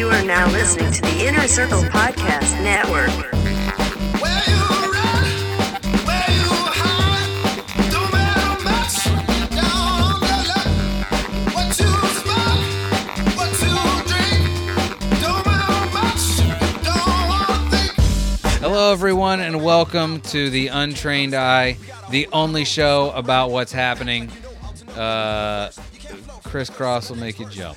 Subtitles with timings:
[0.00, 3.10] You are now listening to the Inner Circle Podcast Network.
[4.22, 5.26] Where you run,
[6.06, 7.28] where you hide,
[7.90, 9.04] don't matter much.
[9.50, 10.72] Down on the luck,
[11.54, 12.64] what you smoke,
[13.36, 13.76] what you
[14.08, 14.42] drink,
[15.20, 16.24] don't matter much.
[16.82, 17.92] Don't wanna think.
[18.62, 21.76] Hello, everyone, and welcome to the Untrained Eye,
[22.08, 24.30] the only show about what's happening.
[24.96, 25.68] Uh,
[26.42, 27.76] crisscross will make you jump.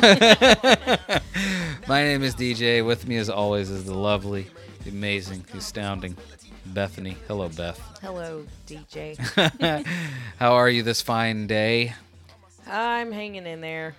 [1.86, 2.84] My name is DJ.
[2.84, 4.46] With me, as always, is the lovely,
[4.84, 6.16] the amazing, the astounding
[6.66, 7.16] Bethany.
[7.28, 7.78] Hello, Beth.
[8.00, 9.18] Hello, DJ.
[10.38, 11.92] How are you this fine day?
[12.66, 13.94] I'm hanging in there.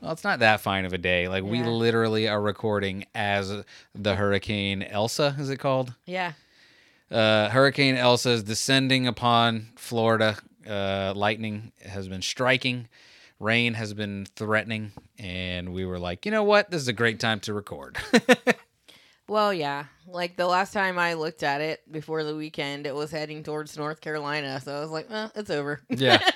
[0.00, 1.28] Well, it's not that fine of a day.
[1.28, 1.68] Like, we Yeah.
[1.68, 3.52] literally are recording as
[3.94, 5.94] the Hurricane Elsa, is it called?
[6.04, 6.32] Yeah.
[7.12, 10.36] Uh, Hurricane Elsa is descending upon Florida.
[10.68, 12.88] Uh, lightning has been striking.
[13.44, 14.92] Rain has been threatening.
[15.18, 16.70] And we were like, you know what?
[16.70, 17.98] This is a great time to record.
[19.26, 19.86] Well, yeah.
[20.06, 23.74] Like the last time I looked at it before the weekend, it was heading towards
[23.78, 24.60] North Carolina.
[24.60, 25.80] So I was like, well, it's over.
[25.88, 26.18] yeah.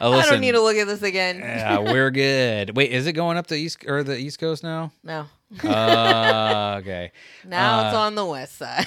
[0.00, 1.38] Uh, I don't need to look at this again.
[1.38, 2.76] yeah, we're good.
[2.76, 4.90] Wait, is it going up the east or the east coast now?
[5.04, 5.26] No.
[5.62, 7.12] Uh, okay.
[7.46, 8.86] Now it's Uh, on the west side.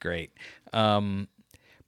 [0.00, 0.30] Great.
[0.72, 1.26] Um,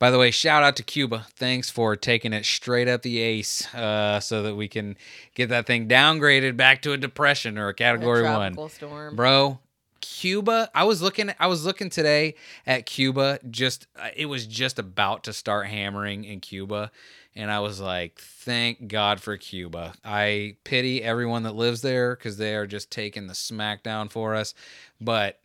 [0.00, 1.26] by the way, shout out to Cuba.
[1.36, 4.96] Thanks for taking it straight up the ace, uh, so that we can
[5.34, 8.56] get that thing downgraded back to a depression or a A category one.
[8.70, 9.14] storm.
[9.14, 9.60] Bro,
[10.00, 10.70] Cuba.
[10.74, 11.30] I was looking.
[11.38, 12.34] I was looking today
[12.66, 13.38] at Cuba.
[13.50, 16.90] Just uh, it was just about to start hammering in Cuba,
[17.36, 22.38] and I was like, "Thank God for Cuba." I pity everyone that lives there because
[22.38, 24.54] they are just taking the smackdown for us.
[24.98, 25.38] But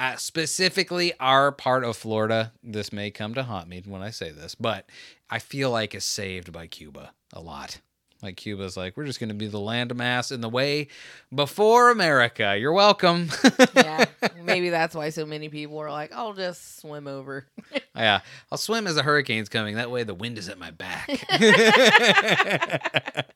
[0.00, 2.52] uh, specifically, our part of Florida.
[2.62, 4.88] This may come to haunt me when I say this, but
[5.28, 7.80] I feel like is saved by Cuba a lot.
[8.22, 10.88] Like Cuba's like, we're just going to be the landmass in the way
[11.34, 12.56] before America.
[12.58, 13.30] You're welcome.
[13.74, 14.04] yeah.
[14.42, 17.46] Maybe that's why so many people are like, I'll just swim over.
[17.96, 18.20] yeah,
[18.52, 19.76] I'll swim as the hurricane's coming.
[19.76, 21.08] That way the wind is at my back.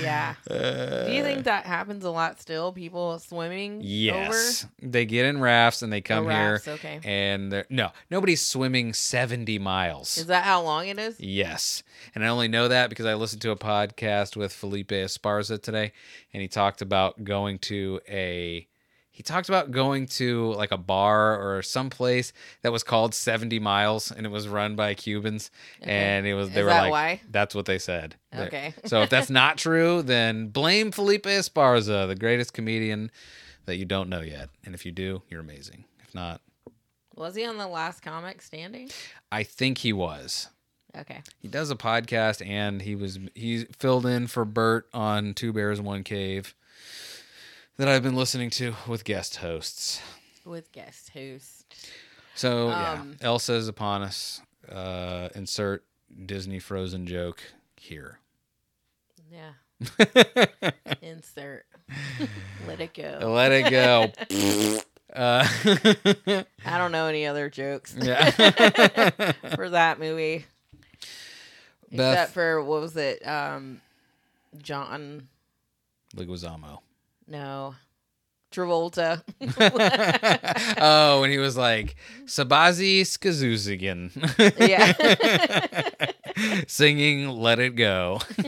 [0.00, 0.34] yeah.
[0.48, 2.72] Uh, Do you think that happens a lot still?
[2.72, 7.00] People swimming Yes, they get in rafts and they oh, come Oh, here, rafts, okay.
[7.04, 10.18] and they're no, nobody's swimming seventy miles.
[10.18, 11.18] Is that how long it is?
[11.20, 11.82] Yes.
[12.14, 15.92] And I only know that because I listened to a podcast with Felipe Esparza today
[16.32, 18.66] and he talked about going to a
[19.10, 23.58] he talked about going to like a bar or some place that was called 70
[23.60, 25.50] miles and it was run by Cubans
[25.80, 27.20] and it was they Is were that like why?
[27.30, 28.16] that's what they said.
[28.36, 28.74] Okay.
[28.84, 33.10] so if that's not true then blame Felipe Esparza, the greatest comedian
[33.64, 34.48] that you don't know yet.
[34.64, 35.84] And if you do, you're amazing.
[36.06, 36.40] If not,
[37.16, 38.90] Was he on the last comic standing?
[39.32, 40.50] I think he was.
[40.98, 41.22] Okay.
[41.40, 45.80] He does a podcast and he was he filled in for Bert on Two Bears
[45.80, 46.54] One Cave
[47.76, 50.00] that I've been listening to with guest hosts.
[50.44, 51.64] With guest hosts.
[52.34, 54.40] So Um, yeah, Elsa's upon us.
[54.70, 55.84] Uh, insert
[56.24, 57.42] Disney Frozen joke
[57.76, 58.18] here.
[59.30, 59.52] Yeah.
[61.02, 61.66] Insert.
[62.66, 63.18] Let it go.
[63.32, 64.12] Let it go.
[65.14, 65.46] uh,
[66.64, 68.30] I don't know any other jokes yeah.
[69.54, 70.46] for that movie.
[71.96, 73.26] Beth Except for what was it?
[73.26, 73.80] Um
[74.58, 75.28] John
[76.14, 76.80] Leguizamo.
[77.26, 77.74] no.
[78.52, 79.22] Travolta.
[80.80, 84.10] oh, and he was like Sabazi Skazuzigan.
[84.58, 84.94] Yeah.
[86.66, 88.20] Singing Let It Go.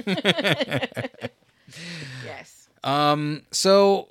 [2.25, 2.69] yes.
[2.85, 4.09] Um, so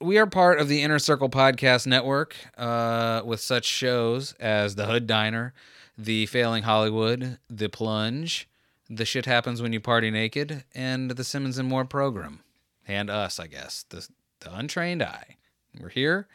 [0.00, 4.86] we are part of the Inner Circle Podcast Network, uh, with such shows as The
[4.86, 5.52] Hood Diner,
[5.96, 8.48] The Failing Hollywood, The Plunge,
[8.90, 12.40] The Shit Happens When You Party Naked, and The Simmons and More program.
[12.86, 13.84] And us, I guess.
[13.90, 14.08] The,
[14.40, 15.36] the Untrained Eye.
[15.78, 16.26] We're here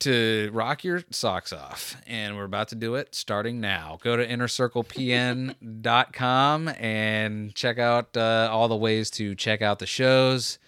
[0.00, 1.96] to rock your socks off.
[2.06, 3.98] And we're about to do it starting now.
[4.02, 10.58] Go to innercirclepn.com and check out uh, all the ways to check out the shows.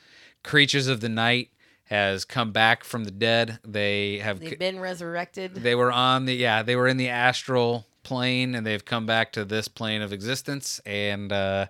[0.44, 1.50] Creatures of the Night
[1.84, 3.58] has come back from the dead.
[3.64, 5.55] They have They've been resurrected.
[5.55, 9.32] they were on the yeah, they were in the astral plane and they've come back
[9.32, 11.66] to this plane of existence and uh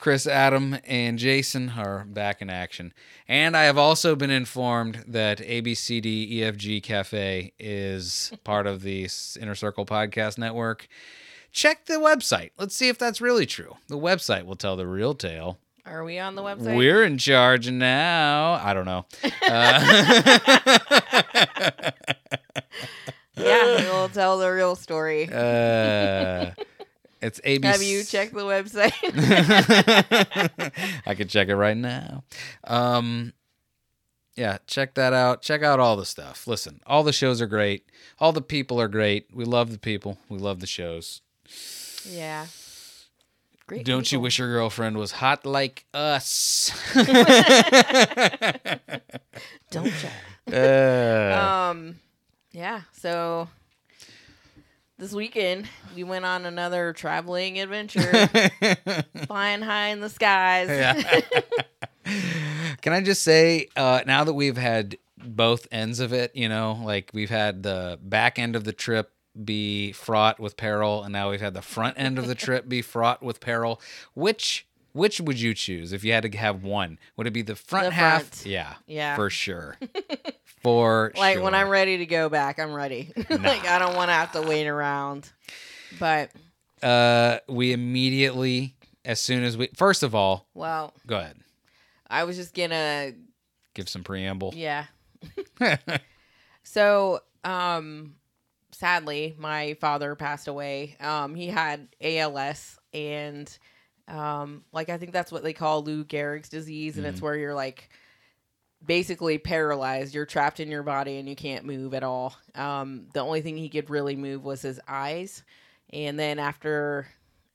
[0.00, 2.94] Chris, Adam, and Jason are back in action.
[3.28, 9.06] And I have also been informed that ABCD EFG Cafe is part of the
[9.38, 10.88] Inner Circle Podcast Network.
[11.52, 12.52] Check the website.
[12.56, 13.76] Let's see if that's really true.
[13.88, 15.58] The website will tell the real tale.
[15.84, 16.76] Are we on the website?
[16.76, 18.54] We're in charge now.
[18.54, 19.04] I don't know.
[19.46, 21.90] Uh,
[23.42, 25.28] yeah, we'll tell the real story.
[25.32, 26.52] uh,
[27.22, 27.64] It's ABC.
[27.64, 28.94] Have you checked the website?
[31.06, 32.24] I can check it right now.
[32.64, 33.34] Um,
[34.36, 35.42] yeah, check that out.
[35.42, 36.46] Check out all the stuff.
[36.46, 37.84] Listen, all the shows are great.
[38.20, 39.26] All the people are great.
[39.34, 40.16] We love the people.
[40.30, 41.20] We love the shows.
[42.08, 42.46] yeah.
[43.66, 43.84] Great.
[43.84, 46.72] Don't you wish your girlfriend was hot like us?
[49.70, 49.92] Don't you?
[50.56, 51.96] Uh, Um,
[52.52, 52.82] yeah.
[52.92, 53.48] So
[54.98, 55.66] this weekend
[55.96, 58.28] we went on another traveling adventure,
[59.26, 60.68] flying high in the skies.
[60.68, 61.20] yeah.
[62.82, 66.80] Can I just say, uh, now that we've had both ends of it, you know,
[66.84, 69.12] like we've had the back end of the trip
[69.44, 72.82] be fraught with peril, and now we've had the front end of the trip be
[72.82, 73.80] fraught with peril.
[74.14, 76.98] Which which would you choose if you had to have one?
[77.16, 78.22] Would it be the front The half?
[78.24, 78.46] front.
[78.46, 79.14] Yeah, Yeah.
[79.14, 79.76] for sure.
[80.62, 81.42] For like sure.
[81.42, 83.12] when I'm ready to go back, I'm ready.
[83.30, 85.30] like I don't want to have to wait around.
[85.98, 86.30] But
[86.82, 88.74] uh, we immediately,
[89.04, 91.36] as soon as we, first of all, well, go ahead,
[92.08, 93.12] I was just gonna
[93.74, 94.52] give some preamble.
[94.56, 94.86] yeah.
[96.62, 98.14] So, um,
[98.70, 100.96] sadly, my father passed away.
[101.00, 103.58] Um, he had ALS, and
[104.06, 107.54] um, like I think that's what they call Lou Gehrig's disease, and it's where you're
[107.54, 107.88] like
[108.84, 110.14] basically paralyzed.
[110.14, 112.34] You're trapped in your body and you can't move at all.
[112.54, 115.42] Um, the only thing he could really move was his eyes,
[115.92, 117.06] and then after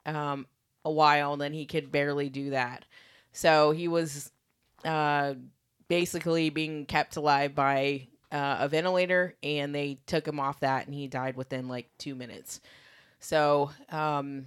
[0.05, 0.45] um,
[0.83, 2.85] a while, then he could barely do that.
[3.31, 4.31] So he was
[4.83, 5.33] uh,
[5.87, 10.95] basically being kept alive by uh, a ventilator, and they took him off that, and
[10.95, 12.61] he died within like two minutes.
[13.19, 14.45] So um,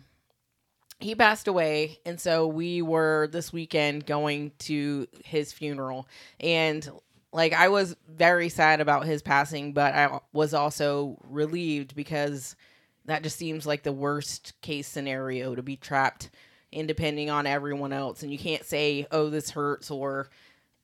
[1.01, 6.09] he passed away, and so we were this weekend going to his funeral,
[6.41, 6.89] and
[7.33, 12.57] like I was very sad about his passing, but I was also relieved because
[13.05, 16.31] that just seems like the worst case scenario to be trapped
[16.73, 18.23] and depending on everyone else.
[18.23, 20.29] And you can't say oh this hurts or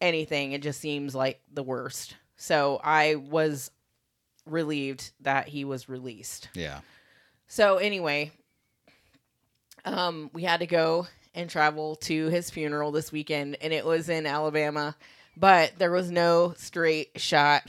[0.00, 0.52] anything.
[0.52, 2.16] It just seems like the worst.
[2.36, 3.70] So i was
[4.46, 6.48] relieved that he was released.
[6.54, 6.80] Yeah.
[7.46, 8.32] so anyway
[9.84, 14.08] um we had to go and travel to his funeral this weekend and it was
[14.08, 14.96] in alabama
[15.36, 17.62] but there was no straight shot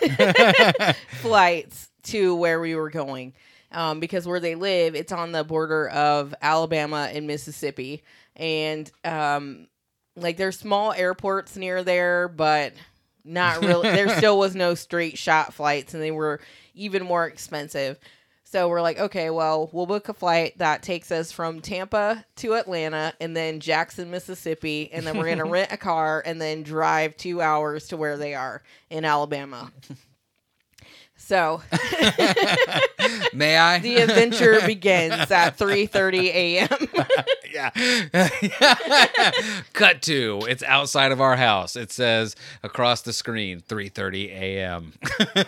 [1.20, 3.34] flights to where we were going.
[3.72, 8.02] Um, because where they live it's on the border of alabama and mississippi.
[8.34, 9.68] And um,
[10.16, 12.72] like there's small airports near there but
[13.24, 16.40] not really there still was no straight shot flights and they were
[16.74, 17.96] even more expensive
[18.50, 22.54] so we're like okay well we'll book a flight that takes us from tampa to
[22.54, 26.62] atlanta and then jackson mississippi and then we're going to rent a car and then
[26.62, 29.70] drive two hours to where they are in alabama
[31.30, 31.62] so
[33.32, 33.78] May I?
[33.78, 36.68] the adventure begins at 3.30 a.m
[37.52, 37.70] yeah.
[39.72, 41.76] Cut to it's outside of our house.
[41.76, 44.92] It says across the screen 3:30 a.m.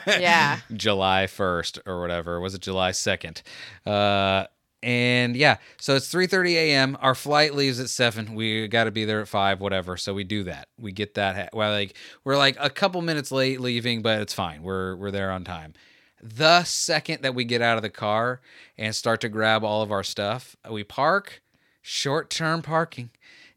[0.07, 0.59] Yeah.
[0.73, 2.41] July 1st or whatever.
[2.41, 3.43] Was it July 2nd?
[3.87, 4.47] Uh
[4.83, 6.97] and yeah, so it's 3:30 a.m.
[7.01, 8.35] Our flight leaves at 7.
[8.35, 9.97] We got to be there at 5 whatever.
[9.97, 10.69] So we do that.
[10.79, 14.35] We get that ha- well like we're like a couple minutes late leaving, but it's
[14.35, 14.63] fine.
[14.63, 15.75] We're we're there on time.
[16.23, 18.41] The second that we get out of the car
[18.79, 21.43] and start to grab all of our stuff, we park
[21.81, 23.11] short term parking.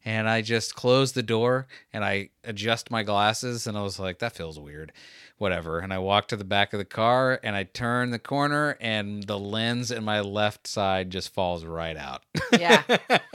[0.07, 4.19] And I just close the door and I adjust my glasses and I was like,
[4.19, 4.91] that feels weird.
[5.37, 5.79] Whatever.
[5.79, 9.23] And I walk to the back of the car and I turn the corner and
[9.23, 12.23] the lens in my left side just falls right out.
[12.57, 12.83] Yeah.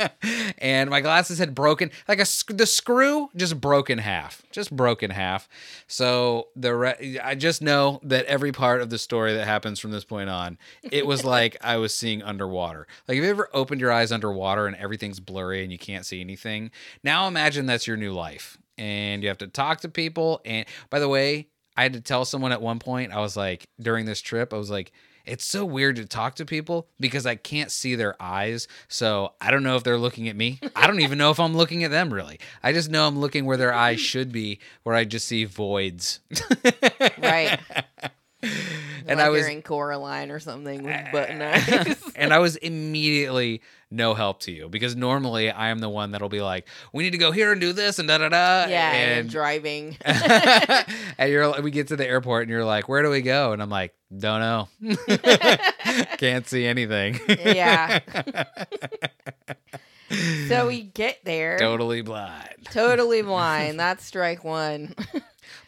[0.58, 5.02] and my glasses had broken like a the screw just broke in half just broke
[5.02, 5.48] in half
[5.86, 9.90] so the re- i just know that every part of the story that happens from
[9.90, 13.80] this point on it was like i was seeing underwater like have you ever opened
[13.80, 16.70] your eyes underwater and everything's blurry and you can't see anything
[17.02, 20.98] now imagine that's your new life and you have to talk to people and by
[20.98, 21.48] the way
[21.80, 24.56] i had to tell someone at one point i was like during this trip i
[24.56, 24.92] was like
[25.26, 28.66] it's so weird to talk to people because I can't see their eyes.
[28.88, 30.58] So I don't know if they're looking at me.
[30.74, 32.40] I don't even know if I'm looking at them really.
[32.62, 36.20] I just know I'm looking where their eyes should be, where I just see voids.
[37.18, 37.60] right
[39.06, 43.62] and like I was in coraline or something with button eyes and I was immediately
[43.90, 47.10] no help to you because normally I am the one that'll be like, "We need
[47.10, 51.30] to go here and do this and da da da." yeah and, and driving and
[51.30, 53.70] you're we get to the airport and you're like, "Where do we go?" And I'm
[53.70, 54.68] like, "Don't know.
[56.18, 58.00] Can't see anything." yeah
[60.48, 62.48] so we get there totally blind.
[62.64, 64.94] totally blind that's strike one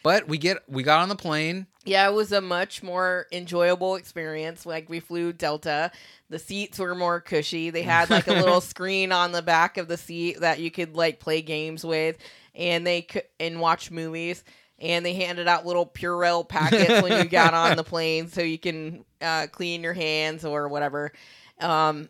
[0.01, 1.67] But we get we got on the plane.
[1.85, 4.65] Yeah, it was a much more enjoyable experience.
[4.65, 5.91] Like we flew Delta.
[6.29, 7.69] The seats were more cushy.
[7.69, 10.95] They had like a little screen on the back of the seat that you could
[10.95, 12.17] like play games with
[12.55, 14.43] and they could and watch movies.
[14.79, 18.57] And they handed out little Purell packets when you got on the plane so you
[18.57, 21.13] can uh, clean your hands or whatever.
[21.59, 22.09] Um,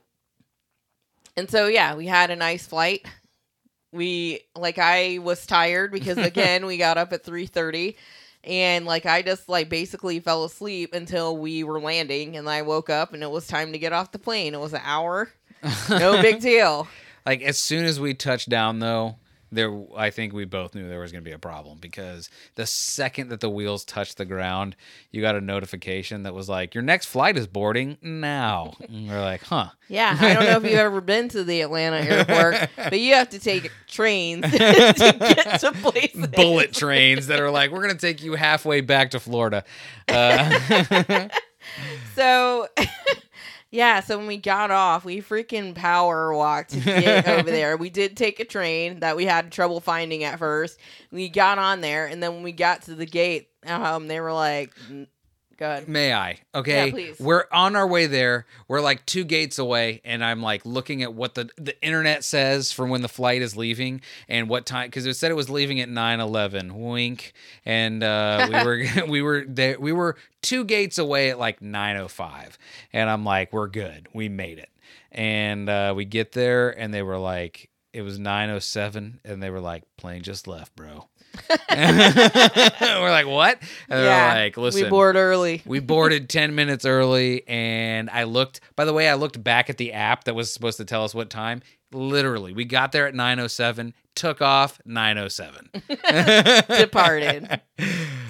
[1.36, 3.06] and so yeah, we had a nice flight.
[3.93, 7.95] We like I was tired because again we got up at three thirty,
[8.43, 12.89] and like I just like basically fell asleep until we were landing, and I woke
[12.89, 14.53] up and it was time to get off the plane.
[14.53, 15.31] It was an hour,
[15.89, 16.88] no big deal.
[17.25, 19.15] Like as soon as we touched down, though,
[19.53, 22.65] there I think we both knew there was going to be a problem because the
[22.65, 24.75] second that the wheels touched the ground,
[25.12, 29.22] you got a notification that was like, "Your next flight is boarding now." And we're
[29.22, 33.00] like, "Huh." Yeah, I don't know if you've ever been to the Atlanta airport, but
[33.00, 36.27] you have to take trains to get to places.
[36.27, 39.63] Bullet trains that are like, "We're going to take you halfway back to Florida."
[40.07, 41.29] Uh,
[42.15, 42.67] So,
[43.74, 47.75] yeah, so when we got off, we freaking power walked to get over there.
[47.75, 50.80] We did take a train that we had trouble finding at first.
[51.12, 54.32] We got on there, and then when we got to the gate, um, they were
[54.32, 55.08] like, "N-
[55.63, 56.39] "Go ahead." May I?
[56.53, 56.88] Okay.
[56.88, 57.20] Yeah, please.
[57.20, 58.46] We're on our way there.
[58.67, 62.74] We're like two gates away, and I'm like looking at what the, the internet says
[62.74, 65.79] for when the flight is leaving and what time because it said it was leaving
[65.79, 66.74] at 9-11.
[66.74, 67.34] Wink.
[67.65, 72.58] And uh, we were we were there we were two gates away at like 905.
[72.91, 74.08] And I'm like, we're good.
[74.13, 74.70] We made it.
[75.12, 79.62] And uh, we get there and they were like it was 907 and they were
[79.62, 81.08] like plane just left bro
[81.71, 83.59] we're like what
[83.89, 85.61] and they're yeah, like listen we board early.
[85.65, 89.77] we boarded 10 minutes early and I looked by the way I looked back at
[89.77, 91.61] the app that was supposed to tell us what time
[91.91, 95.69] literally we got there at 907 took off 907
[96.79, 97.61] departed.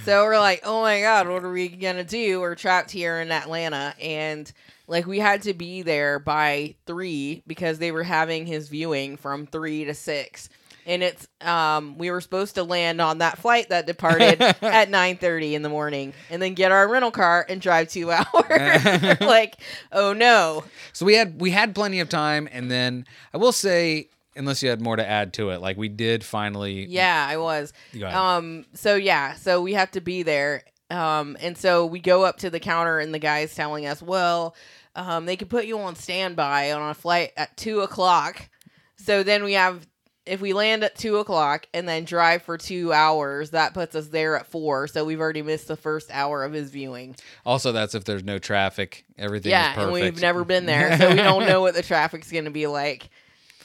[0.05, 2.41] So we're like, oh my god, what are we gonna do?
[2.41, 4.51] We're trapped here in Atlanta, and
[4.87, 9.45] like we had to be there by three because they were having his viewing from
[9.47, 10.49] three to six.
[10.85, 15.17] And it's um we were supposed to land on that flight that departed at nine
[15.17, 19.17] thirty in the morning and then get our rental car and drive two hours.
[19.21, 19.55] Like,
[19.91, 20.63] oh no.
[20.91, 24.69] so we had we had plenty of time and then I will say unless you
[24.69, 27.71] had more to add to it like we did finally Yeah, I was.
[28.03, 28.65] Um.
[28.73, 29.35] So yeah.
[29.35, 30.63] So we have to be there.
[30.89, 31.37] Um.
[31.39, 34.55] And so we go up to the counter, and the guy's telling us, well,
[34.95, 38.49] um, they could put you on standby on a flight at two o'clock.
[38.97, 39.87] So then we have.
[40.25, 44.07] If we land at two o'clock and then drive for two hours, that puts us
[44.07, 44.87] there at four.
[44.87, 47.15] So we've already missed the first hour of his viewing.
[47.45, 51.09] also that's if there's no traffic everything is yeah, and we've never been there, so
[51.09, 53.09] we don't know what the traffic's going to be like,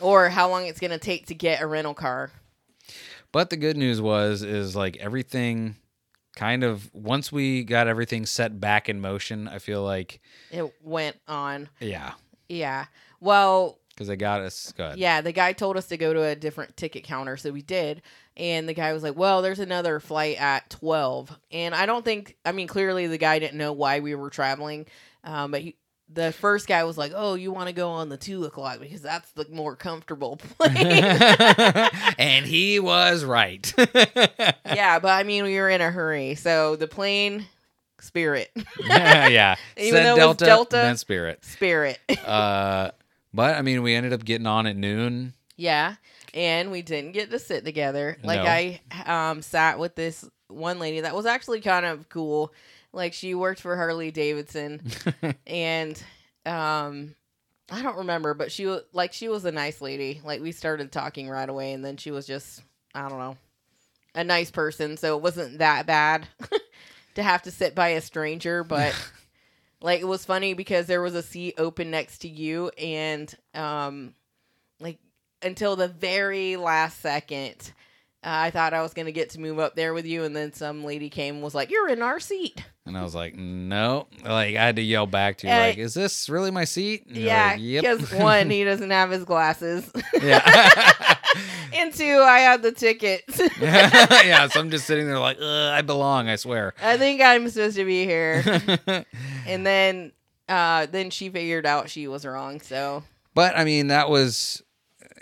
[0.01, 2.31] or how long it's going to take to get a rental car.
[3.31, 5.77] But the good news was is like everything
[6.35, 11.17] kind of once we got everything set back in motion, I feel like It went
[11.29, 11.69] on.
[11.81, 12.13] yeah,
[12.49, 12.87] Yeah.
[13.21, 14.97] Well, because they got us good.
[14.97, 18.01] Yeah, the guy told us to go to a different ticket counter, so we did.
[18.37, 22.37] And the guy was like, "Well, there's another flight at 12." And I don't think
[22.45, 24.87] I mean clearly the guy didn't know why we were traveling.
[25.25, 25.75] Um, but he
[26.09, 29.03] the first guy was like, "Oh, you want to go on the 2 o'clock because
[29.03, 30.77] that's the more comfortable plane."
[32.19, 33.75] and he was right.
[34.65, 36.37] yeah, but I mean we were in a hurry.
[36.37, 37.47] So the plane
[38.01, 38.53] Spirit.
[38.87, 39.27] yeah.
[39.27, 39.57] yeah.
[39.77, 41.45] Even Said though Delta, Delta- Spirit.
[41.45, 41.99] Spirit.
[42.25, 42.93] Uh,
[43.33, 45.35] but I mean, we ended up getting on at noon.
[45.57, 45.97] Yeah,
[46.35, 48.17] and we didn't get to sit together.
[48.23, 48.47] Like No.
[48.49, 48.81] I
[49.31, 52.53] um sat with this one lady that was actually kind of cool.
[52.93, 54.81] Like she worked for Harley Davidson
[55.47, 56.03] and
[56.47, 57.15] um
[57.71, 60.21] I don't remember, but she was like she was a nice lady.
[60.25, 62.63] Like we started talking right away and then she was just
[62.95, 63.37] I don't know,
[64.15, 66.27] a nice person, so it wasn't that bad
[67.17, 68.95] to have to sit by a stranger, but
[69.81, 74.15] like it was funny because there was a seat open next to you and um
[74.81, 74.99] like
[75.43, 77.73] until the very last second
[78.25, 80.35] uh, I thought I was going to get to move up there with you and
[80.35, 82.65] then some lady came and was like you're in our seat.
[82.85, 84.09] And I was like, no.
[84.25, 87.07] Like, I had to yell back to you, Uh, like, is this really my seat?
[87.07, 87.83] And Yeah, like, yep.
[87.83, 89.89] because one he doesn't have his glasses.
[90.23, 90.93] yeah.
[91.75, 93.41] and two, I have the tickets.
[93.61, 94.49] yeah.
[94.49, 96.75] So I'm just sitting there like, I belong, I swear.
[96.83, 98.43] I think I'm supposed to be here.
[99.47, 100.13] And then
[100.49, 102.61] uh then she figured out she was wrong.
[102.61, 103.03] So
[103.35, 104.63] but I mean, that was,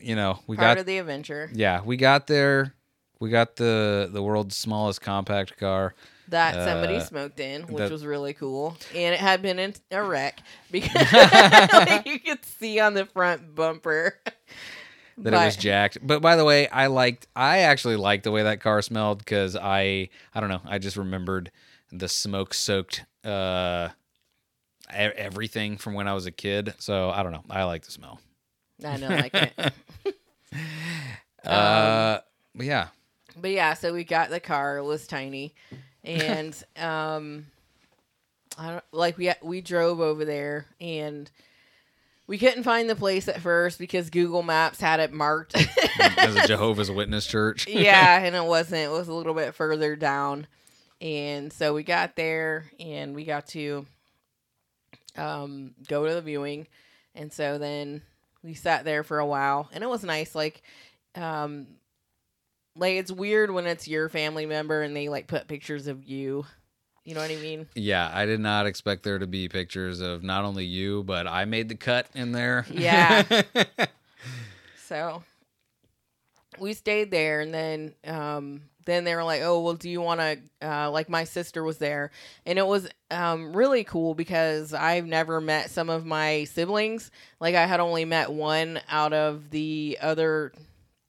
[0.01, 2.75] you know, we part got, of the adventure yeah, we got there.
[3.21, 5.95] We got the the world's smallest compact car.
[6.29, 8.77] that somebody Uh, smoked in, which that- was really cool.
[8.95, 11.13] And it had been in a wreck because
[11.73, 14.19] like, you could see on the front bumper.
[15.19, 15.99] That it was jacked.
[16.03, 19.57] But by the way, I liked I actually liked the way that car smelled because
[19.57, 21.51] I I don't know I just remembered
[21.93, 23.89] the smoke soaked uh
[24.91, 26.75] everything from when I was a kid.
[26.79, 27.45] So I don't know.
[27.51, 28.21] I like the smell.
[28.85, 29.55] I don't like it.
[31.45, 32.19] uh,
[32.55, 32.89] but yeah,
[33.37, 34.79] But yeah, so we got the car.
[34.79, 35.55] It was tiny,
[36.05, 37.47] and um,
[38.59, 41.31] I don't like we we drove over there and.
[42.27, 45.55] We couldn't find the place at first because Google Maps had it marked.
[46.01, 47.69] as a Jehovah's Witness church.
[47.69, 48.83] yeah, and it wasn't.
[48.83, 50.47] It was a little bit further down.
[51.01, 53.87] And so we got there and we got to
[55.17, 56.67] um, go to the viewing.
[57.15, 58.03] And so then
[58.43, 60.35] we sat there for a while and it was nice.
[60.35, 60.63] Like,
[61.15, 61.67] um,
[62.75, 66.47] like it's weird when it's your family member and they like put pictures of you.
[67.07, 67.69] You know what I mean?
[67.77, 71.45] Yeah, I did not expect there to be pictures of not only you, but I
[71.45, 72.67] made the cut in there.
[72.71, 73.23] Yeah.
[74.89, 75.25] So
[76.61, 80.21] we stayed there, and then um, then they were like, "Oh, well, do you want
[80.21, 82.13] to?" Uh, like my sister was there,
[82.47, 87.11] and it was um, really cool because I've never met some of my siblings.
[87.41, 90.53] Like I had only met one out of the other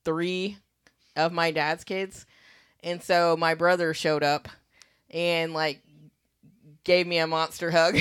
[0.03, 0.57] three
[1.15, 2.25] of my dad's kids,
[2.83, 4.49] and so my brother showed up
[5.11, 5.81] and like
[6.87, 7.95] gave me a monster hug.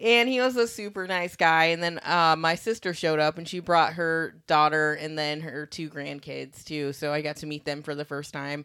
[0.00, 1.66] and he was a super nice guy.
[1.66, 5.66] And then uh, my sister showed up and she brought her daughter and then her
[5.66, 6.92] two grandkids too.
[6.94, 8.64] So I got to meet them for the first time,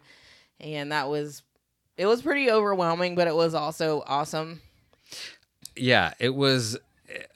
[0.58, 1.42] and that was
[1.96, 4.62] it was pretty overwhelming, but it was also awesome.
[5.76, 6.78] yeah, it was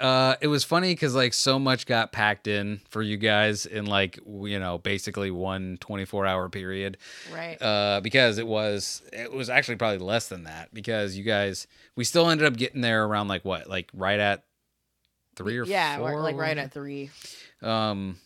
[0.00, 3.86] uh it was funny cuz like so much got packed in for you guys in
[3.86, 6.96] like you know basically one 24 hour period
[7.32, 7.60] Right.
[7.62, 12.04] uh because it was it was actually probably less than that because you guys we
[12.04, 14.44] still ended up getting there around like what like right at
[15.36, 17.10] 3 or yeah, 4 we're, like right at three.
[17.62, 18.16] um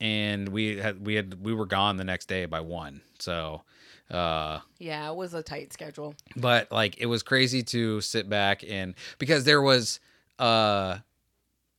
[0.00, 3.62] and we had we had we were gone the next day by 1 so
[4.10, 6.14] uh Yeah, it was a tight schedule.
[6.34, 10.00] but like it was crazy to sit back and because there was
[10.40, 10.98] uh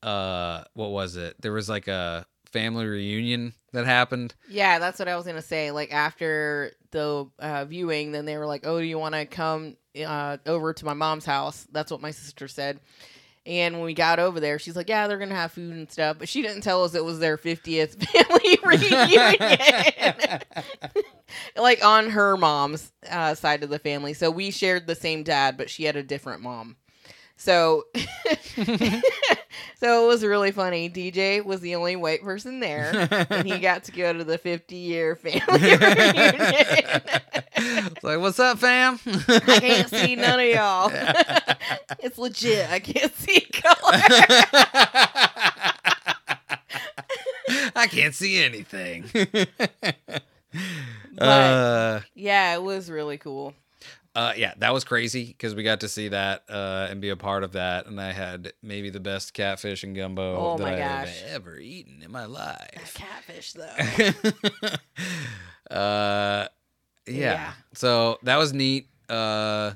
[0.03, 5.07] uh what was it there was like a family reunion that happened Yeah, that's what
[5.07, 5.71] I was gonna say.
[5.71, 9.77] Like after the uh, viewing, then they were like, "Oh, do you want to come
[10.05, 12.81] uh, over to my mom's house?" That's what my sister said.
[13.45, 16.17] And when we got over there, she's like, "Yeah, they're gonna have food and stuff,"
[16.19, 19.35] but she didn't tell us it was their fiftieth family reunion.
[21.55, 24.13] like on her mom's uh, side of the family.
[24.13, 26.75] So we shared the same dad, but she had a different mom.
[27.41, 27.87] So,
[28.55, 30.91] so it was really funny.
[30.91, 34.75] DJ was the only white person there, and he got to go to the 50
[34.75, 37.01] year family reunion.
[37.55, 40.91] It's like what's up fam I can't see none of y'all.
[41.99, 42.69] it's legit.
[42.69, 44.01] I can't see color.
[47.75, 49.09] i can't see anything
[51.17, 53.55] But uh yeah, it was really cool.
[54.15, 57.15] Uh yeah that was crazy because we got to see that uh and be a
[57.15, 60.77] part of that and i had maybe the best catfish and gumbo Oh that i
[60.77, 63.65] have ever eaten in my life Catfish, though.
[65.75, 66.47] uh
[67.07, 67.13] yeah.
[67.33, 67.53] Yeah.
[67.73, 68.87] So that was neat.
[69.09, 69.73] Uh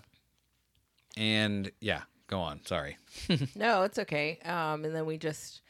[1.18, 2.66] and yeah, go on.
[2.66, 2.98] Sorry.
[3.56, 4.40] No, it's okay.
[4.44, 5.62] Um, and then we just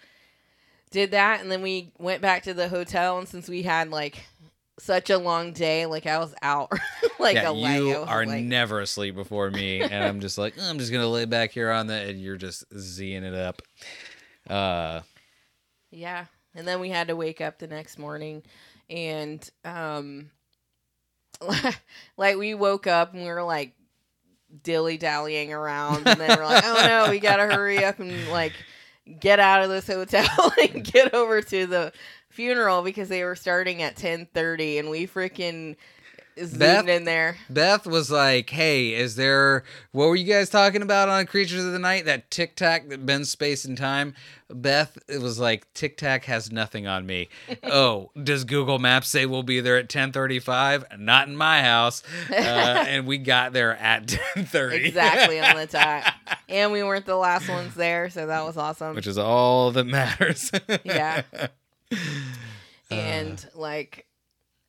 [0.90, 3.20] did that, and then we went back to the hotel.
[3.20, 4.26] And since we had like
[4.80, 6.72] such a long day, like I was out
[7.20, 7.82] like yeah, a leg.
[7.82, 11.08] you are like, never asleep before me and I'm just like, "Oh, I'm just to
[11.08, 13.62] lay back here on the and you're just zing it up.
[14.50, 15.02] Uh
[15.92, 16.26] yeah.
[16.54, 18.42] And then we had to wake up the next morning,
[18.90, 20.30] and um,
[22.18, 23.74] like we woke up and we were like
[24.64, 28.54] dilly dallying around, and then we're like, oh no, we gotta hurry up and like
[29.20, 31.92] get out of this hotel and get over to the
[32.36, 35.76] funeral because they were starting at ten thirty, and we freaking
[36.38, 37.38] zoomed Beth- in there.
[37.50, 41.72] Beth was like, "Hey, is there what were you guys talking about on Creatures of
[41.72, 42.06] the Night?
[42.06, 44.14] That Tic Tac that bends space and time?"
[44.50, 47.30] Beth it was like, "Tic Tac has nothing on me."
[47.64, 50.86] oh, does Google Maps say we'll be there at ten thirty-five?
[51.00, 52.04] Not in my house.
[52.30, 56.14] Uh, and we got there at ten thirty, exactly on the dot,
[56.50, 58.96] and we weren't the last ones there, so that was awesome.
[58.96, 60.52] which is all that matters.
[60.84, 61.24] Yeah.
[61.92, 61.98] Uh.
[62.92, 64.08] and like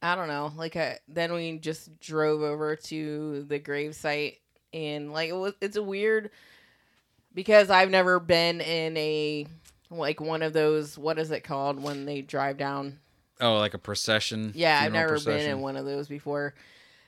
[0.02, 4.38] I don't know, like I, then we just drove over to the grave site
[4.72, 6.30] and like it was it's a weird
[7.34, 9.46] because I've never been in a
[9.90, 12.98] like one of those what is it called when they drive down
[13.40, 14.52] oh, like a procession.
[14.54, 16.54] yeah, I've never been in one of those before.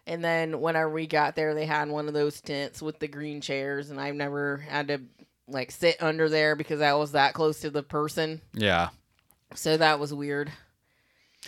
[0.06, 3.42] And then whenever we got there, they had one of those tents with the green
[3.42, 5.02] chairs, and I've never had to
[5.46, 8.40] like sit under there because I was that close to the person.
[8.54, 8.88] Yeah.
[9.54, 10.52] So that was weird.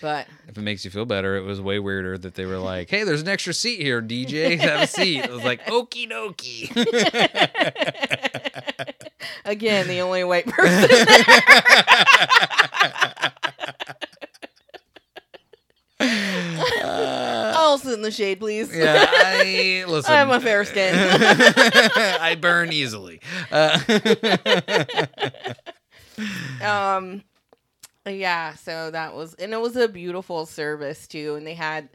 [0.00, 2.88] But If it makes you feel better, it was way weirder that they were like,
[2.88, 4.58] "Hey, there's an extra seat here, DJ.
[4.58, 6.70] Have a seat." It was like, "Okie dokie."
[9.44, 10.88] again, the only white person.
[16.00, 18.74] I'll sit in the shade, please.
[18.74, 20.12] yeah, I listen.
[20.12, 20.94] I have a fair skin.
[20.94, 23.20] I burn easily.
[23.52, 23.78] Uh,
[26.62, 27.22] um
[28.06, 31.88] yeah so that was and it was a beautiful service too and they had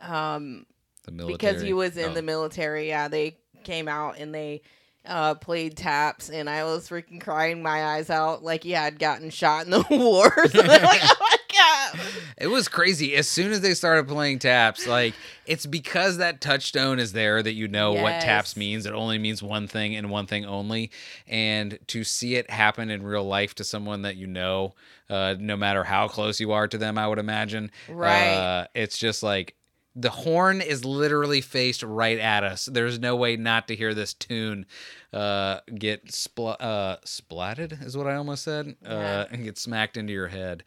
[0.00, 0.66] um
[1.04, 1.34] the military.
[1.34, 2.14] because he was in Oh.
[2.14, 4.62] the military yeah they came out and they
[5.04, 9.30] uh played taps and i was freaking crying my eyes out like he had gotten
[9.30, 12.00] shot in the war so like oh my god
[12.38, 13.14] It was crazy.
[13.14, 15.14] As soon as they started playing taps, like
[15.46, 18.86] it's because that touchstone is there that you know what taps means.
[18.86, 20.90] It only means one thing and one thing only.
[21.28, 24.74] And to see it happen in real life to someone that you know,
[25.10, 27.70] uh, no matter how close you are to them, I would imagine.
[27.88, 28.34] Right.
[28.34, 29.54] Uh, it's just like
[29.94, 32.66] the horn is literally faced right at us.
[32.66, 34.66] There's no way not to hear this tune
[35.12, 38.90] uh, get spl- uh, splatted, is what I almost said, Yeah.
[38.90, 40.64] uh, and get smacked into your head.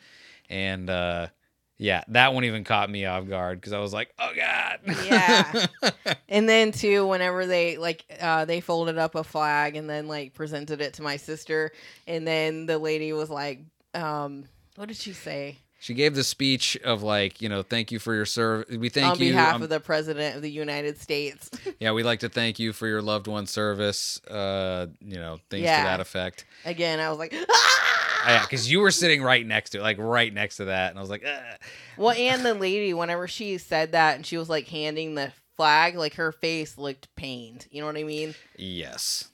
[0.49, 1.27] And uh,
[1.77, 4.79] yeah, that one even caught me off guard because I was like, oh God.
[5.05, 5.65] Yeah.
[6.29, 10.33] and then too whenever they like uh they folded up a flag and then like
[10.35, 11.71] presented it to my sister
[12.07, 13.61] and then the lady was like
[13.95, 17.99] um what did she say she gave the speech of like, you know, thank you
[17.99, 18.75] for your service.
[18.75, 19.33] We thank on you.
[19.33, 21.51] behalf um, of the president of the United States.
[21.79, 24.19] yeah, we'd like to thank you for your loved one's service.
[24.25, 25.77] Uh, you know, things Yeah.
[25.77, 26.45] to that effect.
[26.65, 28.25] Again, I was like, ah!
[28.27, 31.01] Yeah, because you were sitting right next to like right next to that, and I
[31.03, 31.59] was like, Ugh.
[31.97, 35.93] well, and the lady, whenever she said that and she was like handing the flag,
[35.95, 37.67] like her face looked pained.
[37.69, 38.33] You know what I mean?
[38.57, 39.29] yes.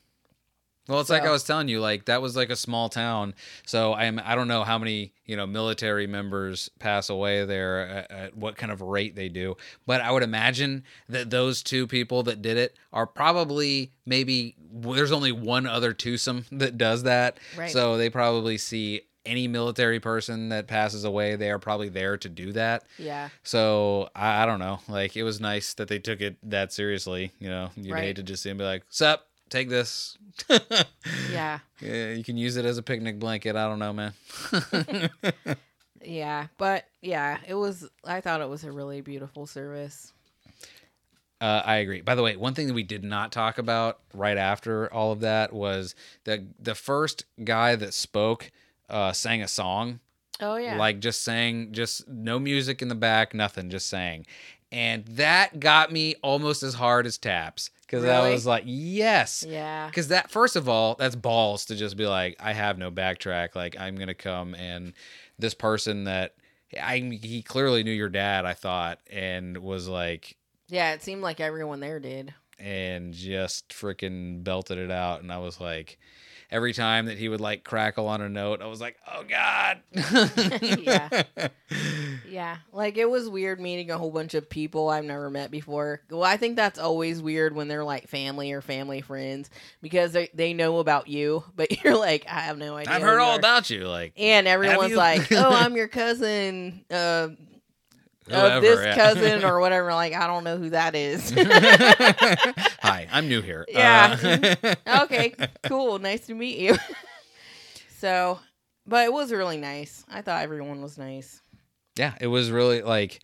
[0.91, 3.33] Well, it's like I was telling you, like that was like a small town,
[3.65, 8.11] so I'm I don't know how many you know military members pass away there, at,
[8.11, 12.23] at what kind of rate they do, but I would imagine that those two people
[12.23, 17.71] that did it are probably maybe there's only one other twosome that does that, Right.
[17.71, 22.27] so they probably see any military person that passes away, they are probably there to
[22.27, 22.83] do that.
[22.97, 23.29] Yeah.
[23.43, 24.79] So I, I don't know.
[24.87, 27.31] Like it was nice that they took it that seriously.
[27.39, 28.03] You know, you'd Right.
[28.03, 30.17] hate to just see them be like, "Sup, take this."
[31.31, 31.59] Yeah.
[31.81, 33.55] Yeah, you can use it as a picnic blanket.
[33.55, 34.13] I don't know, man.
[36.03, 36.47] Yeah.
[36.57, 40.13] But yeah, it was, I thought it was a really beautiful service.
[41.39, 42.01] uh, I agree.
[42.01, 45.21] By the way, one thing that we did not talk about right after all of
[45.21, 48.51] that was the the first guy that spoke
[48.89, 49.99] uh, sang a song.
[50.39, 50.75] Oh, yeah.
[50.75, 54.25] like just sang just no music in the back nothing just sang
[54.71, 59.87] and that got me almost as hard as taps because i was like yes yeah.
[59.87, 63.53] because that first of all that's balls to just be like i have no backtrack
[63.55, 64.93] like i'm gonna come and
[65.37, 66.33] this person that
[66.81, 70.37] i he clearly knew your dad i thought and was like
[70.69, 70.93] Yeah.
[70.93, 72.33] It seemed like everyone there did.
[72.57, 75.99] and just freaking belted it out and i was like
[76.51, 79.79] every time that he would like crackle on a note i was like oh god
[80.79, 81.23] Yeah.
[82.27, 86.01] Yeah, like it was weird meeting a whole bunch of people I've never met before.
[86.09, 89.49] Well, I think that's always weird when they're like family or family friends
[89.81, 92.93] because they, they know about you, but you're like, I have no idea.
[92.93, 97.29] i've heard all are." about you like And everyone's like, "Oh, I'm your cousin uh,
[98.31, 98.95] whoever, of this yeah.
[98.95, 101.31] cousin or whatever." Like, I don't know who that is.
[102.81, 103.65] Hi, I'm new here.
[103.69, 104.75] Yeah.
[104.87, 105.99] Uh, okay, cool.
[105.99, 106.77] Nice to meet you.
[107.97, 108.39] so,
[108.85, 110.03] but it was really nice.
[110.09, 111.41] I thought everyone was nice.
[111.97, 113.19] yeah, it was really like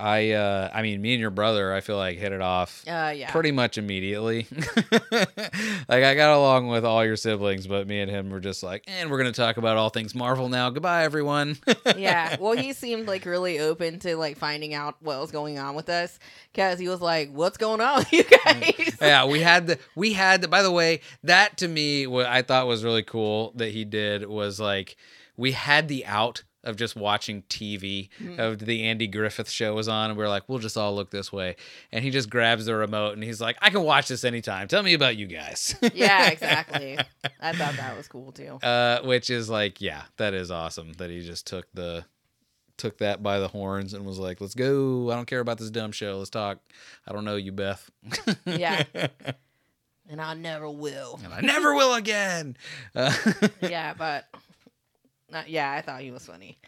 [0.00, 3.12] I uh I mean me and your brother I feel like hit it off Uh,
[3.16, 3.30] yeah.
[3.30, 4.46] pretty much immediately.
[5.10, 8.84] like I got along with all your siblings, but me and him were just like,
[8.86, 10.70] and we're gonna talk about all things Marvel now.
[10.70, 11.56] Goodbye everyone.
[11.96, 12.36] yeah.
[12.38, 15.88] Well, he seemed like really open to like finding out what was going on with
[15.88, 16.18] us
[16.52, 20.12] because he was like, "What's going on with you guys?" yeah, we had the we
[20.12, 23.70] had the, by the way, that to me what I thought was really cool that
[23.72, 24.96] he did was like
[25.36, 30.10] we had the out of just watching TV of the Andy Griffith show was on
[30.10, 31.56] and we are like, we'll just all look this way.
[31.92, 34.68] And he just grabs the remote and he's like, I can watch this anytime.
[34.68, 35.74] Tell me about you guys.
[35.94, 36.98] yeah, exactly.
[37.40, 38.56] I thought that was cool too.
[38.62, 42.04] uh, which is like, yeah, that is awesome that he just took the
[42.76, 45.10] took that by the horns and was like, let's go.
[45.10, 46.18] I don't care about this dumb show.
[46.18, 46.58] Let's talk.
[47.06, 47.90] I don't know you, Beth.
[48.46, 48.84] Yeah.
[50.10, 51.20] And I never will.
[51.22, 52.56] and I never will again.
[52.94, 53.12] Uh,
[53.60, 54.24] yeah, but
[55.30, 56.58] not, yeah, I thought he was funny.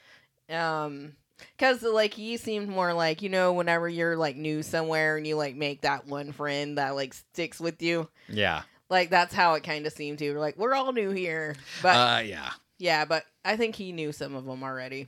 [0.49, 1.13] Um,
[1.59, 5.37] cause like he seemed more like you know whenever you're like new somewhere and you
[5.37, 8.63] like make that one friend that like sticks with you, yeah.
[8.89, 10.39] like that's how it kind of seemed to.
[10.39, 12.51] Like we're all new here, but Uh, yeah.
[12.79, 15.07] Yeah, but I think he knew some of them already.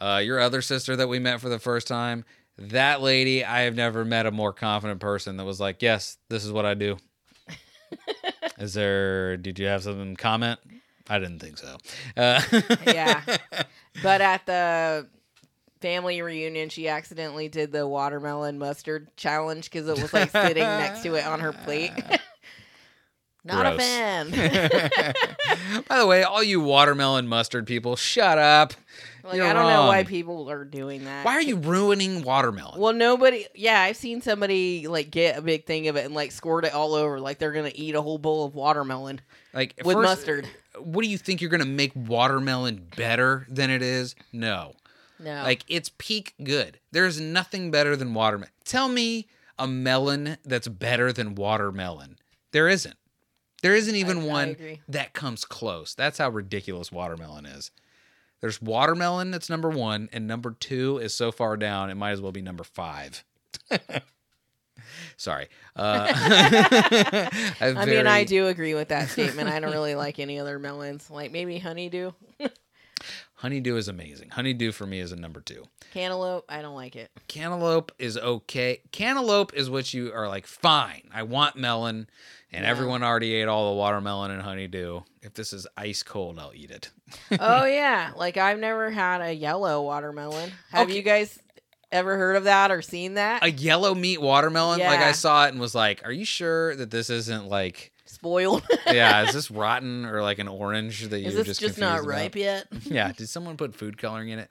[0.00, 2.24] Uh, your other sister that we met for the first time,
[2.56, 6.44] that lady, I have never met a more confident person that was like, "Yes, this
[6.44, 6.96] is what I do."
[8.58, 9.36] is there?
[9.36, 10.60] Did you have something to comment?
[11.10, 11.76] I didn't think so.
[12.16, 12.40] Uh,
[12.86, 13.22] Yeah.
[14.02, 15.08] But at the
[15.80, 21.02] family reunion, she accidentally did the watermelon mustard challenge because it was like sitting next
[21.02, 21.92] to it on her plate.
[23.44, 23.74] Not Gross.
[23.74, 24.30] a fan.
[25.88, 28.74] By the way, all you watermelon mustard people, shut up.
[29.24, 31.24] like You're I don't know why people are doing that.
[31.24, 32.78] Why are you ruining watermelon?
[32.78, 33.46] Well, nobody.
[33.54, 36.74] Yeah, I've seen somebody like get a big thing of it and like squirt it
[36.74, 39.20] all over, like they're gonna eat a whole bowl of watermelon
[39.54, 40.48] like with first- mustard.
[40.80, 44.14] What do you think you're gonna make watermelon better than it is?
[44.32, 44.74] No.
[45.18, 46.80] No, Like it's peak good.
[46.92, 48.52] There's nothing better than watermelon.
[48.64, 52.16] Tell me a melon that's better than watermelon.
[52.52, 52.96] There isn't.
[53.62, 54.80] There isn't even I one agree.
[54.88, 55.94] that comes close.
[55.94, 57.70] That's how ridiculous watermelon is.
[58.40, 62.22] There's watermelon that's number one, and number two is so far down it might as
[62.22, 63.22] well be number five.
[65.16, 65.48] Sorry.
[65.76, 66.06] Uh,
[67.60, 69.48] I mean, I do agree with that statement.
[69.48, 72.12] I don't really like any other melons, like maybe honeydew,
[73.36, 74.28] Honeydew is amazing.
[74.28, 75.64] Honeydew for me is a number two.
[75.94, 76.44] cantaloupe.
[76.50, 77.10] I don't like it.
[77.26, 78.82] cantaloupe is okay.
[78.92, 81.08] Cantaloupe is what you are like, fine.
[81.12, 82.10] I want melon,
[82.52, 82.70] and Yeah.
[82.70, 85.00] everyone already ate all the watermelon and honeydew.
[85.22, 86.90] If this is ice cold, I'll eat it.
[87.40, 90.52] oh yeah, like I've never had a yellow watermelon.
[90.72, 90.96] Have Okay.
[90.96, 91.38] you guys
[91.92, 93.44] ever heard of that or seen that?
[93.44, 96.90] A yellow meat watermelon, like I saw it and was like, are you sure that
[96.90, 98.66] this isn't like, Spoiled.
[98.86, 102.08] yeah, is this rotten or like an orange that you're this just just, not about?
[102.08, 102.66] ripe yet?
[102.82, 104.50] yeah, did someone put food coloring in it?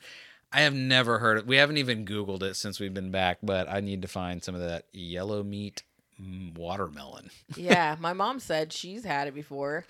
[0.51, 1.45] I have never heard it.
[1.45, 4.55] We haven't even Googled it since we've been back, but I need to find some
[4.55, 5.83] of that yellow meat
[6.19, 7.31] mm, watermelon.
[7.57, 9.83] yeah, my mom said she's had it before.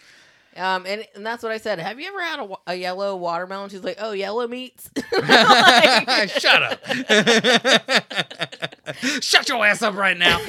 [0.60, 1.80] Um, and, and that's what I said.
[1.80, 3.70] Have you ever had a, a yellow watermelon?
[3.70, 4.90] She's like, oh, yellow meats.
[5.12, 6.80] Like- Shut up.
[9.22, 10.40] Shut your ass up right now.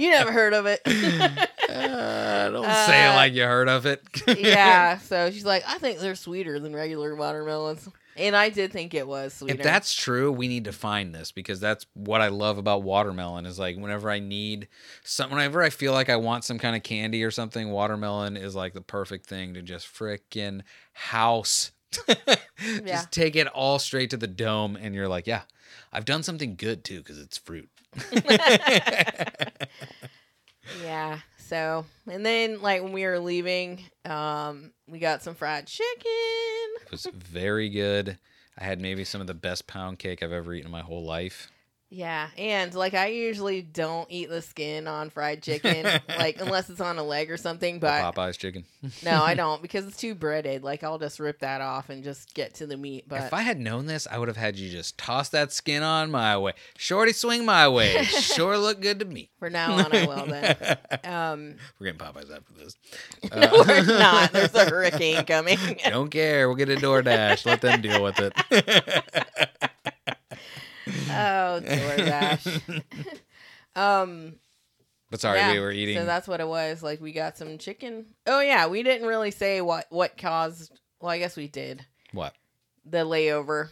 [0.00, 0.80] you never heard of it.
[0.86, 4.02] Uh, don't say it Uh, like you heard of it.
[4.38, 4.98] yeah.
[4.98, 7.88] So she's like, I think they're sweeter than regular watermelons.
[8.16, 9.56] And I did think it was sweeter.
[9.56, 13.46] If that's true, we need to find this because that's what I love about watermelon
[13.46, 14.68] is like whenever I need
[15.04, 18.54] some whenever I feel like I want some kind of candy or something, watermelon is
[18.54, 21.72] like the perfect thing to just frickin' house.
[22.58, 22.80] Yeah.
[22.86, 25.42] Just take it all straight to the dome and you're like, yeah,
[25.92, 27.68] I've done something good too because it's fruit.
[30.82, 31.20] Yeah.
[31.48, 36.02] So, and then like when we were leaving, um, we got some fried chicken.
[36.04, 38.18] It was very good.
[38.58, 41.04] I had maybe some of the best pound cake I've ever eaten in my whole
[41.04, 41.52] life.
[41.96, 46.82] Yeah, and like I usually don't eat the skin on fried chicken, like unless it's
[46.82, 47.78] on a leg or something.
[47.78, 48.66] But Popeyes chicken.
[49.02, 50.62] no, I don't because it's too breaded.
[50.62, 53.06] Like I'll just rip that off and just get to the meat.
[53.08, 55.82] But if I had known this, I would have had you just toss that skin
[55.82, 56.52] on my way.
[56.76, 58.04] Shorty swing my way.
[58.26, 59.30] Sure look good to me.
[59.38, 60.78] for now on, I will then.
[61.04, 62.76] Um, We're getting Popeyes after this.
[63.34, 64.32] no, we're not.
[64.32, 65.58] There's a hurricane coming.
[65.88, 66.48] Don't care.
[66.48, 67.46] We'll get a DoorDash.
[67.46, 69.45] Let them deal with it.
[71.06, 72.82] Oh, DoorDash.
[73.76, 74.34] um,
[75.10, 75.96] but sorry, yeah, we were eating.
[75.96, 76.82] So that's what it was.
[76.82, 78.06] Like we got some chicken.
[78.26, 80.72] Oh yeah, we didn't really say what what caused.
[81.00, 82.34] Well, I guess we did what?
[82.84, 83.68] the layover.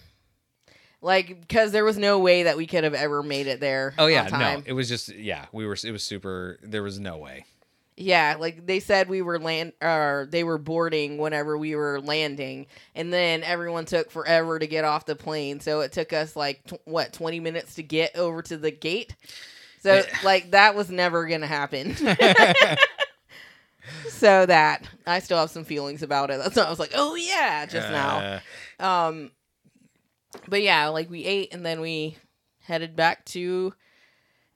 [1.00, 3.94] Like because there was no way that we could have ever made it there.
[3.98, 4.62] Oh yeah, no.
[4.64, 5.46] It was just yeah.
[5.52, 5.76] We were.
[5.84, 6.58] It was super.
[6.62, 7.44] There was no way.
[7.96, 12.66] Yeah, like they said we were land or they were boarding whenever we were landing,
[12.94, 15.60] and then everyone took forever to get off the plane.
[15.60, 19.14] So it took us like tw- what twenty minutes to get over to the gate.
[19.80, 21.94] So like that was never gonna happen.
[24.08, 26.38] so that I still have some feelings about it.
[26.38, 28.40] That's why I was like, oh yeah, just now.
[28.80, 29.30] Uh, Um,
[30.48, 32.16] but yeah, like we ate and then we
[32.62, 33.74] headed back to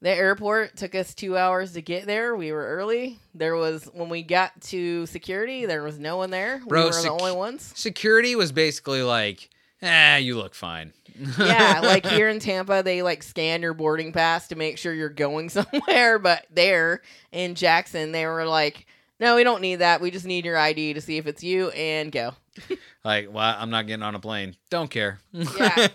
[0.01, 0.77] the airport.
[0.77, 2.37] Took us two hours to get there.
[2.37, 3.19] We were early.
[3.35, 6.61] There was when we got to security, there was no one there.
[6.67, 7.73] Bro, we were sec- the only ones.
[7.75, 9.49] Security was basically like,
[9.83, 10.93] ah, you look fine.
[11.39, 15.09] yeah, like here in Tampa, they like scan your boarding pass to make sure you're
[15.09, 16.19] going somewhere.
[16.19, 18.87] But there in Jackson, they were like,
[19.19, 20.01] "No, we don't need that.
[20.01, 22.35] We just need your ID to see if it's you and go."
[23.05, 24.57] like, well, I'm not getting on a plane.
[24.71, 25.19] Don't care.
[25.33, 25.89] Yeah.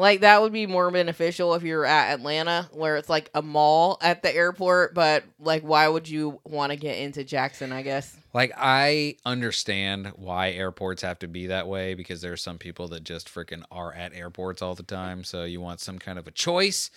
[0.00, 3.98] Like that would be more beneficial if you're at Atlanta, where it's like a mall
[4.00, 4.94] at the airport.
[4.94, 7.70] But like, why would you want to get into Jackson?
[7.70, 8.16] I guess.
[8.32, 12.88] Like I understand why airports have to be that way because there are some people
[12.88, 15.22] that just freaking are at airports all the time.
[15.22, 16.90] So you want some kind of a choice.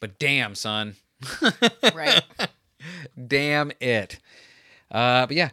[0.00, 0.96] But damn, son.
[1.94, 2.22] Right.
[3.26, 4.18] damn it.
[4.90, 5.50] Uh, but yeah,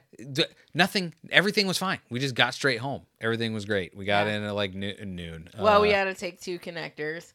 [0.73, 1.13] nothing.
[1.29, 1.99] Everything was fine.
[2.09, 3.01] We just got straight home.
[3.19, 3.95] Everything was great.
[3.95, 4.35] We got Yeah.
[4.37, 5.49] in at like noo- noon.
[5.59, 7.33] Well, we Uh, had to take two connectors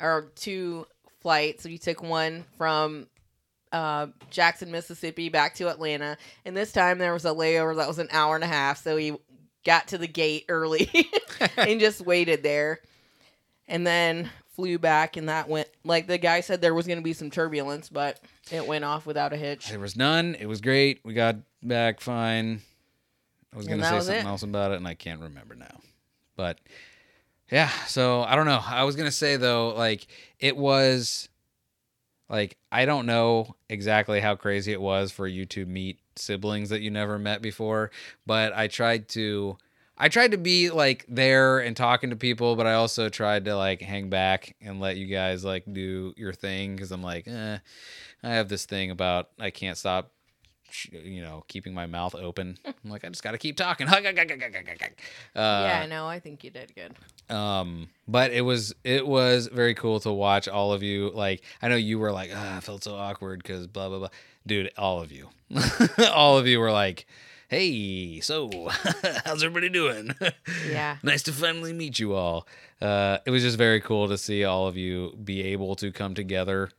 [0.00, 0.86] or two
[1.20, 1.64] flights.
[1.64, 3.08] We took one from
[3.72, 7.98] uh, Jackson, Mississippi, back to Atlanta, and this time there was a layover that was
[8.00, 8.82] an hour and a half.
[8.82, 9.16] So we
[9.64, 10.90] got to the gate early
[11.56, 12.80] and just waited there,
[13.68, 14.28] and then
[14.60, 15.16] flew back.
[15.16, 18.20] And that went like the guy said there was going to be some turbulence, but
[18.50, 19.70] it went off without a hitch.
[19.70, 20.36] There was none.
[20.38, 21.00] It was great.
[21.04, 22.60] We got back fine.
[23.52, 24.24] I was gonna say something it.
[24.26, 25.80] else about it, and I can't remember now.
[26.36, 26.58] But
[27.50, 28.60] yeah, so I don't know.
[28.64, 30.06] I was gonna say though, like
[30.38, 31.28] it was,
[32.28, 36.80] like I don't know exactly how crazy it was for you to meet siblings that
[36.80, 37.90] you never met before,
[38.24, 39.58] but I tried to.
[40.02, 43.54] I tried to be like there and talking to people, but I also tried to
[43.54, 47.58] like hang back and let you guys like do your thing because I'm like, eh,
[48.22, 50.10] I have this thing about I can't stop,
[50.90, 52.56] you know, keeping my mouth open.
[52.64, 53.88] I'm like, I just got to keep talking.
[55.36, 57.34] uh, yeah, no, I think you did good.
[57.34, 61.10] um, but it was it was very cool to watch all of you.
[61.10, 64.08] Like, I know you were like, ah, I felt so awkward because blah blah blah.
[64.46, 65.28] Dude, all of you,
[66.10, 67.06] all of you were like,
[67.50, 68.48] Hey, so
[69.24, 70.14] how's everybody doing?
[70.70, 70.98] Yeah.
[71.02, 72.46] nice to finally meet you all.
[72.80, 76.14] Uh, it was just very cool to see all of you be able to come
[76.14, 76.70] together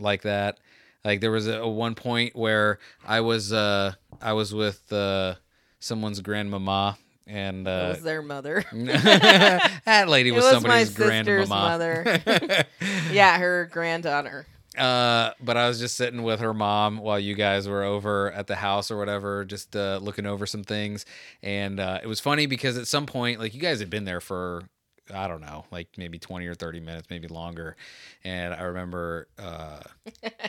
[0.00, 0.58] like that.
[1.04, 5.36] Like there was a, a one point where I was uh, I was with uh,
[5.78, 8.64] someone's grandmama and It uh, was their mother.
[8.72, 12.64] that lady It was, was somebody's my sister's grandmama.
[13.12, 14.44] yeah, her granddaughter.
[14.76, 18.46] Uh, but I was just sitting with her mom while you guys were over at
[18.46, 21.06] the house or whatever, just uh, looking over some things.
[21.42, 24.20] And uh, it was funny because at some point, like you guys had been there
[24.20, 24.64] for,
[25.12, 27.76] I don't know, like maybe 20 or 30 minutes, maybe longer.
[28.22, 29.80] And I remember uh,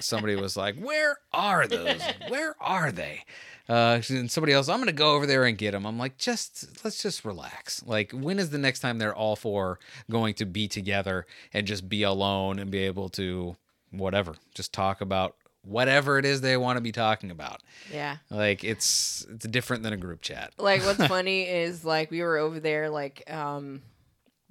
[0.02, 2.02] somebody was like, Where are those?
[2.28, 3.24] Where are they?
[3.70, 5.86] Uh, and somebody else, I'm going to go over there and get them.
[5.86, 7.84] I'm like, just let's just relax.
[7.86, 11.90] Like, when is the next time they're all four going to be together and just
[11.90, 13.58] be alone and be able to
[13.92, 17.62] whatever, just talk about whatever it is they want to be talking about.
[17.92, 18.18] Yeah.
[18.30, 20.54] Like it's it's different than a group chat.
[20.58, 23.82] Like what's funny is like we were over there like um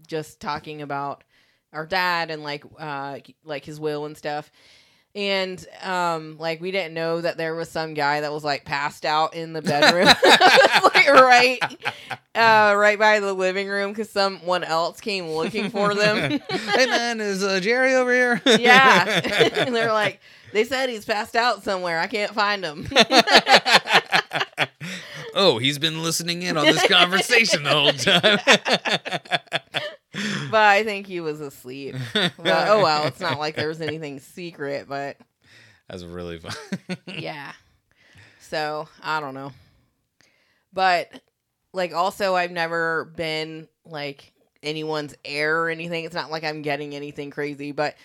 [0.07, 1.25] just talking about
[1.73, 4.51] our dad and like uh like his will and stuff.
[5.17, 9.07] And um like we didn't know that there was some guy that was like passed
[9.07, 10.05] out in the bedroom.
[10.95, 11.59] like right
[12.35, 16.39] uh right by the living room cuz someone else came looking for them.
[16.51, 18.43] hey man, is uh, Jerry over here?
[18.59, 19.23] yeah.
[19.57, 20.21] and they're like
[20.53, 21.99] they said he's passed out somewhere.
[21.99, 22.87] I can't find him.
[25.35, 28.39] oh, he's been listening in on this conversation the whole time.
[30.51, 31.95] but I think he was asleep.
[32.13, 35.17] But, oh well, it's not like there was anything secret, but
[35.89, 36.55] That's really fun.
[37.07, 37.53] yeah.
[38.41, 39.53] So I don't know,
[40.73, 41.11] but
[41.73, 46.05] like also I've never been like anyone's heir or anything.
[46.05, 47.97] It's not like I'm getting anything crazy, but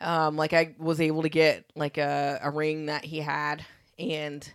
[0.00, 3.64] um, like I was able to get like a, a ring that he had,
[3.98, 4.50] and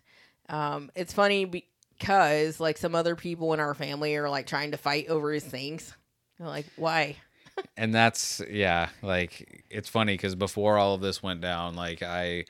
[0.49, 1.45] um, it's funny
[1.99, 5.43] because like some other people in our family are like trying to fight over his
[5.43, 5.93] things.
[6.39, 7.17] Like, why?
[7.77, 12.43] and that's yeah like it's funny because before all of this went down like i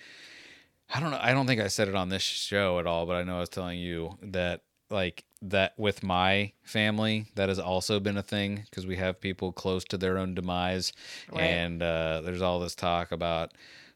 [0.93, 3.15] i don't know i don't think i said it on this show at all but
[3.15, 7.99] i know i was telling you that like that with my family that has also
[7.99, 10.91] been a thing because we have people close to their own demise
[11.31, 11.41] Right.
[11.43, 13.51] and uh, there's all this talk about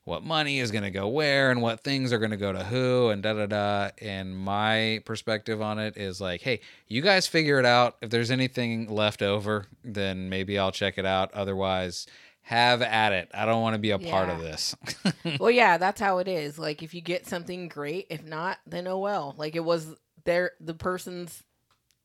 [0.06, 2.64] what money is going to go where and what things are going to go to
[2.64, 3.90] who and da da da.
[4.02, 7.98] And my perspective on it is like, hey, you guys figure it out.
[8.02, 11.34] If there's anything left over, then maybe I'll check it out.
[11.34, 12.08] Otherwise,
[12.42, 13.30] have at it.
[13.34, 14.76] I don't want to be a part of this.
[15.40, 16.58] well, yeah, that's how it is.
[16.58, 19.36] Like if you get something great, if not, then oh well.
[19.38, 19.94] Like it was
[20.26, 21.44] their the person's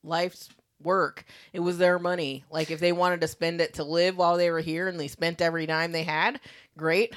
[0.02, 0.50] life's
[0.82, 1.24] work.
[1.54, 2.44] It was their money.
[2.50, 5.08] Like if they wanted to spend it to live while they were here and they
[5.08, 6.40] spent every dime they had,
[6.76, 7.14] great.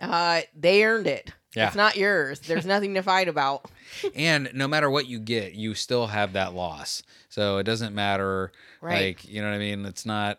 [0.00, 1.32] Uh they earned it.
[1.54, 1.66] Yeah.
[1.66, 2.40] It's not yours.
[2.40, 3.68] There's nothing to fight about.
[4.14, 7.02] and no matter what you get, you still have that loss.
[7.28, 8.52] So it doesn't matter.
[8.80, 9.16] Right.
[9.16, 9.84] Like, you know what I mean?
[9.84, 10.38] It's not.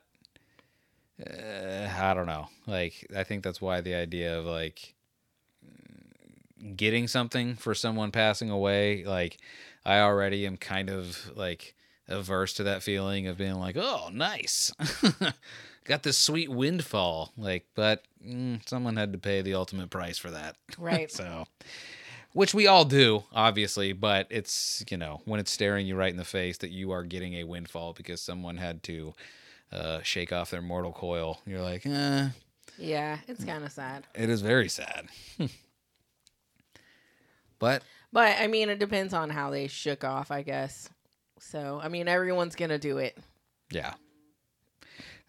[1.20, 2.48] Uh, I don't know.
[2.66, 4.96] Like, I think that's why the idea of like
[6.76, 9.38] getting something for someone passing away, like,
[9.86, 11.76] I already am kind of like
[12.08, 14.72] averse to that feeling of being like, oh, nice.
[15.92, 17.34] Got this sweet windfall.
[17.36, 20.56] Like, but mm, someone had to pay the ultimate price for that.
[20.78, 21.12] Right.
[21.20, 21.44] so,
[22.32, 26.16] which we all do, obviously, but it's, you know, when it's staring you right in
[26.16, 29.14] the face that you are getting a windfall because someone had to
[29.74, 32.30] uh, shake off their mortal coil, you're like, eh,
[32.78, 34.06] Yeah, it's kind of sad.
[34.16, 35.10] it is very sad.
[37.60, 37.84] But
[38.14, 40.90] But I mean, it depends on how they shook off, I guess.
[41.40, 43.18] So I mean, everyone's gonna do it.
[43.70, 43.94] yeah.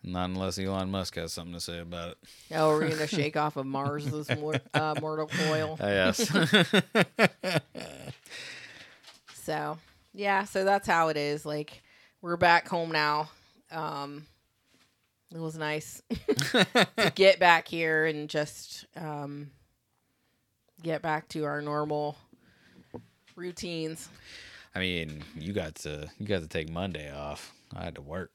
[0.05, 2.18] Not unless Elon Musk has something to say about it.
[2.55, 5.76] Oh, we're gonna shake off of Mars's mor- uh, mortal coil.
[5.80, 6.30] Yes.
[9.44, 9.78] So
[10.14, 11.44] yeah, so that's how it is.
[11.44, 11.82] Like
[12.20, 13.28] we're back home now.
[13.72, 14.24] Um,
[15.34, 16.00] it was nice
[16.53, 19.50] to get back here and just um,
[20.82, 22.16] get back to our normal
[23.34, 24.09] routines.
[24.74, 27.53] I mean, you got to you got to take Monday off.
[27.74, 28.30] I had to work.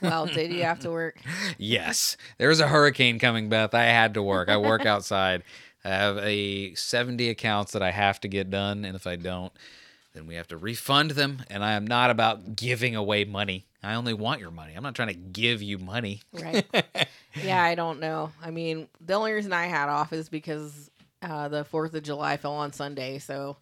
[0.00, 1.18] Well, did you have to work?
[1.58, 3.74] Yes, there was a hurricane coming, Beth.
[3.74, 4.48] I had to work.
[4.48, 5.42] I work outside.
[5.84, 9.52] I have a 70 accounts that I have to get done, and if I don't,
[10.14, 11.42] then we have to refund them.
[11.48, 13.66] And I am not about giving away money.
[13.82, 14.74] I only want your money.
[14.74, 16.22] I'm not trying to give you money.
[16.32, 16.66] Right.
[17.42, 18.32] yeah, I don't know.
[18.42, 20.90] I mean, the only reason I had off is because
[21.22, 23.18] uh, the 4th of July fell on Sunday.
[23.18, 23.58] So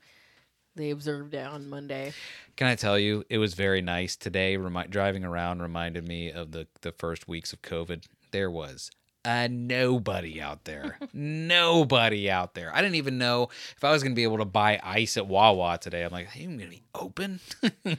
[0.77, 2.13] they observed it on Monday.
[2.57, 4.57] Can I tell you, it was very nice today.
[4.57, 8.05] Remi- driving around reminded me of the the first weeks of COVID.
[8.31, 8.91] There was
[9.25, 10.99] uh, nobody out there.
[11.13, 12.75] nobody out there.
[12.75, 15.27] I didn't even know if I was going to be able to buy ice at
[15.27, 16.03] Wawa today.
[16.05, 17.41] I'm like, hey, I'm going to be open.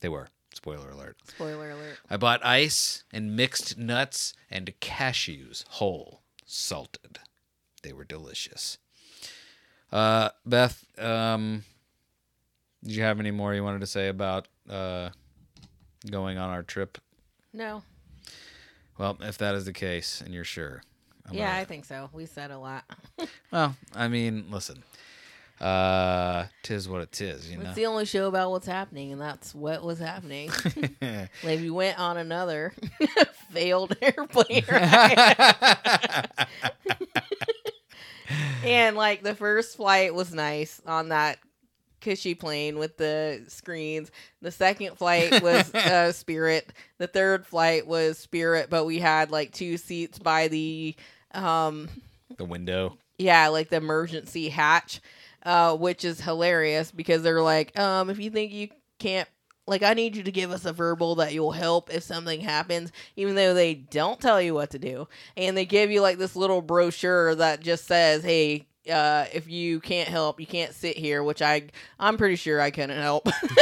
[0.00, 0.28] they were.
[0.54, 1.16] Spoiler alert.
[1.24, 1.98] Spoiler alert.
[2.10, 7.20] I bought ice and mixed nuts and cashews whole, salted.
[7.82, 8.78] They were delicious.
[9.92, 11.64] Uh, Beth, um,
[12.84, 15.10] did you have any more you wanted to say about uh,
[16.10, 16.98] going on our trip?
[17.52, 17.82] No.
[18.98, 20.82] Well, if that is the case, and you're sure,
[21.26, 22.10] I'm yeah, gonna- I think so.
[22.12, 22.84] We said a lot.
[23.52, 24.82] well, I mean, listen,
[25.60, 27.64] uh, tis what it tis, you know.
[27.66, 30.50] It's the only show about what's happening, and that's what was happening.
[31.00, 32.74] like we went on another
[33.52, 36.28] failed airplane ride.
[38.64, 41.38] And like the first flight was nice on that
[42.00, 44.10] cushy plane with the screens.
[44.40, 46.72] The second flight was uh, Spirit.
[46.98, 50.94] The third flight was Spirit, but we had like two seats by the
[51.32, 51.88] um
[52.36, 52.96] the window.
[53.18, 55.00] yeah, like the emergency hatch,
[55.42, 58.68] uh, which is hilarious because they're like, um, if you think you
[58.98, 59.28] can't,
[59.68, 62.90] like, I need you to give us a verbal that you'll help if something happens,
[63.16, 66.34] even though they don't tell you what to do, and they give you like this
[66.36, 68.66] little brochure that just says, hey.
[68.88, 71.64] Uh, if you can't help, you can't sit here, which I
[71.98, 73.26] I'm pretty sure I couldn't help.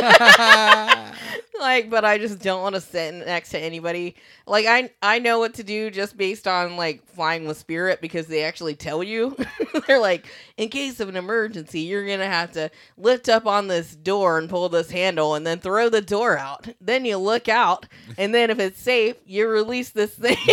[1.60, 4.14] like, but I just don't want to sit next to anybody.
[4.46, 8.26] Like, I I know what to do just based on like flying with Spirit because
[8.26, 9.36] they actually tell you.
[9.86, 13.94] They're like, in case of an emergency, you're gonna have to lift up on this
[13.94, 16.68] door and pull this handle, and then throw the door out.
[16.80, 17.86] Then you look out,
[18.18, 20.36] and then if it's safe, you release this thing.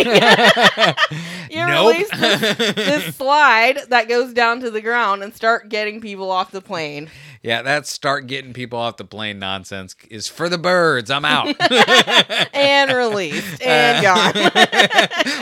[1.50, 1.94] you Nope.
[1.94, 6.50] release this, this slide that goes down to the ground and start getting people off
[6.50, 7.10] the plane.
[7.42, 11.10] Yeah, that start getting people off the plane nonsense is for the birds.
[11.10, 11.54] I'm out.
[12.54, 14.50] and released and gone.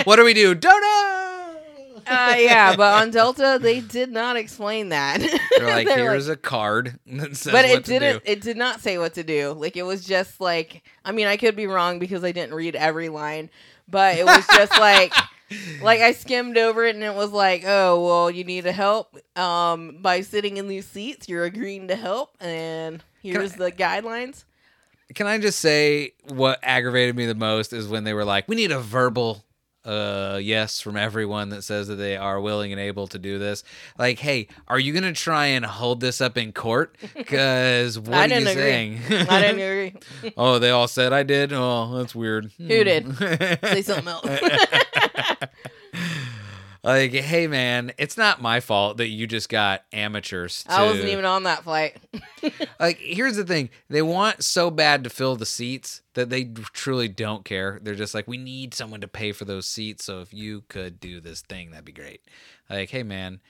[0.04, 0.54] what do we do?
[0.54, 1.56] Don't know.
[2.08, 5.20] uh, yeah, but on Delta they did not explain that.
[5.56, 8.22] They're like, They're here's a card that says but it didn't.
[8.24, 9.52] It did not say what to do.
[9.52, 10.82] Like it was just like.
[11.04, 13.50] I mean, I could be wrong because I didn't read every line,
[13.88, 15.12] but it was just like.
[15.82, 19.16] Like I skimmed over it and it was like, oh well, you need to help.
[19.36, 24.44] Um, by sitting in these seats, you're agreeing to help, and here's the guidelines.
[25.14, 28.56] Can I just say what aggravated me the most is when they were like, we
[28.56, 29.44] need a verbal
[29.84, 33.64] uh yes from everyone that says that they are willing and able to do this.
[33.98, 36.96] Like, hey, are you gonna try and hold this up in court?
[37.16, 38.62] Because what I are didn't you agree.
[38.62, 39.00] saying?
[39.28, 39.60] I didn't
[40.22, 40.32] agree.
[40.36, 41.52] oh, they all said I did.
[41.52, 42.52] Oh, that's weird.
[42.58, 43.16] Who did?
[43.18, 44.24] Say something else.
[46.82, 50.64] like, hey man, it's not my fault that you just got amateurs.
[50.64, 51.96] To, I wasn't even on that flight.
[52.80, 57.08] like here's the thing they want so bad to fill the seats that they truly
[57.08, 60.34] don't care they're just like we need someone to pay for those seats so if
[60.34, 62.22] you could do this thing that'd be great
[62.68, 63.40] like hey man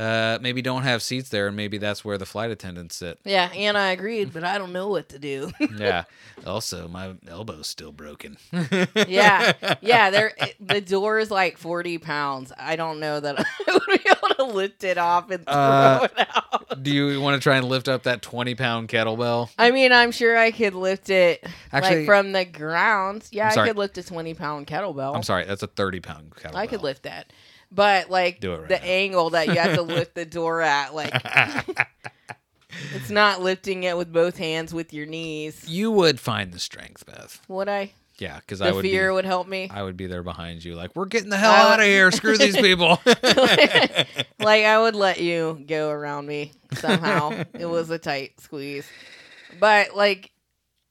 [0.00, 3.50] uh maybe don't have seats there and maybe that's where the flight attendants sit Yeah,
[3.54, 5.50] and I agreed, but I don't know what to do.
[5.76, 6.04] yeah
[6.46, 8.36] also my elbow's still broken
[9.06, 10.10] yeah, yeah.
[10.10, 12.52] There, it- the door is like forty pounds.
[12.58, 13.38] I don't know that
[13.68, 16.82] I would be able to lift it off and throw Uh, it out.
[16.82, 20.12] do you want to try and lift up that 20 pound kettlebell I mean, I'm
[20.12, 23.26] sure I could lift it Actually- like from the ground.
[23.30, 25.14] Yeah, I could lift a twenty pound kettlebell.
[25.14, 27.32] i'm sorry that's a 30 pound kettlebell I could lift that,
[27.70, 28.82] but like right the now.
[28.84, 31.12] angle that you have to lift the door at, like
[32.94, 35.68] it's not lifting it with both hands with your knees.
[35.68, 37.92] you would find the strength beth Would I?
[38.18, 39.70] Yeah, because I would fear be, would help me.
[39.72, 42.10] I would be there behind you, like we're getting the hell I out of here.
[42.10, 43.00] Screw these people.
[43.06, 47.44] like I would let you go around me somehow.
[47.58, 48.86] it was a tight squeeze.
[49.58, 50.32] But like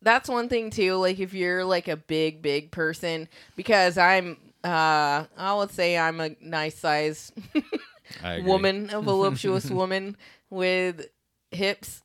[0.01, 5.25] that's one thing too, like if you're like a big, big person, because I'm uh
[5.37, 7.31] I would say I'm a nice size
[8.23, 10.17] woman, a voluptuous woman
[10.49, 11.07] with
[11.51, 12.01] hips.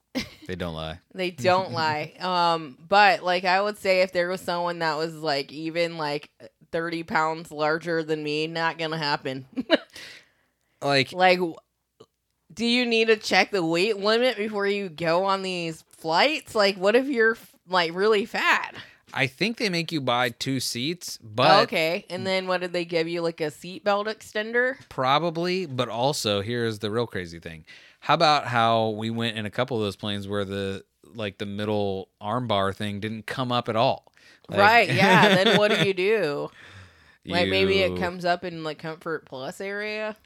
[0.46, 1.00] They don't lie.
[1.14, 2.12] They don't lie.
[2.20, 6.30] Um, but like I would say if there was someone that was like even like
[6.70, 9.46] thirty pounds larger than me, not gonna happen.
[10.82, 11.40] Like Like,
[12.52, 16.55] do you need to check the weight limit before you go on these flights?
[16.55, 17.36] Like, what if you're
[17.68, 18.74] like really fat?
[19.16, 22.84] I think they make you buy two seats, but okay, and then what did they
[22.84, 23.22] give you?
[23.22, 24.76] Like a seatbelt extender?
[24.88, 27.64] Probably, but also here's the real crazy thing.
[28.00, 30.84] How about how we went in a couple of those planes where the
[31.14, 34.12] like the middle armbar thing didn't come up at all?
[34.48, 34.90] Like- right?
[34.92, 35.42] Yeah.
[35.42, 36.50] then what do you do?
[37.24, 40.16] Like maybe it comes up in like comfort plus area.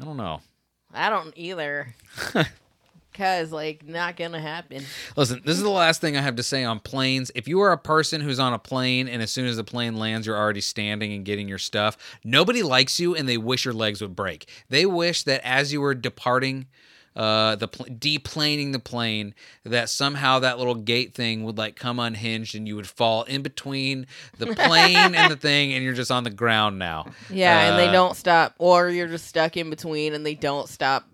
[0.00, 0.40] I don't know.
[0.94, 1.94] I don't either.
[3.18, 4.84] Cause like not gonna happen.
[5.16, 7.32] Listen, this is the last thing I have to say on planes.
[7.34, 9.96] If you are a person who's on a plane and as soon as the plane
[9.96, 13.74] lands, you're already standing and getting your stuff, nobody likes you and they wish your
[13.74, 14.48] legs would break.
[14.68, 16.66] They wish that as you were departing,
[17.16, 21.98] uh, the pl- deplaning the plane, that somehow that little gate thing would like come
[21.98, 24.06] unhinged and you would fall in between
[24.38, 27.06] the plane and the thing, and you're just on the ground now.
[27.28, 30.68] Yeah, and they Uh, don't stop, or you're just stuck in between, and they don't
[30.68, 31.08] stop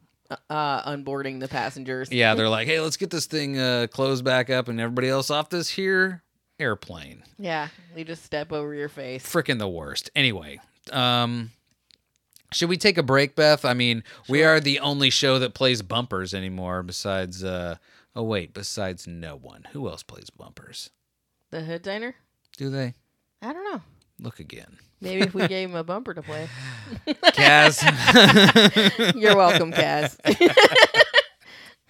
[0.51, 2.11] uh, unboarding the passengers.
[2.11, 5.31] Yeah, they're like, hey, let's get this thing uh, closed back up and everybody else
[5.31, 6.23] off this here
[6.59, 7.23] airplane.
[7.39, 9.25] Yeah, they just step over your face.
[9.25, 10.11] freaking the worst.
[10.15, 10.61] Anyway,
[10.93, 11.51] um
[12.53, 13.65] should we take a break, Beth?
[13.65, 17.77] I mean, we are the only show that plays bumpers anymore besides uh
[18.15, 19.67] oh wait, besides no one.
[19.73, 20.91] Who else plays bumpers?
[21.51, 22.15] The hood diner?
[22.57, 22.95] Do they?
[23.43, 23.83] I don't know.
[24.21, 24.79] Look again.
[25.01, 26.49] Maybe if we gave him a bumper to play.
[27.07, 27.83] Kaz.
[29.21, 30.17] You're welcome, Kaz.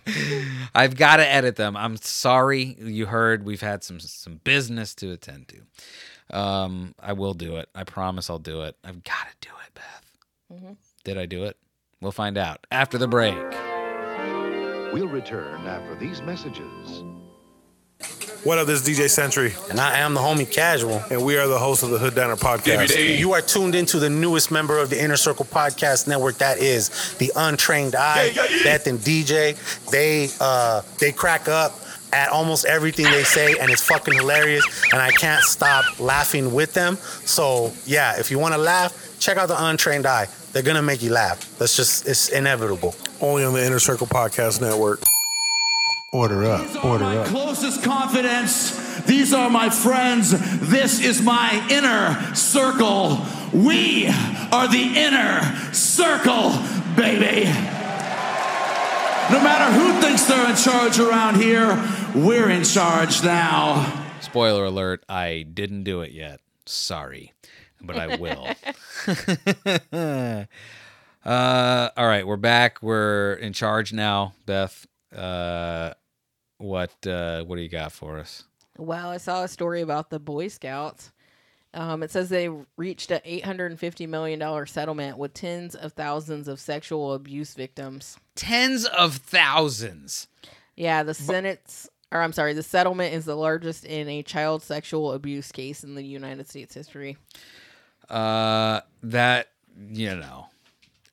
[0.74, 1.76] I've got to edit them.
[1.76, 2.76] I'm sorry.
[2.78, 6.36] You heard we've had some some business to attend to.
[6.36, 7.68] Um, I will do it.
[7.74, 8.76] I promise I'll do it.
[8.84, 10.12] I've got to do it, Beth.
[11.04, 11.56] Did I do it?
[12.00, 13.34] We'll find out after the break.
[14.92, 17.04] We'll return after these messages.
[18.44, 21.02] What up, this is DJ Sentry, And I am the homie Casual.
[21.10, 23.18] and we are the hosts of the Hood Diner podcast.
[23.18, 26.36] You are tuned into the newest member of the Inner Circle Podcast Network.
[26.38, 28.32] That is the Untrained Eye,
[28.62, 29.56] Beth and DJ.
[29.90, 31.72] They uh, they crack up
[32.12, 34.64] at almost everything they say, and it's fucking hilarious.
[34.92, 36.96] And I can't stop laughing with them.
[37.24, 40.28] So yeah, if you want to laugh, check out the Untrained Eye.
[40.52, 41.56] They're gonna make you laugh.
[41.58, 42.94] That's just it's inevitable.
[43.22, 45.00] Only on the Inner Circle Podcast Network.
[46.14, 47.26] Order up, These are order my up.
[47.26, 49.02] closest confidence.
[49.02, 50.30] These are my friends.
[50.60, 53.18] This is my inner circle.
[53.52, 54.06] We
[54.52, 55.42] are the inner
[55.72, 56.50] circle,
[56.94, 57.46] baby.
[59.32, 61.82] No matter who thinks they're in charge around here,
[62.14, 64.04] we're in charge now.
[64.20, 66.38] Spoiler alert, I didn't do it yet.
[66.64, 67.32] Sorry,
[67.80, 68.46] but I will.
[71.28, 72.80] uh, all right, we're back.
[72.84, 74.86] We're in charge now, Beth.
[75.12, 75.94] Uh,
[76.58, 78.44] what uh, what do you got for us?
[78.76, 81.12] well, I saw a story about the Boy Scouts.
[81.74, 87.14] Um, it says they reached a $850 million settlement with tens of thousands of sexual
[87.14, 88.16] abuse victims.
[88.36, 90.28] Tens of thousands.
[90.76, 95.12] Yeah, the Senate's, or I'm sorry, the settlement is the largest in a child sexual
[95.12, 97.16] abuse case in the United States history.
[98.08, 99.48] Uh, that
[99.90, 100.46] you know,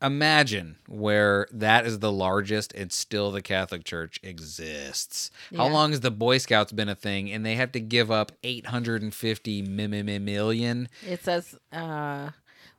[0.02, 5.32] imagine where that is the largest and still the Catholic Church exists.
[5.56, 7.32] How long has the Boy Scouts been a thing?
[7.32, 10.90] And they have to give up eight hundred and fifty million.
[11.08, 12.30] It says uh,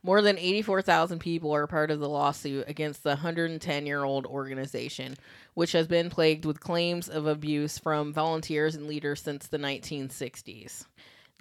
[0.04, 5.16] more than 84,000 people are part of the lawsuit against the 110 year old organization,
[5.54, 10.86] which has been plagued with claims of abuse from volunteers and leaders since the 1960s.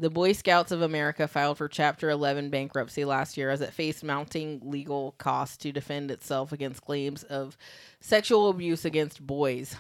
[0.01, 4.03] The Boy Scouts of America filed for Chapter 11 bankruptcy last year as it faced
[4.03, 7.55] mounting legal costs to defend itself against claims of
[7.99, 9.75] sexual abuse against boys.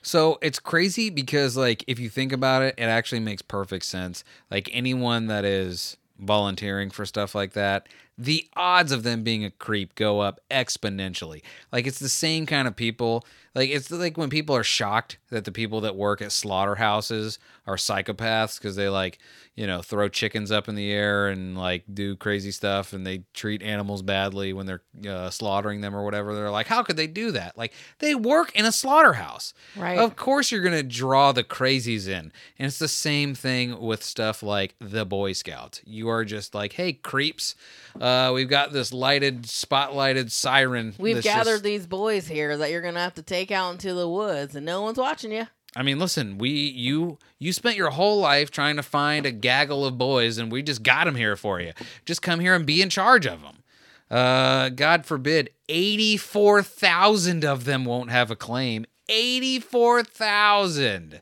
[0.00, 4.24] So it's crazy because, like, if you think about it, it actually makes perfect sense.
[4.50, 9.50] Like, anyone that is volunteering for stuff like that, the odds of them being a
[9.50, 11.42] creep go up exponentially.
[11.72, 13.26] Like it's the same kind of people.
[13.54, 17.76] Like it's like when people are shocked that the people that work at slaughterhouses are
[17.76, 19.18] psychopaths because they like,
[19.54, 23.22] you know, throw chickens up in the air and like do crazy stuff and they
[23.32, 26.34] treat animals badly when they're uh, slaughtering them or whatever.
[26.34, 27.56] They're like, how could they do that?
[27.56, 29.54] Like they work in a slaughterhouse.
[29.76, 29.98] Right.
[29.98, 32.32] Of course you're going to draw the crazies in.
[32.58, 35.80] And it's the same thing with stuff like the Boy Scouts.
[35.84, 37.54] You are just like, hey, creeps,
[38.00, 40.94] uh, we've got this lighted, spotlighted siren.
[40.98, 44.08] We've gathered just- these boys here that you're gonna have to take out into the
[44.08, 45.46] woods, and no one's watching you.
[45.76, 49.84] I mean, listen, we you you spent your whole life trying to find a gaggle
[49.84, 51.72] of boys, and we just got them here for you.
[52.04, 53.62] Just come here and be in charge of them.
[54.10, 58.86] Uh, God forbid, eighty-four thousand of them won't have a claim.
[59.08, 61.20] Eighty-four thousand.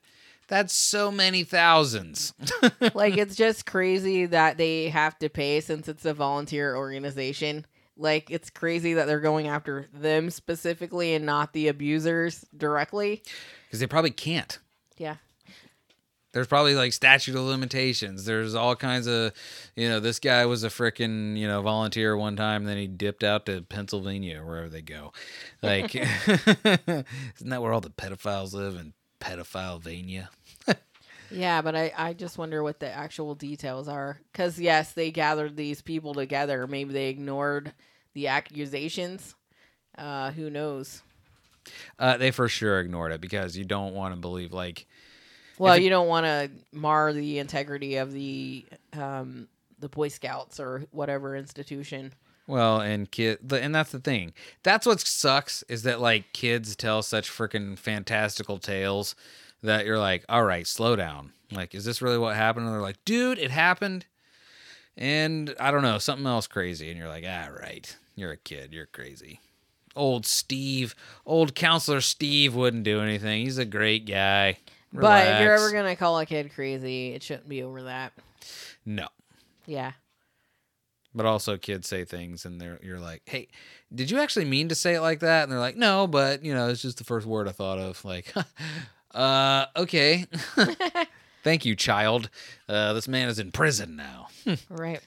[0.48, 2.34] That's so many thousands.
[2.94, 7.64] like it's just crazy that they have to pay since it's a volunteer organization.
[7.96, 13.22] Like it's crazy that they're going after them specifically and not the abusers directly.
[13.66, 14.58] Because they probably can't.
[14.96, 15.16] Yeah.
[16.32, 18.24] There's probably like statute of limitations.
[18.24, 19.32] There's all kinds of,
[19.76, 23.22] you know, this guy was a freaking, you know, volunteer one time, then he dipped
[23.22, 25.12] out to Pennsylvania or wherever they go.
[25.62, 27.06] Like, isn't
[27.44, 30.28] that where all the pedophiles live in Pedophilevania?
[31.32, 34.20] Yeah, but I, I just wonder what the actual details are.
[34.32, 36.66] Because, yes, they gathered these people together.
[36.66, 37.72] Maybe they ignored
[38.14, 39.34] the accusations.
[39.96, 41.02] Uh, who knows?
[41.98, 44.86] Uh, they for sure ignored it because you don't want to believe, like,
[45.58, 50.60] Well, it- you don't want to mar the integrity of the um, the Boy Scouts
[50.60, 52.12] or whatever institution.
[52.46, 54.32] Well, and kid, the- and that's the thing.
[54.64, 59.14] That's what sucks is that like kids tell such freaking fantastical tales
[59.62, 61.32] that you're like, all right, slow down.
[61.52, 62.66] Like, is this really what happened?
[62.66, 64.06] And they're like, dude, it happened.
[64.96, 66.88] And I don't know, something else crazy.
[66.90, 69.40] And you're like, ah, right, you're a kid, you're crazy.
[69.94, 70.94] Old Steve,
[71.26, 73.44] old counselor Steve wouldn't do anything.
[73.44, 74.58] He's a great guy.
[74.92, 78.12] But if you're ever gonna call a kid crazy, it shouldn't be over that.
[78.84, 79.08] no.
[79.66, 79.92] Yeah.
[81.14, 83.48] But also, kids say things, and they're you're like, "Hey,
[83.94, 86.54] did you actually mean to say it like that?" And they're like, "No, but you
[86.54, 88.32] know, it's just the first word I thought of." Like,
[89.14, 90.26] uh, okay,
[91.44, 92.30] thank you, child.
[92.68, 94.28] Uh, this man is in prison now.
[94.68, 95.00] Right.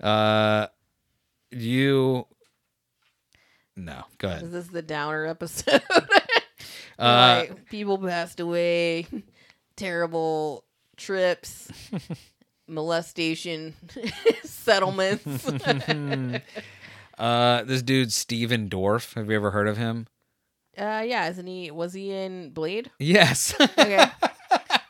[0.00, 0.68] Uh,
[1.50, 2.26] you,
[3.76, 4.40] no, go ahead.
[4.40, 5.82] This is this the downer episode?
[6.98, 9.06] Uh, like people passed away,
[9.76, 10.64] terrible
[10.98, 11.70] trips,
[12.68, 13.74] molestation
[14.44, 15.48] settlements.
[17.18, 19.14] uh, this dude Stephen Dorff.
[19.14, 20.06] Have you ever heard of him?
[20.78, 21.70] Uh, yeah, isn't he?
[21.70, 22.90] Was he in Blade?
[22.98, 23.54] Yes.
[23.60, 24.04] Okay.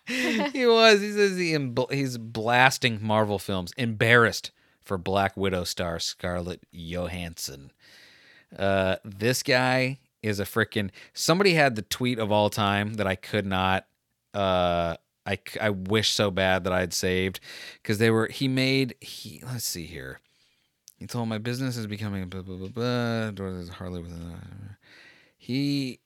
[0.52, 1.00] he was.
[1.00, 3.72] He says he embl- he's blasting Marvel films.
[3.76, 4.50] Embarrassed
[4.80, 7.70] for Black Widow star Scarlett Johansson.
[8.56, 10.90] Uh, this guy is a freaking.
[11.14, 13.86] Somebody had the tweet of all time that I could not.
[14.34, 17.40] Uh, I I wish so bad that I had saved
[17.82, 18.26] because they were.
[18.26, 18.94] He made.
[19.00, 20.20] He let's see here.
[20.98, 23.46] He told my business is becoming blah blah blah blah.
[23.46, 24.76] Is hardly within.
[25.40, 26.00] He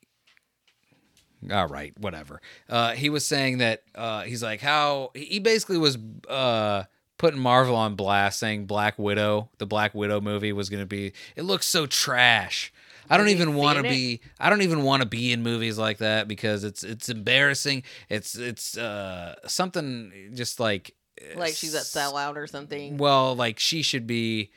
[1.53, 2.41] all right, whatever.
[2.69, 6.85] Uh, he was saying that uh, he's like how he basically was uh,
[7.19, 11.13] putting Marvel on blast, saying Black Widow, the Black Widow movie was going to be.
[11.37, 12.73] It looks so trash.
[13.11, 14.21] I don't Have even want to be.
[14.41, 17.83] I don't even want to be in movies like that because it's it's embarrassing.
[18.09, 20.95] It's it's uh, something just like
[21.37, 22.97] like she's at sellout or something.
[22.97, 24.51] well, like she should be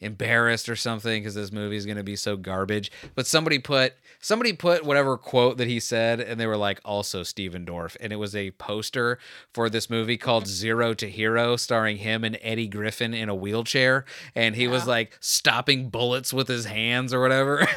[0.00, 2.90] embarrassed or something because this movie is going to be so garbage.
[3.14, 7.22] But somebody put somebody put whatever quote that he said, and they were like, also
[7.22, 9.18] Stephen Dorff, and it was a poster
[9.52, 14.04] for this movie called Zero to Hero, starring him and Eddie Griffin in a wheelchair,
[14.34, 17.66] and he was like stopping bullets with his hands or whatever.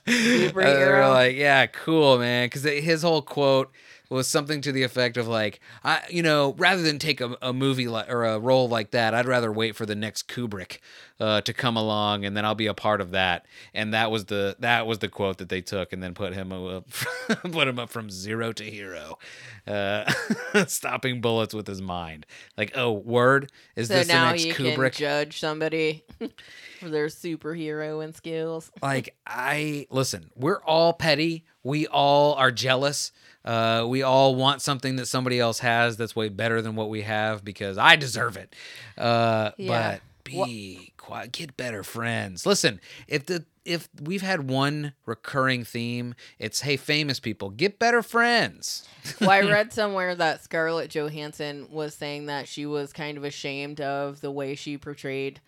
[0.08, 2.46] Super And they were like, yeah, cool, man.
[2.46, 3.70] Because his whole quote
[4.14, 7.52] was something to the effect of like, I, you know, rather than take a, a
[7.52, 10.78] movie like or a role like that, I'd rather wait for the next Kubrick
[11.20, 13.46] uh, to come along, and then I'll be a part of that.
[13.72, 16.52] And that was the that was the quote that they took, and then put him
[16.52, 16.88] up,
[17.52, 19.18] put him up from zero to hero,
[19.66, 20.10] uh,
[20.66, 22.26] stopping bullets with his mind.
[22.56, 24.92] Like, oh, word is so this the now next you can Kubrick?
[24.96, 26.04] judge somebody
[26.80, 28.70] for their superhero and skills.
[28.82, 33.12] like i listen we're all petty we all are jealous
[33.44, 37.02] uh, we all want something that somebody else has that's way better than what we
[37.02, 38.54] have because i deserve it
[38.98, 39.92] uh, Yeah.
[39.92, 41.32] but Be quiet.
[41.32, 42.44] Get better friends.
[42.46, 48.02] Listen, if the if we've had one recurring theme, it's hey, famous people, get better
[48.02, 48.86] friends.
[49.20, 53.80] well, I read somewhere that Scarlett Johansson was saying that she was kind of ashamed
[53.80, 55.40] of the way she portrayed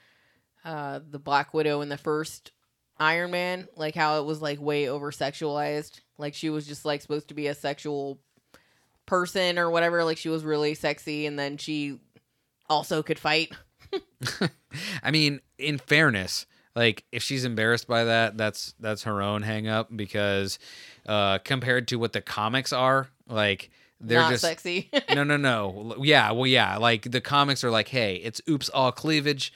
[0.65, 2.51] uh, the Black Widow in the first
[3.03, 6.01] Iron Man, like how it was like way over sexualized.
[6.19, 8.21] Like she was just like supposed to be a sexual
[9.07, 10.05] person or whatever.
[10.05, 11.99] Like she was really sexy, and then she
[12.71, 13.53] also could fight.
[15.03, 16.47] I mean, in fairness,
[16.77, 20.61] like if she's embarrassed by that, that's that's her own hang up because
[21.07, 24.91] uh compared to what the comics are, like they're Not just sexy.
[25.13, 25.95] no, no, no.
[26.01, 26.77] Yeah, well, yeah.
[26.77, 29.53] Like the comics are like, hey, it's oops all cleavage.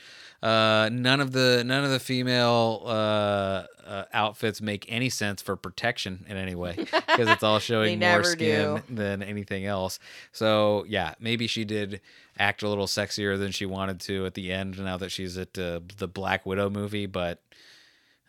[0.47, 5.57] Uh, none of the none of the female uh, uh, outfits make any sense for
[5.57, 8.95] protection in any way because it's all showing more skin do.
[8.95, 9.99] than anything else.
[10.31, 12.01] So yeah, maybe she did
[12.39, 14.79] act a little sexier than she wanted to at the end.
[14.79, 17.43] Now that she's at uh, the Black Widow movie, but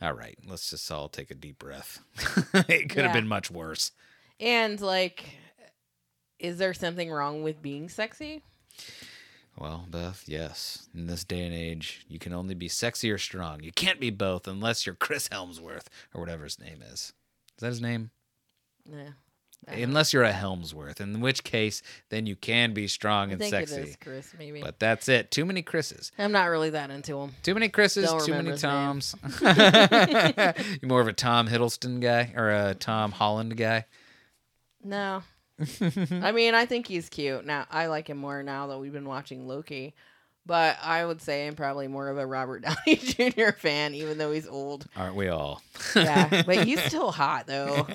[0.01, 1.99] all right, let's just all take a deep breath.
[2.67, 3.91] it could have been much worse.
[4.39, 5.37] and like,
[6.39, 8.41] is there something wrong with being sexy?
[9.57, 10.87] Well, Beth, yes.
[10.93, 13.63] In this day and age, you can only be sexy or strong.
[13.63, 16.99] You can't be both unless you're Chris Helmsworth or whatever his name is.
[16.99, 17.13] Is
[17.61, 18.11] that his name?
[18.85, 19.09] Yeah.
[19.67, 23.51] Unless you're a Helmsworth, in which case, then you can be strong I and think
[23.51, 23.75] sexy.
[23.75, 24.61] it is Chris, maybe.
[24.61, 25.31] But that's it.
[25.31, 26.11] Too many Chris's.
[26.17, 27.31] I'm not really that into him.
[27.43, 28.71] Too many Chris's, Don't too many remember his name.
[28.71, 29.15] Toms.
[30.81, 33.85] You're more of a Tom Hiddleston guy or a Tom Holland guy?
[34.83, 35.23] No.
[35.81, 37.45] I mean, I think he's cute.
[37.45, 39.93] Now, I like him more now that we've been watching Loki.
[40.45, 43.51] But I would say I'm probably more of a Robert Downey Jr.
[43.51, 44.85] fan, even though he's old.
[44.95, 45.61] Aren't we all?
[45.93, 47.85] Yeah, but he's still hot though.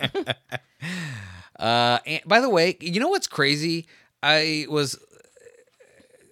[1.58, 3.86] Uh, and by the way, you know what's crazy?
[4.22, 4.98] I was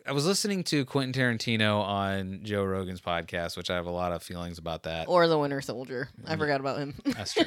[0.06, 4.12] I was listening to Quentin Tarantino on Joe Rogan's podcast, which I have a lot
[4.12, 5.08] of feelings about that.
[5.08, 6.08] or the Winter Soldier.
[6.26, 6.94] I forgot about him.
[7.04, 7.44] That's true.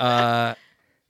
[0.00, 0.54] uh,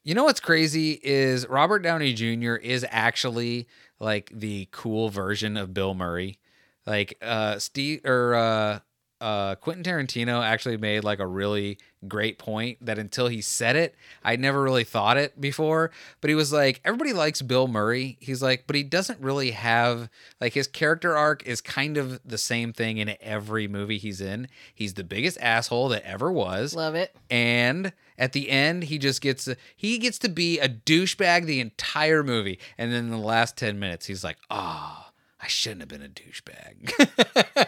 [0.02, 2.54] you know what's crazy is Robert Downey Jr.
[2.54, 6.38] is actually like the cool version of Bill Murray.
[6.86, 8.78] Like uh, Steve or uh,
[9.20, 13.94] uh, Quentin Tarantino actually made like a really great point that until he said it,
[14.24, 15.90] I never really thought it before.
[16.20, 18.16] But he was like, everybody likes Bill Murray.
[18.20, 20.08] He's like, but he doesn't really have
[20.40, 24.48] like his character arc is kind of the same thing in every movie he's in.
[24.74, 27.14] He's the biggest asshole that ever was Love it.
[27.30, 32.22] and at the end he just gets he gets to be a douchebag the entire
[32.22, 35.09] movie and then in the last 10 minutes he's like ah
[35.42, 37.66] i shouldn't have been a douchebag.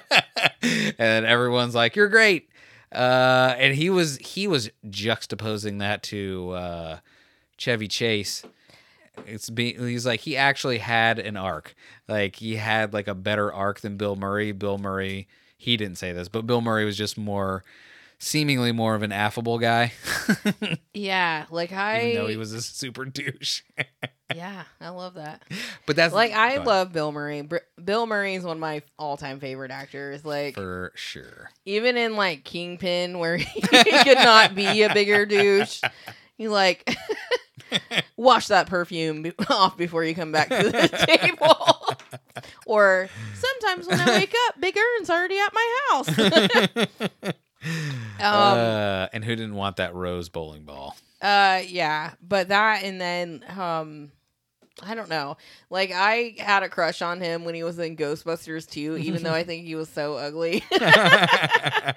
[0.98, 2.48] And everyone's like you're great.
[2.92, 6.98] Uh and he was he was juxtaposing that to uh
[7.56, 8.44] chevy chase.
[9.26, 11.74] It's he's like he actually had an arc.
[12.08, 14.52] Like he had like a better arc than bill murray.
[14.52, 17.64] Bill murray he didn't say this but bill murray was just more
[18.24, 19.92] seemingly more of an affable guy
[20.94, 22.10] Yeah, like I.
[22.10, 23.62] even though he was a super douche
[24.34, 25.42] yeah, I love that.
[25.86, 27.46] but that's Like I love Bill Murray.
[27.84, 30.24] Bill Murray is one of my all-time favorite actors.
[30.24, 35.80] Like for sure even in like Kingpin, where he could not be a bigger douche,
[36.38, 36.96] you like
[38.16, 41.96] wash that perfume be- off before you come back to the table.
[42.66, 47.34] or sometimes when I wake up, Big Ern's already at my house.
[47.64, 53.00] Um, uh, and who didn't want that rose bowling ball uh, yeah, but that and
[53.00, 54.12] then um.
[54.82, 55.36] I don't know.
[55.68, 59.34] Like I had a crush on him when he was in Ghostbusters 2, even though
[59.34, 60.64] I think he was so ugly.
[60.72, 61.94] I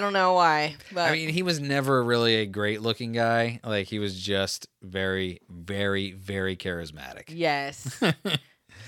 [0.00, 3.86] don't know why, but i mean he was never really a great looking guy like
[3.86, 8.02] he was just very very very charismatic yes.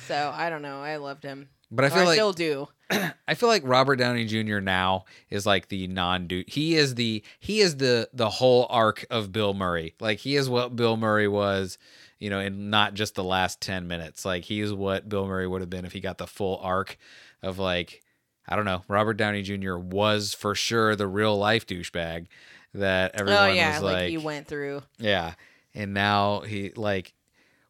[0.06, 0.82] so I don't know.
[0.82, 1.48] I loved him.
[1.72, 2.68] But i feel like still do.
[3.28, 4.60] I feel like Robert Downey Jr.
[4.60, 6.48] now is like the non dude.
[6.48, 9.94] He is the he is the the whole arc of Bill Murray.
[10.00, 11.78] Like he is what Bill Murray was,
[12.18, 14.24] you know, in not just the last ten minutes.
[14.24, 16.98] Like he is what Bill Murray would have been if he got the full arc
[17.42, 18.02] of like
[18.46, 18.82] I don't know.
[18.88, 19.76] Robert Downey Jr.
[19.76, 22.26] was for sure the real life douchebag
[22.74, 24.82] that oh, everyone oh yeah, was like, like, he went through.
[24.98, 25.34] yeah.
[25.74, 27.14] And now he like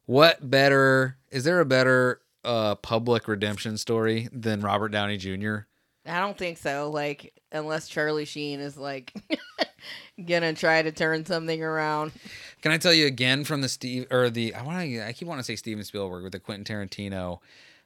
[0.05, 5.57] what better is there a better uh public redemption story than Robert Downey Jr.?
[6.05, 6.89] I don't think so.
[6.89, 9.13] Like unless Charlie Sheen is like
[10.25, 12.11] gonna try to turn something around.
[12.61, 15.27] Can I tell you again from the Steve or the I want to I keep
[15.27, 17.39] wanting to say Steven Spielberg with the Quentin Tarantino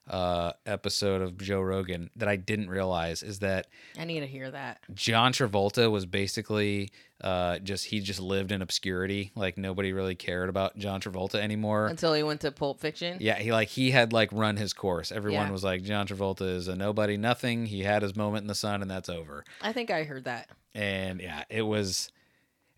[0.09, 3.67] uh, episode of Joe Rogan that I didn't realize is that
[3.99, 4.79] I need to hear that.
[4.93, 6.91] John Travolta was basically
[7.21, 9.31] uh, just he just lived in obscurity.
[9.35, 11.87] Like nobody really cared about John Travolta anymore.
[11.87, 13.17] Until he went to Pulp Fiction.
[13.19, 15.11] Yeah, he like he had like run his course.
[15.11, 15.51] Everyone Yeah.
[15.51, 17.65] was like John Travolta is a nobody, nothing.
[17.65, 19.43] He had his moment in the sun, and that's over.
[19.61, 20.47] I think I heard that.
[20.75, 22.11] And yeah, it was.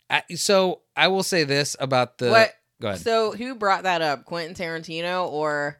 [0.09, 2.29] I, so I will say this about the.
[2.29, 2.53] what?
[2.81, 3.01] Go ahead.
[3.01, 4.23] So who brought that up?
[4.23, 5.77] Quentin Tarantino or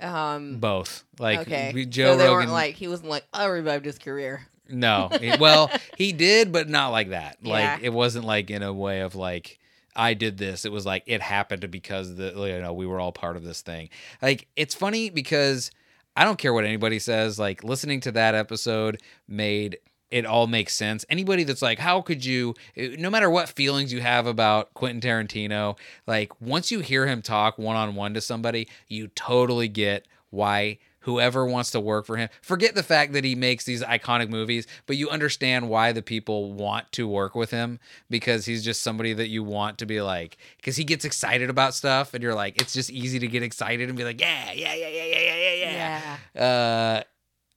[0.00, 1.72] um Both like okay.
[1.74, 2.36] we- Joe so they Rogan.
[2.38, 4.46] weren't like he wasn't like I revived his career.
[4.68, 7.36] No, well, he did, but not like that.
[7.42, 7.52] Yeah.
[7.74, 9.58] Like it wasn't like in a way of like
[9.94, 10.64] I did this.
[10.64, 13.60] It was like it happened because the you know we were all part of this
[13.60, 13.90] thing.
[14.22, 15.70] Like it's funny because
[16.16, 17.38] I don't care what anybody says.
[17.38, 19.78] Like listening to that episode made
[20.10, 21.04] it all makes sense.
[21.08, 22.54] Anybody that's like, how could you?
[22.76, 27.22] eh, No matter what feelings you have about Quentin Tarantino, like once you hear him
[27.22, 32.16] talk one on one to somebody, you totally get why whoever wants to work for
[32.16, 32.28] him.
[32.40, 36.52] Forget the fact that he makes these iconic movies, but you understand why the people
[36.52, 37.78] want to work with him
[38.10, 41.74] because he's just somebody that you want to be like because he gets excited about
[41.74, 44.74] stuff, and you're like, it's just easy to get excited and be like, yeah, yeah,
[44.74, 46.16] yeah, yeah, yeah, yeah, yeah.
[46.34, 46.42] yeah.
[46.42, 47.02] Uh,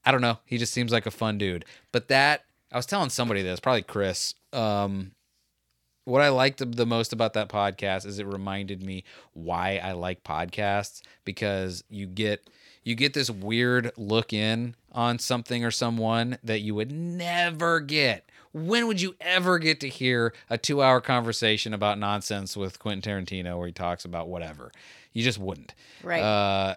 [0.06, 0.38] I don't know.
[0.46, 1.66] He just seems like a fun dude.
[1.92, 4.34] But that I was telling somebody this, probably Chris.
[4.54, 5.12] Um,
[6.06, 10.24] what I liked the most about that podcast is it reminded me why I like
[10.24, 12.48] podcasts because you get
[12.86, 18.30] you get this weird look in on something or someone that you would never get.
[18.54, 23.58] When would you ever get to hear a 2-hour conversation about nonsense with Quentin Tarantino
[23.58, 24.72] where he talks about whatever?
[25.12, 25.74] You just wouldn't.
[26.02, 26.22] Right.
[26.22, 26.76] Uh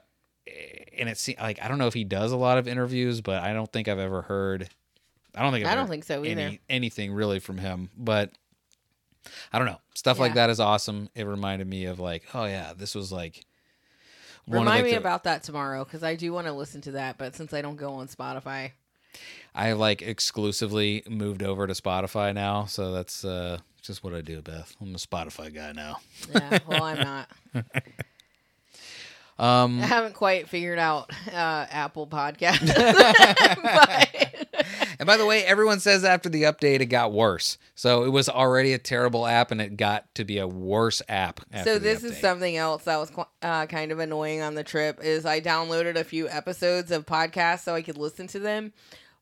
[0.97, 3.53] and it's like I don't know if he does a lot of interviews, but I
[3.53, 4.69] don't think I've ever heard
[5.37, 6.41] I don't think I've I don't think so either.
[6.41, 8.33] any, anything really from him, but
[9.53, 9.79] I don't know.
[9.95, 11.11] Stuff like that is awesome.
[11.15, 13.45] It reminded me of like, oh yeah, this was like
[14.49, 17.19] Remind like, me the- about that tomorrow because I do want to listen to that,
[17.19, 18.73] but since I don't go on Spotify,
[19.55, 24.43] I like exclusively moved over to Spotify now, so that's uh just what I do,
[24.43, 24.75] Beth.
[24.81, 25.99] I'm a Spotify guy now.
[26.33, 27.29] yeah, well, I'm not.
[29.39, 32.59] Um I haven't quite figured out uh, Apple Podcast.
[33.63, 34.28] But-
[35.09, 37.57] by the way, everyone says after the update it got worse.
[37.75, 41.41] So it was already a terrible app and it got to be a worse app
[41.51, 45.03] after so this is something else that was uh, kind of annoying on the trip
[45.03, 48.75] is I downloaded a few episodes of podcasts so I could listen to them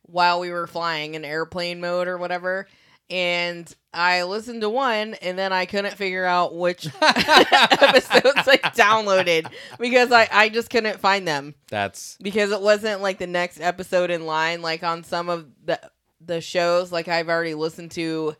[0.02, 2.66] while we were flying in airplane mode or whatever.
[3.08, 9.50] And I listened to one and then I couldn't figure out which episodes I downloaded
[9.78, 11.54] because I, I just couldn't find them.
[11.68, 14.60] That's because it wasn't like the next episode in line.
[14.60, 15.80] Like on some of the
[16.20, 18.34] the shows like I've already listened to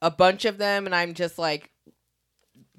[0.00, 1.70] a bunch of them and I'm just like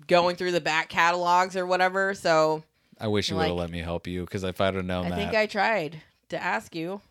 [0.07, 2.13] going through the back catalogs or whatever.
[2.13, 2.63] So
[2.99, 5.09] I wish you would have let me help you because if I'd have known I
[5.09, 7.01] that, think I tried to ask you.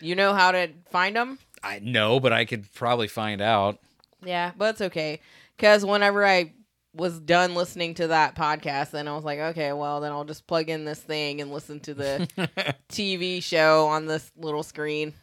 [0.00, 3.78] You know how to find them I know, but I could probably find out.
[4.24, 5.20] yeah but it's okay
[5.58, 6.52] cuz whenever I
[6.94, 10.46] was done listening to that podcast then I was like okay well then I'll just
[10.46, 15.14] plug in this thing and listen to the TV show on this little screen.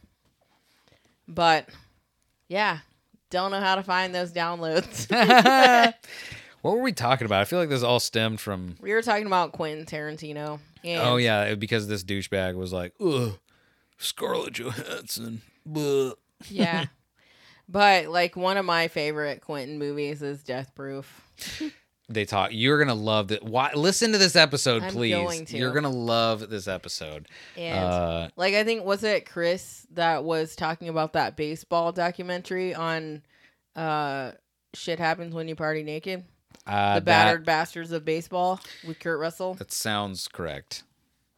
[1.28, 1.70] But
[2.48, 2.80] yeah,
[3.30, 5.08] don't know how to find those downloads.
[6.62, 7.40] What were we talking about?
[7.40, 8.76] I feel like this all stemmed from.
[8.82, 10.60] we were talking about Quentin Tarantino.
[10.86, 13.40] Oh yeah, because this douchebag was like, "Ugh,
[13.98, 16.16] Scarlett Johansson." Bleh.
[16.48, 16.86] Yeah.
[17.70, 21.22] but like one of my favorite Quentin movies is Death Proof.
[22.12, 22.50] They talk.
[22.54, 23.44] You're gonna love that.
[23.44, 23.72] Why?
[23.76, 25.14] Listen to this episode, I'm please.
[25.14, 25.58] going to.
[25.58, 27.28] You're gonna love this episode.
[27.56, 32.74] And Uh, like I think was it Chris that was talking about that baseball documentary
[32.74, 33.22] on
[33.76, 34.32] uh
[34.74, 36.24] shit happens when you party naked?
[36.66, 39.54] uh, the battered bastards of baseball with Kurt Russell.
[39.56, 40.84] That sounds correct.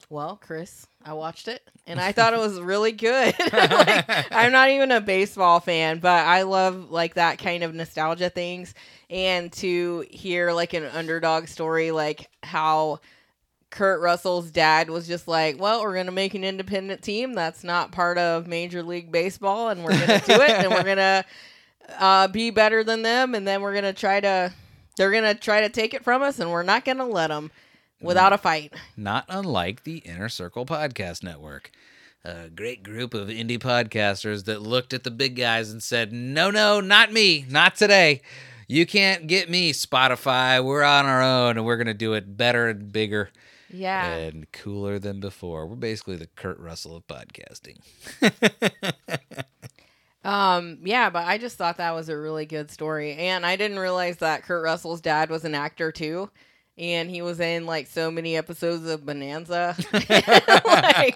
[0.09, 3.35] Well, Chris, I watched it and I thought it was really good.
[3.53, 8.29] like, I'm not even a baseball fan, but I love like that kind of nostalgia
[8.29, 8.73] things
[9.09, 12.99] and to hear like an underdog story like how
[13.69, 17.63] Kurt Russell's dad was just like, "Well, we're going to make an independent team that's
[17.63, 20.97] not part of Major League Baseball and we're going to do it and we're going
[20.97, 21.25] to
[21.97, 24.53] uh, be better than them and then we're going to try to
[24.97, 27.27] they're going to try to take it from us and we're not going to let
[27.27, 27.49] them
[28.01, 31.71] without a fight." Not unlike the Inner Circle Podcast Network.
[32.23, 36.51] A great group of indie podcasters that looked at the big guys and said, No,
[36.51, 37.45] no, not me.
[37.49, 38.21] Not today.
[38.67, 40.63] You can't get me, Spotify.
[40.63, 43.31] We're on our own and we're going to do it better and bigger
[43.71, 44.05] Yeah.
[44.05, 45.65] and cooler than before.
[45.65, 47.79] We're basically the Kurt Russell of podcasting.
[50.23, 53.15] Um, yeah, but I just thought that was a really good story.
[53.15, 56.29] And I didn't realize that Kurt Russell's dad was an actor too.
[56.81, 59.77] And he was in like so many episodes of Bonanza.
[60.73, 61.15] like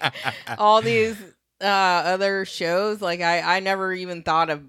[0.58, 1.20] all these
[1.60, 3.02] uh other shows.
[3.02, 4.62] Like I, I never even thought of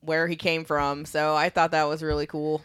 [0.00, 1.04] where he came from.
[1.04, 2.64] So I thought that was really cool.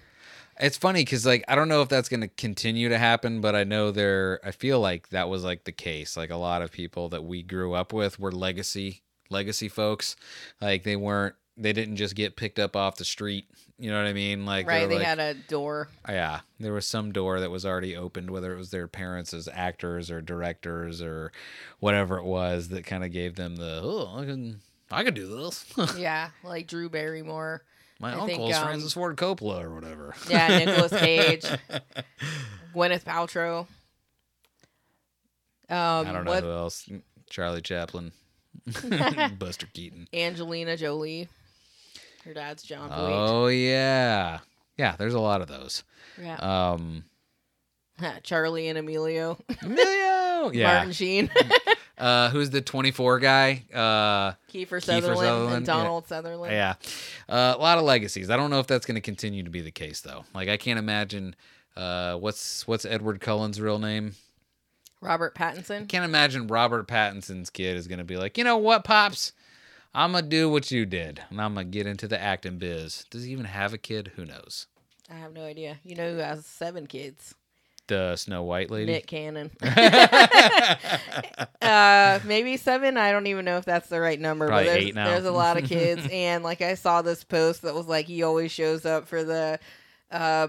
[0.59, 3.55] It's funny because like I don't know if that's going to continue to happen, but
[3.55, 4.39] I know there.
[4.43, 6.15] I feel like that was like the case.
[6.15, 10.15] Like a lot of people that we grew up with were legacy legacy folks.
[10.61, 11.35] Like they weren't.
[11.55, 13.45] They didn't just get picked up off the street.
[13.77, 14.45] You know what I mean?
[14.45, 14.87] Like right.
[14.89, 15.89] They like- had a door.
[16.07, 19.47] yeah, there was some door that was already opened, whether it was their parents as
[19.51, 21.31] actors or directors or
[21.79, 25.27] whatever it was that kind of gave them the oh I can I could do
[25.27, 25.65] this.
[25.97, 26.29] yeah.
[26.43, 27.63] Like Drew Barrymore.
[27.99, 30.13] My I uncle's think, um, Francis Ford Coppola or whatever.
[30.29, 31.45] Yeah, Nicolas Cage.
[32.75, 33.67] Gwyneth Paltrow.
[35.69, 36.89] Um, I don't know what- who else.
[37.29, 38.11] Charlie Chaplin,
[39.39, 40.07] Buster Keaton.
[40.13, 41.27] Angelina Jolie.
[42.25, 42.97] Her dad's Jon Voight.
[42.97, 44.39] Oh yeah,
[44.77, 44.95] yeah.
[44.97, 45.83] There's a lot of those.
[46.21, 46.35] yeah.
[46.35, 47.03] Um,
[48.23, 49.37] Charlie and Emilio.
[49.61, 50.11] Emilio.
[50.53, 50.73] Yeah.
[50.73, 51.29] Martin Sheen.
[51.95, 53.63] Uh, who's the 24 guy?
[53.71, 55.73] Uh, Kiefer Sutherland, Sutherland, and yeah.
[55.73, 56.51] Donald Sutherland.
[56.51, 56.73] yeah.
[57.29, 58.29] Uh, a lot of legacies.
[58.31, 60.25] I don't know if that's going to continue to be the case though.
[60.33, 61.35] Like I can't imagine.
[61.77, 64.15] Uh, what's what's Edward Cullen's real name?
[65.01, 65.87] Robert Pattinson.
[65.87, 69.31] Can't imagine Robert Pattinson's kid is going to be like, you know what, pops.
[69.95, 73.05] I'm gonna do what you did, and I'm gonna get into the acting biz.
[73.11, 74.13] Does he even have a kid?
[74.15, 74.67] Who knows?
[75.09, 75.77] I have no idea.
[75.83, 77.35] You know who has seven kids?
[77.87, 78.91] The Snow White lady.
[78.91, 79.51] Nick Cannon.
[81.61, 82.97] uh, maybe seven.
[82.97, 84.47] I don't even know if that's the right number.
[84.47, 85.09] Probably but there's, eight now.
[85.09, 88.23] there's a lot of kids, and like I saw this post that was like he
[88.23, 89.59] always shows up for the
[90.09, 90.47] uh,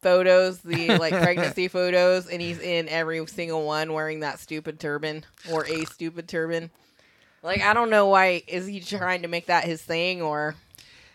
[0.00, 5.24] photos, the like pregnancy photos, and he's in every single one wearing that stupid turban
[5.52, 6.70] or a stupid turban.
[7.46, 10.56] Like I don't know why is he trying to make that his thing or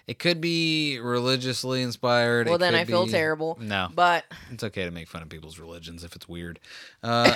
[0.07, 2.47] It could be religiously inspired.
[2.47, 3.57] well It then I feel be- terrible.
[3.61, 6.59] No, But it's okay to make fun of people's religions if it's weird.
[7.03, 7.25] Uh,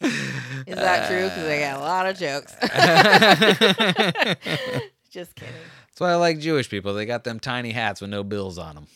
[0.00, 1.24] is that true?
[1.24, 2.54] Because I got a lot of jokes.
[5.10, 5.54] Just kidding.
[5.88, 6.94] that's why I like Jewish people.
[6.94, 8.86] They got them tiny hats with no bills on them.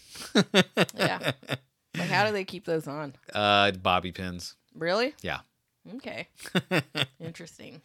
[0.97, 1.33] Yeah.
[1.97, 3.15] Like, how do they keep those on?
[3.33, 4.55] Uh, bobby pins.
[4.77, 5.15] Really?
[5.23, 5.41] Yeah.
[5.97, 6.29] Okay.
[7.21, 7.83] Interesting.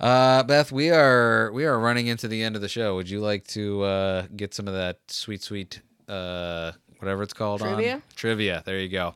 [0.00, 2.94] Uh, Beth, we are we are running into the end of the show.
[2.96, 7.60] Would you like to uh, get some of that sweet, sweet, uh, whatever it's called
[7.60, 7.94] Trivia?
[7.94, 8.62] on trivia?
[8.64, 9.14] There you go.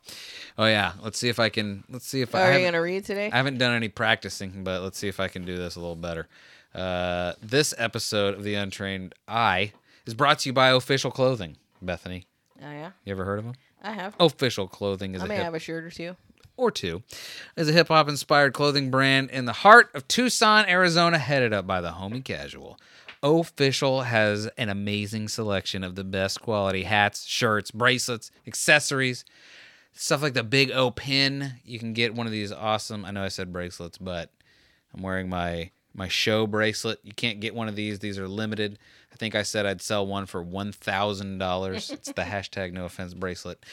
[0.56, 1.84] Oh yeah, let's see if I can.
[1.88, 2.42] Let's see if I.
[2.54, 3.30] Are you gonna read today?
[3.32, 5.94] I haven't done any practicing, but let's see if I can do this a little
[5.96, 6.26] better.
[6.74, 9.72] Uh, this episode of the Untrained Eye
[10.06, 11.56] is brought to you by Official Clothing.
[11.80, 12.26] Bethany,
[12.60, 13.54] Oh yeah, you ever heard of them?
[13.80, 14.16] I have.
[14.18, 16.16] Official Clothing is I a may hip have a shirt or two.
[16.58, 17.02] Or two,
[17.56, 21.66] is a hip hop inspired clothing brand in the heart of Tucson, Arizona, headed up
[21.66, 22.78] by the homie casual.
[23.22, 29.24] Official has an amazing selection of the best quality hats, shirts, bracelets, accessories,
[29.92, 31.54] stuff like the Big O pin.
[31.64, 33.04] You can get one of these awesome.
[33.04, 34.30] I know I said bracelets, but
[34.94, 37.00] I'm wearing my my show bracelet.
[37.02, 37.98] You can't get one of these.
[37.98, 38.78] These are limited.
[39.12, 41.90] I think I said I'd sell one for one thousand dollars.
[41.90, 43.64] It's the hashtag no offense bracelet.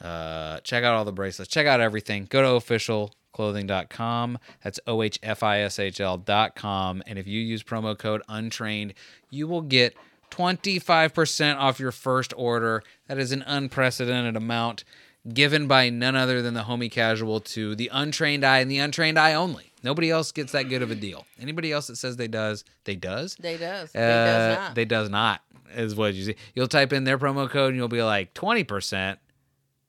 [0.00, 1.50] Uh, check out all the bracelets.
[1.50, 2.26] Check out everything.
[2.30, 4.38] Go to officialclothing.com.
[4.62, 7.02] That's O H F I S H L.com.
[7.06, 8.94] And if you use promo code untrained,
[9.30, 9.94] you will get
[10.30, 12.82] 25% off your first order.
[13.08, 14.84] That is an unprecedented amount
[15.32, 19.18] given by none other than the homie casual to the untrained eye and the untrained
[19.18, 19.72] eye only.
[19.82, 21.26] Nobody else gets that good of a deal.
[21.40, 23.36] Anybody else that says they does, they does.
[23.36, 23.94] They does.
[23.94, 24.74] Uh, they does not.
[24.74, 25.40] They does not
[25.74, 26.36] is what you see.
[26.54, 29.18] You'll type in their promo code and you'll be like twenty percent.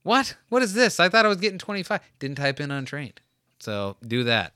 [0.03, 0.35] What?
[0.49, 0.99] What is this?
[0.99, 2.01] I thought I was getting twenty five.
[2.19, 3.21] Didn't type in untrained.
[3.59, 4.53] So do that.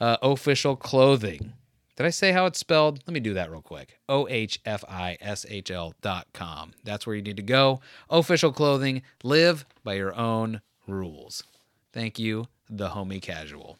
[0.00, 1.52] Uh, official clothing.
[1.96, 3.00] Did I say how it's spelled?
[3.06, 3.98] Let me do that real quick.
[4.08, 6.72] O H F I S H L dot com.
[6.82, 7.80] That's where you need to go.
[8.08, 9.02] Official clothing.
[9.22, 11.44] Live by your own rules.
[11.92, 13.78] Thank you, the homie casual.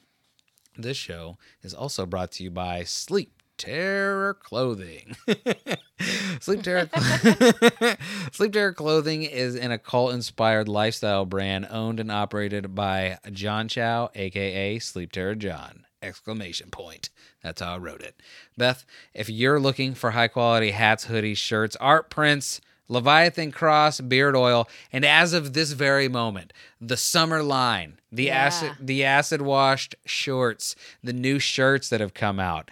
[0.76, 5.14] This show is also brought to you by Sleep Terror Clothing.
[6.40, 6.88] Sleep Terror
[8.32, 14.10] Sleep Terror Clothing is an occult inspired lifestyle brand owned and operated by John Chow,
[14.14, 15.84] aka Sleep Terror John.
[16.02, 17.10] Exclamation point.
[17.42, 18.18] That's how I wrote it.
[18.56, 24.34] Beth, if you're looking for high quality hats, hoodies, shirts, art prints, Leviathan Cross beard
[24.34, 28.46] oil, and as of this very moment, the summer line, the Yeah.
[28.46, 32.70] acid the acid washed shorts, the new shirts that have come out.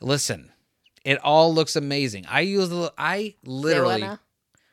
[0.00, 0.50] Listen,
[1.04, 2.26] it all looks amazing.
[2.28, 4.20] I use the I literally Selena?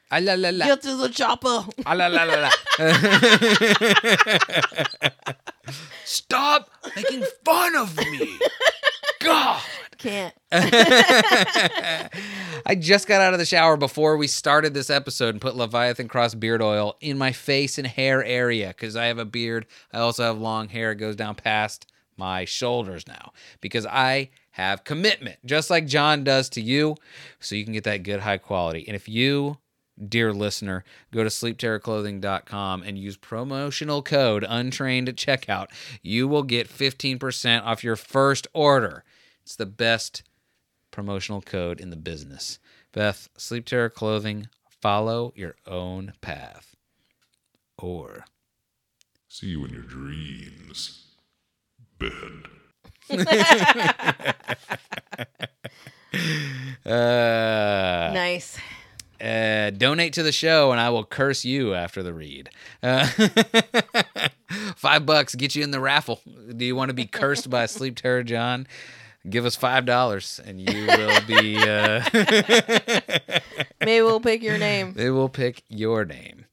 [0.09, 1.65] I la la la Get to the chopper.
[1.85, 2.49] Ah, la, la, la, la.
[6.05, 8.39] Stop making fun of me.
[9.19, 9.61] God.
[9.97, 10.33] Can't.
[10.51, 12.09] I
[12.79, 16.35] just got out of the shower before we started this episode and put Leviathan Cross
[16.35, 19.65] beard oil in my face and hair area because I have a beard.
[19.91, 20.91] I also have long hair.
[20.91, 26.49] It goes down past my shoulders now because I have commitment, just like John does
[26.49, 26.95] to you.
[27.39, 28.85] So you can get that good, high quality.
[28.87, 29.59] And if you,
[30.03, 30.83] dear listener,
[31.13, 35.67] go to sleepterrorclothing.com and use promotional code untrained at checkout,
[36.01, 39.03] you will get 15% off your first order.
[39.43, 40.23] It's the best
[40.89, 42.57] promotional code in the business.
[42.93, 44.49] Beth, Sleep Terror Clothing,
[44.81, 46.75] follow your own path.
[47.77, 48.25] Or
[49.27, 51.05] See you in your dreams.
[51.99, 52.56] Bed.
[56.85, 58.57] uh, Nice.
[59.21, 62.49] uh, donate to the show and I will curse you after the read.
[62.83, 63.07] Uh,
[64.75, 66.21] five bucks get you in the raffle.
[66.55, 68.67] Do you want to be cursed by Sleep Terror John?
[69.29, 71.57] Give us five dollars and you will be.
[71.57, 72.01] Uh,
[73.81, 74.93] Maybe we'll pick your name.
[74.93, 76.45] they will pick your name.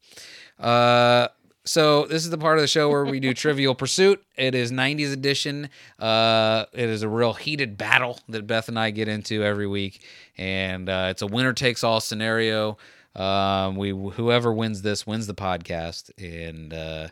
[0.58, 1.28] Uh,
[1.64, 4.22] so this is the part of the show where we do Trivial Pursuit.
[4.36, 5.70] It is 90s edition.
[5.98, 10.02] Uh, it is a real heated battle that Beth and I get into every week,
[10.36, 12.76] and uh, it's a winner takes all scenario.
[13.16, 17.08] Um, we whoever wins this wins the podcast and uh,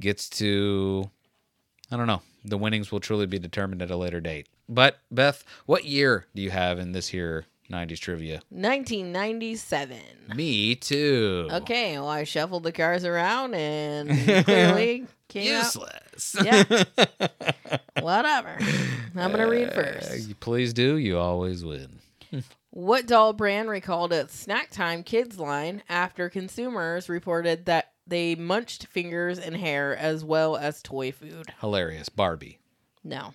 [0.00, 1.10] gets to.
[1.92, 2.22] I don't know.
[2.44, 4.48] The winnings will truly be determined at a later date.
[4.68, 8.42] But Beth, what year do you have in this here 90s trivia?
[8.50, 9.98] 1997.
[10.34, 11.48] Me too.
[11.50, 14.10] Okay, well, I shuffled the cars around and
[14.44, 15.64] clearly came out.
[15.64, 16.36] Useless.
[16.44, 16.64] Yeah.
[18.00, 18.56] Whatever.
[19.16, 20.28] I'm going to read Uh, first.
[20.28, 20.96] you please do.
[20.96, 21.98] You always win.
[22.72, 28.86] What doll brand recalled its snack time kids line after consumers reported that they munched
[28.86, 31.52] fingers and hair as well as toy food?
[31.60, 32.08] Hilarious.
[32.08, 32.60] Barbie.
[33.02, 33.34] No.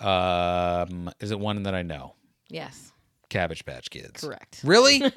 [0.00, 2.14] Um, is it one that I know?
[2.48, 2.92] Yes.
[3.30, 4.22] Cabbage Patch Kids.
[4.22, 4.60] Correct.
[4.62, 4.98] Really?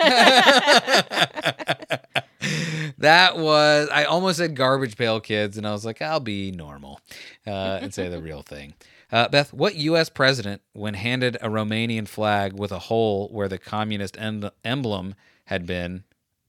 [2.97, 7.01] that was I almost said Garbage Pail Kids, and I was like, I'll be normal
[7.45, 8.73] uh, and say the real thing.
[9.11, 10.09] Uh, Beth, what U.S.
[10.09, 15.13] president, when handed a Romanian flag with a hole where the communist em- emblem
[15.45, 16.03] had been,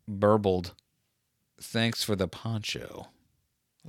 [0.08, 0.72] burbled,
[1.60, 3.08] "Thanks for the poncho."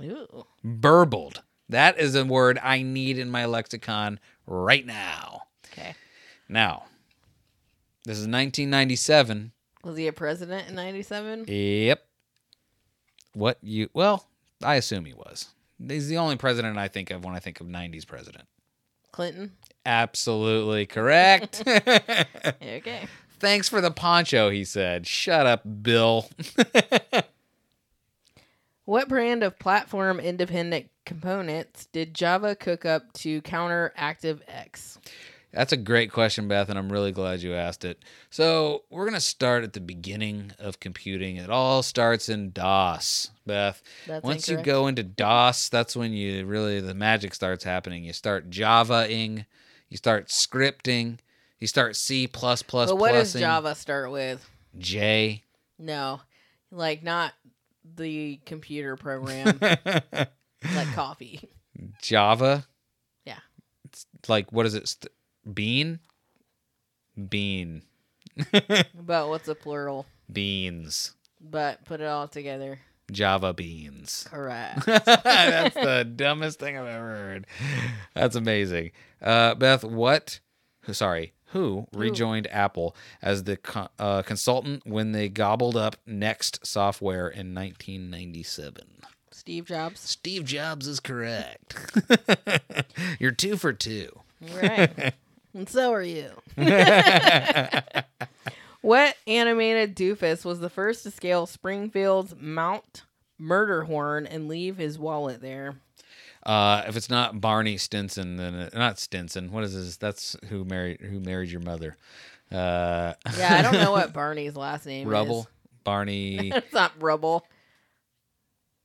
[0.02, 0.46] Ooh.
[0.62, 1.42] Burbled.
[1.68, 5.42] That is a word I need in my lexicon right now.
[5.72, 5.94] Okay.
[6.48, 6.84] Now,
[8.06, 9.52] this is 1997.
[9.84, 11.44] Was he a president in 97?
[11.48, 12.02] Yep.
[13.34, 13.90] What you?
[13.92, 14.26] Well,
[14.62, 15.48] I assume he was.
[15.86, 18.44] He's the only president I think of when I think of 90s president.
[19.12, 19.52] Clinton?
[19.84, 21.62] Absolutely correct.
[22.62, 23.06] Okay.
[23.38, 25.06] Thanks for the poncho, he said.
[25.06, 26.30] Shut up, Bill.
[28.86, 34.98] What brand of platform independent components did Java cook up to counter ActiveX?
[35.56, 38.04] That's a great question, Beth, and I'm really glad you asked it.
[38.28, 41.36] So, we're going to start at the beginning of computing.
[41.36, 43.82] It all starts in DOS, Beth.
[44.06, 48.04] That's Once you go into DOS, that's when you really, the magic starts happening.
[48.04, 49.46] You start Java-ing,
[49.88, 51.20] you start scripting,
[51.58, 52.26] you start C++.
[52.26, 54.46] But what does Java start with?
[54.76, 55.42] J.
[55.78, 56.20] No.
[56.70, 57.32] Like not
[57.94, 61.48] the computer program like coffee.
[62.02, 62.66] Java.
[63.24, 63.38] Yeah.
[63.86, 64.88] It's like, what is it?
[64.88, 65.10] St-
[65.52, 66.00] bean?
[67.28, 67.82] Bean.
[68.52, 70.06] But what's a plural?
[70.30, 71.14] Beans.
[71.40, 72.80] But put it all together.
[73.10, 74.26] Java beans.
[74.30, 74.84] Correct.
[74.86, 77.46] That's the dumbest thing I've ever heard.
[78.14, 78.90] That's amazing.
[79.22, 80.40] Uh, Beth, what?
[80.90, 87.28] Sorry, who rejoined Apple as the co- uh, consultant when they gobbled up Next software
[87.28, 88.82] in 1997?
[89.30, 90.00] Steve Jobs.
[90.00, 91.76] Steve Jobs is correct.
[93.20, 94.20] You're two for two.
[94.40, 95.14] Right.
[95.56, 96.30] and so are you.
[98.82, 103.04] what animated doofus was the first to scale Springfield's Mount
[103.40, 105.76] Murderhorn and leave his wallet there?
[106.44, 109.50] Uh, if it's not Barney Stinson, then it, not Stinson.
[109.50, 109.96] What is this?
[109.96, 111.96] That's who married who married your mother.
[112.52, 115.12] Uh, Yeah, I don't know what Barney's last name is.
[115.12, 115.40] Rubble.
[115.40, 115.46] is.
[115.82, 116.50] Barney.
[116.54, 117.44] it's not Rubble.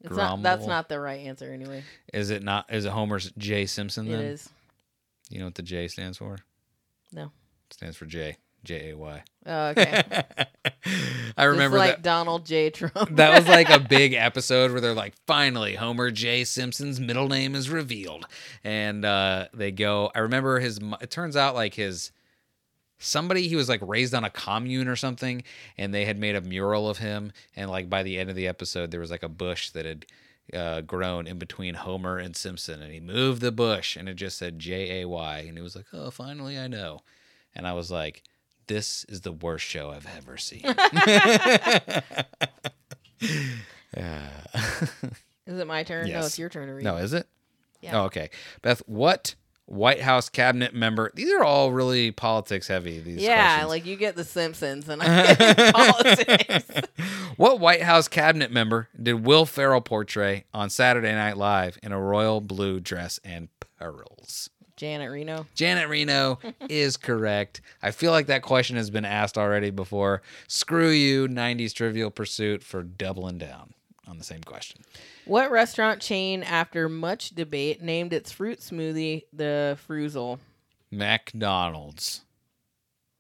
[0.04, 1.84] It's not, that's not the right answer anyway.
[2.12, 2.66] Is it not?
[2.74, 4.08] Is it Homer's J Simpson?
[4.08, 4.50] It Then is.
[5.30, 6.40] you know what the J stands for?
[7.14, 7.32] No.
[7.70, 8.38] Stands for J.
[8.64, 9.24] J A Y.
[9.46, 10.04] Oh, okay.
[11.38, 12.02] I remember like that.
[12.04, 12.70] Donald J.
[12.70, 13.16] Trump.
[13.16, 16.44] That was like a big episode where they're like, finally, Homer J.
[16.44, 18.26] Simpson's middle name is revealed.
[18.64, 22.12] And uh, they go, I remember his, it turns out like his,
[23.00, 25.44] somebody, he was like raised on a commune or something,
[25.78, 27.32] and they had made a mural of him.
[27.56, 30.06] And like by the end of the episode, there was like a bush that had
[30.54, 32.82] uh, grown in between Homer and Simpson.
[32.82, 35.40] And he moved the bush and it just said J A Y.
[35.48, 37.00] And he was like, oh, finally, I know.
[37.56, 38.24] and I was like,
[38.68, 40.64] "This is the worst show I've ever seen."
[43.96, 44.30] Yeah.
[45.46, 46.08] Is it my turn?
[46.10, 46.84] No, it's your turn to read.
[46.86, 47.28] no, is it?
[47.82, 48.00] Yeah.
[48.02, 48.30] Oh, okay.
[48.62, 49.36] Beth, what
[49.72, 51.12] White House cabinet member?
[51.16, 53.00] These are all really politics heavy.
[53.00, 53.70] These yeah, questions.
[53.70, 56.88] like you get The Simpsons and I get politics.
[57.38, 62.00] What White House cabinet member did Will Ferrell portray on Saturday Night Live in a
[62.00, 63.48] royal blue dress and
[63.80, 64.50] pearls?
[64.76, 65.48] Janet Reno.
[65.56, 66.40] Janet Reno
[66.70, 67.62] is correct.
[67.82, 70.22] I feel like that question has been asked already before.
[70.48, 73.74] Screw you, 90s Trivial Pursuit, for doubling down
[74.08, 74.82] on the same question.
[75.26, 80.40] What restaurant chain, after much debate, named its fruit smoothie the Fruizle?
[80.92, 82.22] McDonald's,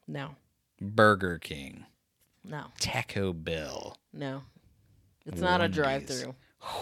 [0.07, 0.35] No,
[0.81, 1.85] Burger King,
[2.43, 4.43] no, Taco Bell, no.
[5.25, 6.33] It's not a drive-through.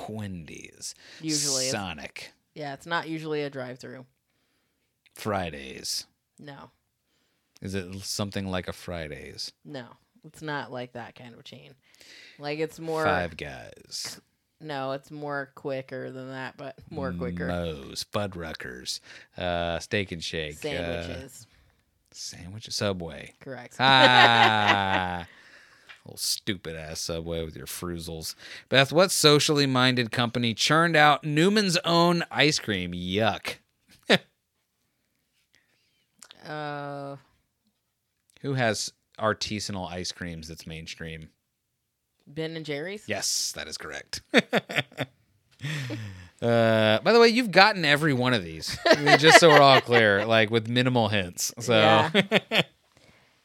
[0.08, 4.06] Wendy's, Usually, it's, Sonic, yeah, it's not usually a drive-through.
[5.14, 6.06] Fridays.
[6.40, 6.72] No,
[7.62, 9.52] Is it something like a Fridays?
[9.66, 9.88] no,
[10.32, 11.74] it's not like that kind of chain.
[12.38, 13.04] Like it's more.
[13.04, 14.22] Five Guys,
[14.62, 17.48] No, it's more quicker than that, but more quicker.
[17.48, 19.00] Moe's, Fuddruckers,
[19.38, 20.60] uh, Steak and Shake, uh,
[21.04, 21.48] Sandwiches,
[22.12, 23.34] sandwiches, Subway.
[23.40, 23.76] correct.
[23.80, 25.26] Ah,
[26.06, 28.36] little stupid ass Subway with your fruizles.
[28.70, 32.92] Beth, what socially minded company churned out Newman's own ice cream?
[32.94, 33.56] Yuck.
[36.48, 37.16] uh,
[38.42, 41.30] Who has artisanal ice creams that's mainstream?
[42.28, 43.04] Ben and Jerry's.
[43.08, 44.22] Yes, that is correct.
[44.34, 44.44] uh,
[46.42, 48.78] by the way, you've gotten every one of these,
[49.18, 51.54] just so we're all clear, like with minimal hints.
[51.60, 52.62] So, Yeah.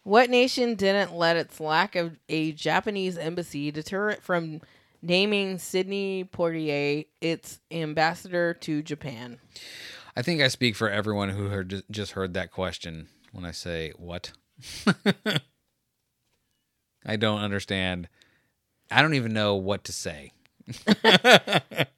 [0.04, 4.60] What nation didn't let its lack of a Japanese embassy deter it from
[5.00, 9.38] naming Sidney Poitier its ambassador to Japan?
[10.14, 13.92] I think I speak for everyone who heard, just heard that question when I say
[13.96, 14.32] what.
[17.04, 18.08] I don't understand.
[18.90, 20.32] I don't even know what to say.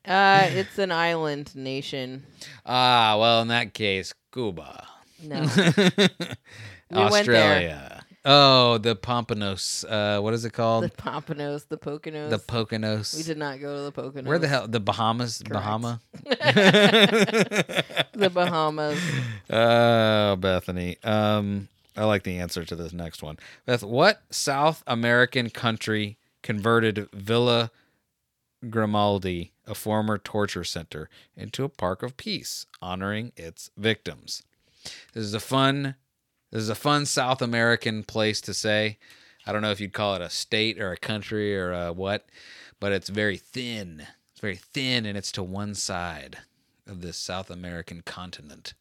[0.07, 2.25] Uh, it's an island nation.
[2.65, 4.87] Ah, well, in that case, Cuba.
[5.23, 5.43] No.
[6.89, 6.99] We.
[6.99, 8.05] Australia.
[8.25, 9.85] Oh, the Pompanos.
[9.89, 10.85] Uh, what is it called?
[10.85, 10.91] The?
[10.91, 12.31] Pompanos, the Poconos.
[12.31, 13.17] The Poconos.
[13.17, 14.27] we did not go to the Poconos.
[14.27, 14.69] Where the hell?
[14.69, 15.39] The Bahamas?
[15.39, 15.53] Correct.
[15.53, 16.01] Bahama?
[18.15, 19.01] The Bahamas.
[19.51, 20.97] Oh, Bethany.
[21.03, 23.39] Um, I like the answer to this next one.
[23.65, 27.71] Beth, what South American country converted Villa
[28.69, 34.43] Grimaldi, a former torture center, into a park of peace, honoring its victims?
[35.15, 35.95] This is a fun.
[36.51, 38.99] This is a fun South American place to say.
[39.47, 42.27] I don't know if you'd call it a state or a country or a what,
[42.79, 44.07] but it's very thin.
[44.33, 46.39] It's very thin, and it's to one side
[46.87, 48.75] of this South American continent.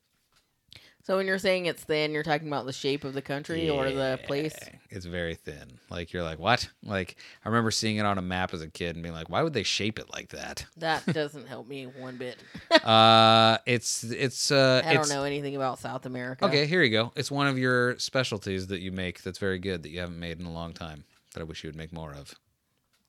[1.06, 3.92] So when you're saying it's thin, you're talking about the shape of the country or
[3.92, 4.56] the place?
[4.90, 5.78] It's very thin.
[5.92, 6.68] Like you're like, what?
[6.82, 9.44] Like I remember seeing it on a map as a kid and being like, why
[9.44, 10.66] would they shape it like that?
[10.78, 12.38] That doesn't help me one bit.
[12.84, 16.44] uh, it's it's uh, I don't it's, know anything about South America.
[16.46, 17.12] Okay, here you go.
[17.16, 20.40] It's one of your specialties that you make that's very good that you haven't made
[20.40, 21.04] in a long time
[21.36, 22.34] that I wish you would make more of.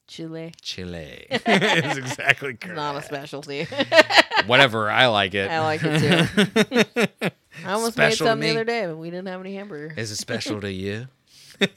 [0.07, 0.53] Chile.
[0.63, 2.77] Chile it's exactly It's correct.
[2.77, 3.67] not a specialty.
[4.47, 5.51] Whatever, I like it.
[5.51, 7.31] I like it too.
[7.67, 9.95] I almost Special made some the other day, but we didn't have any hamburger.
[9.97, 11.09] Is it special to you?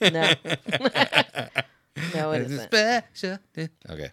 [0.00, 0.32] No.
[2.14, 2.66] no, it Is it isn't.
[2.66, 3.38] special?
[3.88, 4.10] Okay,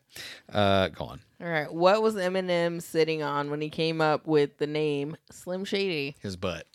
[0.51, 1.19] uh, go on.
[1.41, 1.71] All right.
[1.71, 6.15] What was Eminem sitting on when he came up with the name Slim Shady?
[6.21, 6.65] His butt,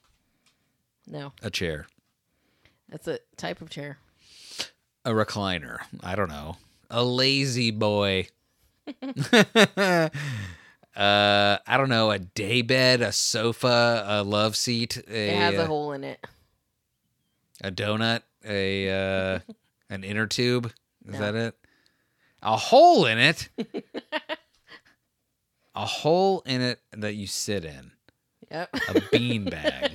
[1.07, 1.87] No, a chair,
[2.89, 3.99] that's a type of chair.
[5.05, 5.79] a recliner.
[6.03, 6.57] I don't know.
[6.95, 8.27] A lazy boy.
[9.03, 10.09] uh,
[10.95, 12.11] I don't know.
[12.11, 16.25] A daybed, a sofa, a love seat, a It has uh, a hole in it.
[17.63, 19.39] a donut, a uh,
[19.91, 20.71] an inner tube.
[21.07, 21.21] Is No.
[21.21, 21.55] that it?
[22.43, 23.49] A hole in it.
[25.75, 27.93] a hole in it that you sit in.
[28.51, 28.69] Yep.
[28.89, 29.93] A bean bag.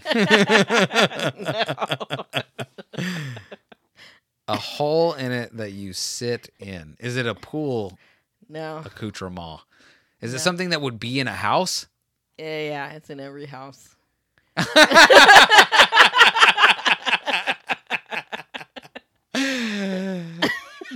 [4.47, 6.95] A hole in it that you sit in.
[6.99, 7.97] Is it a pool
[8.49, 8.81] no.
[8.85, 9.61] accoutrement?
[10.21, 10.41] Is it No.
[10.41, 11.87] something that would be in a house?
[12.37, 13.95] Yeah, yeah, it's in every house.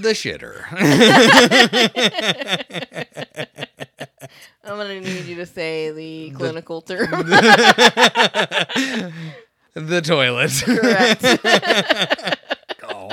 [0.01, 0.65] The shitter.
[4.63, 7.09] I'm gonna need you to say the clinical term.
[9.73, 10.51] the toilet.
[10.65, 11.21] Correct.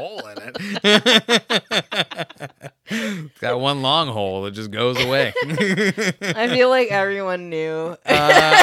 [0.09, 2.51] a hole in it.
[2.90, 5.35] It's got one long hole that just goes away.
[5.43, 7.94] I feel like everyone knew.
[8.06, 8.09] uh,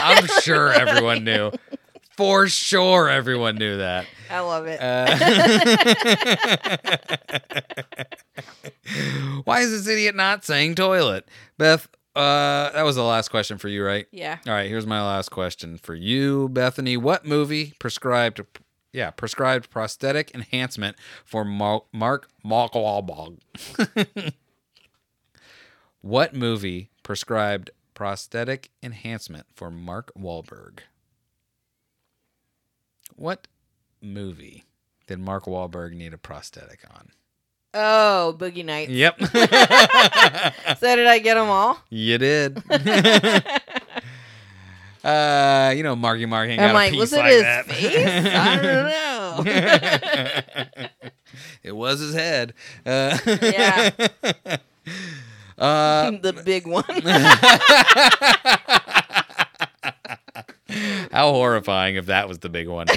[0.03, 1.51] I'm sure everyone knew.
[2.17, 4.07] For sure, everyone knew that.
[4.31, 4.79] I love it.
[9.43, 11.27] Why is this idiot not saying toilet?
[11.59, 14.07] Beth, uh, that was the last question for you, right?
[14.11, 14.39] yeah.
[14.47, 16.97] All right, here's my last question for you, Bethany.
[16.97, 18.41] What movie prescribed,
[18.95, 20.95] yeah, prescribed prosthetic enhancement
[21.25, 23.39] for Mar- Mark Mark Wahlberg?
[26.01, 30.79] what movie prescribed prosthetic enhancement for Mark Wahlberg?
[33.17, 33.47] What
[34.01, 34.63] movie
[35.07, 37.09] did Mark Wahlberg need a prosthetic on?
[37.73, 38.91] Oh, Boogie Nights.
[38.91, 39.19] Yep,
[40.79, 41.77] So did I get them all?
[41.89, 42.63] you did.
[45.05, 47.41] uh, you know, Marky Mark ain't got I'm a like, piece was it like his
[47.43, 47.65] that.
[47.67, 48.07] face?
[48.35, 48.85] I don't
[50.85, 50.87] know.
[51.63, 52.53] it was his head.
[52.85, 53.89] Uh, yeah,
[55.59, 56.83] uh, the big one.
[61.11, 62.87] how horrifying if that was the big one.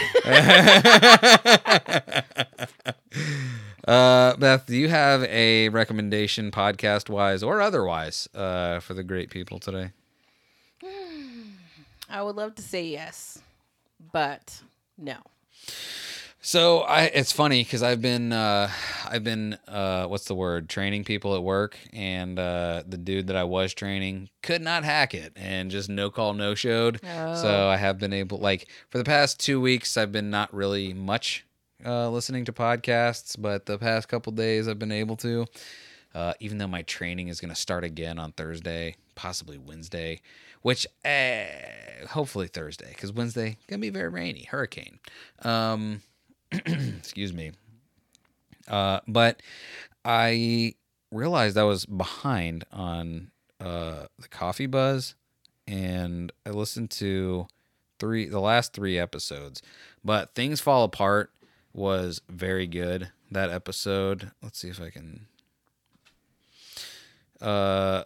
[3.87, 9.31] uh, Beth, do you have a recommendation, podcast wise or otherwise, uh, for the great
[9.31, 9.91] people today?
[12.09, 13.41] I would love to say yes,
[14.13, 14.63] but
[14.97, 15.17] no.
[16.41, 18.71] So I, it's funny because I've been, uh,
[19.07, 20.69] I've been, uh, what's the word?
[20.69, 25.15] Training people at work, and uh, the dude that I was training could not hack
[25.15, 27.01] it, and just no call, no showed.
[27.05, 27.35] Oh.
[27.35, 30.95] So I have been able, like, for the past two weeks, I've been not really
[30.95, 31.45] much
[31.85, 35.45] uh, listening to podcasts, but the past couple days I've been able to.
[36.15, 40.21] Uh, even though my training is going to start again on Thursday, possibly Wednesday,
[40.69, 44.99] which uh, hopefully Thursday, because Wednesday gonna be very rainy, hurricane.
[45.41, 46.03] Um,
[46.53, 47.53] excuse me.
[48.69, 49.41] Uh, but
[50.05, 50.75] I
[51.11, 55.15] realized I was behind on uh, the Coffee Buzz,
[55.67, 57.47] and I listened to
[57.99, 59.63] three the last three episodes.
[60.05, 61.33] But Things Fall Apart
[61.73, 63.11] was very good.
[63.31, 64.33] That episode.
[64.43, 65.29] Let's see if I can.
[67.41, 68.05] Uh,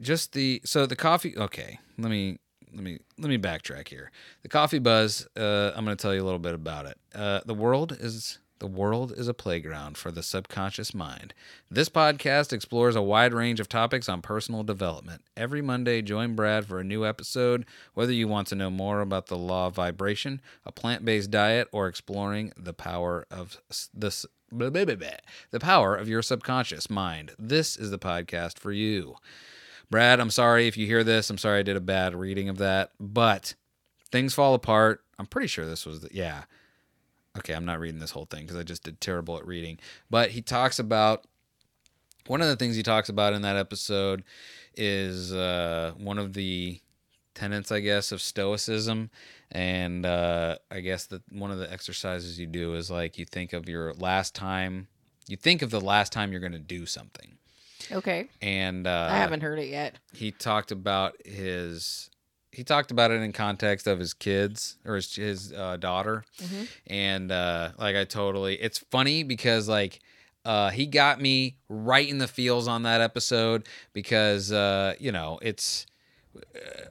[0.00, 1.36] just the so the coffee.
[1.36, 2.38] Okay, let me
[2.72, 4.10] let me let me backtrack here.
[4.42, 5.26] The coffee buzz.
[5.36, 6.98] Uh, I'm going to tell you a little bit about it.
[7.14, 11.34] Uh, the world is the world is a playground for the subconscious mind.
[11.70, 15.22] This podcast explores a wide range of topics on personal development.
[15.36, 17.66] Every Monday, join Brad for a new episode.
[17.94, 21.88] Whether you want to know more about the law of vibration, a plant-based diet, or
[21.88, 23.60] exploring the power of
[23.92, 25.08] the blah, blah, blah,
[25.50, 29.16] the power of your subconscious mind, this is the podcast for you.
[29.90, 31.30] Brad, I'm sorry if you hear this.
[31.30, 33.54] I'm sorry I did a bad reading of that, but
[34.10, 35.02] things fall apart.
[35.18, 36.44] I'm pretty sure this was the, yeah.
[37.36, 39.78] Okay, I'm not reading this whole thing because I just did terrible at reading.
[40.08, 41.26] But he talks about
[42.26, 44.24] one of the things he talks about in that episode
[44.76, 46.80] is uh, one of the
[47.34, 49.10] tenets, I guess, of Stoicism.
[49.50, 53.52] And uh, I guess that one of the exercises you do is like you think
[53.52, 54.88] of your last time,
[55.28, 57.36] you think of the last time you're going to do something.
[57.92, 59.98] Okay, And uh, I haven't heard it yet.
[60.12, 62.10] he talked about his
[62.52, 66.24] he talked about it in context of his kids or his his uh, daughter.
[66.86, 70.00] And uh like i totally it's funny because like
[70.44, 75.38] uh he got me right in the feels on that episode because uh you know
[75.42, 75.86] it's
[76.36, 76.38] uh,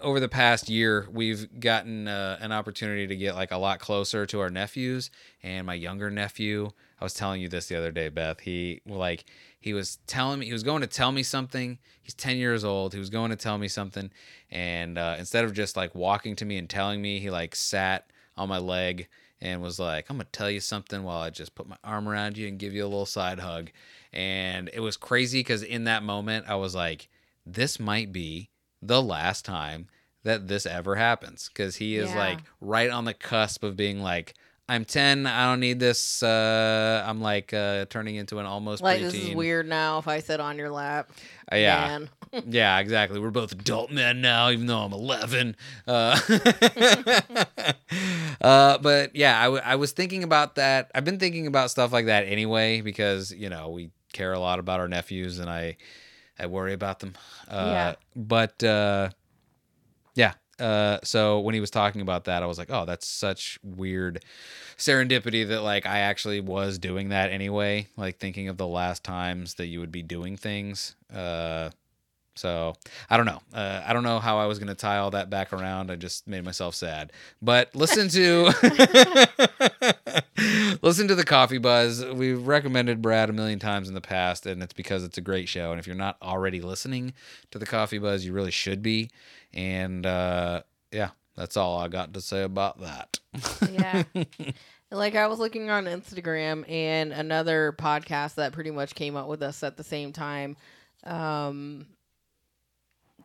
[0.02, 4.26] over the past year we've gotten uh, an opportunity to get like a lot closer
[4.26, 5.12] to our nephews
[5.44, 6.72] and my younger nephew.
[7.00, 8.40] I was telling you this the other day beth.
[8.42, 9.26] He like
[9.64, 11.80] he was telling me he was going to tell me something.
[12.02, 12.94] He's 10 years old.
[12.94, 14.12] He was going to tell me something.
[14.52, 18.12] And uh, instead of just like walking to me and telling me he like sat
[18.36, 19.08] on my leg
[19.40, 22.38] and was like i'm gonna tell you something while i just put my arm around
[22.38, 23.72] you and give you a little side hug.
[24.12, 27.10] And it was crazy because in that moment i was like
[27.46, 28.50] this might be
[28.82, 29.88] the last time
[30.24, 31.50] that this ever happens.
[31.50, 32.18] Because he is Yeah.
[32.20, 34.34] like right on the cusp of being like
[34.70, 39.00] i'm 10 i don't need this uh i'm like uh turning into an almost Like
[39.00, 39.02] preteen.
[39.02, 39.98] this is weird now.
[40.00, 41.12] If I sit on your lap,
[41.52, 42.00] Uh, yeah.
[42.48, 43.20] Yeah exactly.
[43.20, 45.56] We're both adult men now even though i'm 11
[45.88, 46.18] uh,
[48.42, 50.90] uh but yeah I, w- I was thinking about that.
[50.96, 54.60] I've been thinking about stuff like that anyway because you know we care a lot
[54.60, 55.78] about our nephews and i
[56.40, 57.14] i worry about them.
[57.48, 57.96] Uh Yeah.
[58.16, 59.10] but uh
[60.16, 60.34] yeah.
[60.60, 64.24] Uh, so when he was talking about that, I was like, oh, that's such weird
[64.78, 67.88] serendipity that like I actually was doing that anyway.
[67.98, 70.96] Like thinking of the last times that you would be doing things.
[71.14, 71.70] Uh,
[72.36, 72.74] so
[73.10, 73.42] I don't know.
[73.54, 75.92] Uh, I don't know how I was gonna tie all that back around.
[75.92, 77.12] I just made myself sad.
[77.42, 78.46] But listen to
[80.82, 82.06] listen to the Coffee Buzz.
[82.06, 85.50] We've recommended Brad a million times in the past, and it's because it's a great
[85.50, 85.72] show.
[85.72, 87.14] And if you're not already listening
[87.52, 89.10] to the Coffee Buzz, you really should be.
[89.54, 93.20] And uh, yeah, that's all I got to say about that.
[93.72, 94.04] yeah.
[94.92, 99.42] Like I was looking on Instagram and another podcast that pretty much came up with
[99.42, 100.56] us at the same time.
[101.04, 101.88] Um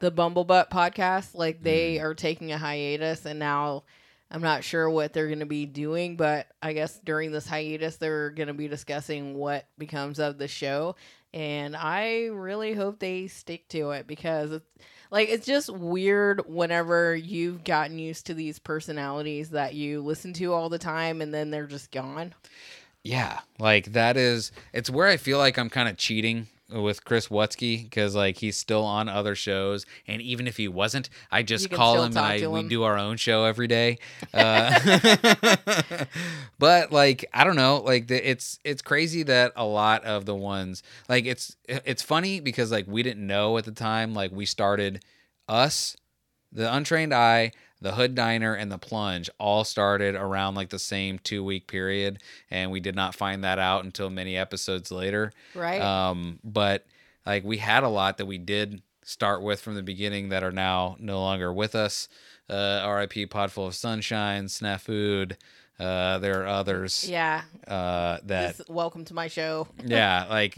[0.01, 2.03] the Bumblebutt podcast, like they mm.
[2.03, 3.85] are taking a hiatus and now
[4.31, 7.97] I'm not sure what they're going to be doing, but I guess during this hiatus
[7.97, 10.97] they're going to be discussing what becomes of the show
[11.35, 14.67] and I really hope they stick to it because it's
[15.11, 20.53] like it's just weird whenever you've gotten used to these personalities that you listen to
[20.53, 22.35] all the time and then they're just gone.
[23.03, 27.29] Yeah, like that is it's where I feel like I'm kind of cheating with Chris
[27.29, 31.71] Wutsky because like he's still on other shows, and even if he wasn't, I just
[31.71, 33.99] call him and I to we do our own show every day.
[34.35, 34.79] Uh,
[36.59, 40.35] but like I don't know, like the, it's it's crazy that a lot of the
[40.35, 44.47] ones like it's it's funny because like we didn't know at the time like we
[44.47, 45.03] started
[45.49, 45.97] us
[46.53, 51.19] the untrained eye the hood diner and the plunge all started around like the same
[51.19, 55.81] two week period and we did not find that out until many episodes later Right.
[55.81, 56.85] um but
[57.25, 60.53] like we had a lot that we did start with from the beginning that are
[60.53, 62.09] now no longer with us
[62.51, 65.37] uh rip pod full of sunshine snafood
[65.79, 67.43] uh there are others yeah.
[67.69, 69.69] uh that Just welcome to my show.
[69.85, 70.55] yeah like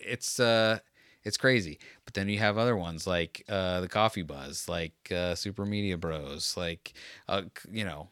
[0.00, 0.78] it's uh
[1.24, 1.78] it's crazy
[2.14, 5.98] but then you have other ones like uh the coffee buzz like uh super media
[5.98, 6.94] bros like
[7.28, 8.08] uh you know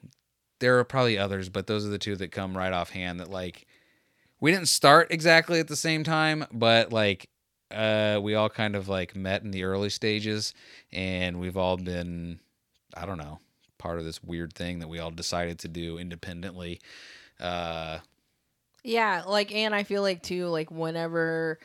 [0.59, 3.67] there are probably others but those are the two that come right offhand that like
[4.41, 7.29] we didn't start exactly at the same time but like
[7.71, 10.53] uh we all kind of like met in the early stages
[10.93, 12.41] and we've all been
[12.95, 13.39] i don't know
[13.79, 16.81] part of this weird thing that we all decided to do independently
[17.41, 17.99] uh.
[18.85, 21.61] Yeah, like and I feel like too like whenever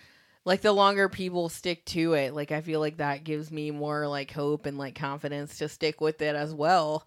[0.47, 4.07] like the longer people stick to it, like I feel like that gives me more
[4.07, 7.05] like hope and like confidence to stick with it as well.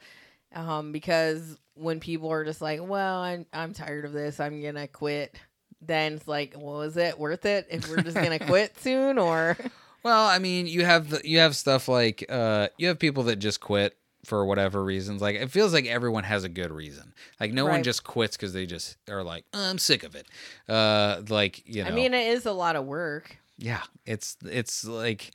[0.54, 4.40] Um because when people are just like, "Well, I'm I'm tired of this.
[4.40, 5.34] I'm going to quit."
[5.80, 9.16] Then it's like, "Well, is it worth it if we're just going to quit soon
[9.16, 9.56] or
[10.02, 13.36] Well, I mean, you have the, you have stuff like uh, you have people that
[13.36, 15.20] just quit for whatever reasons.
[15.22, 17.12] Like it feels like everyone has a good reason.
[17.40, 20.26] Like no one just quits because they just are like, I'm sick of it.
[20.68, 23.36] Uh, like you know, I mean, it is a lot of work.
[23.58, 25.30] yeah, it's it's like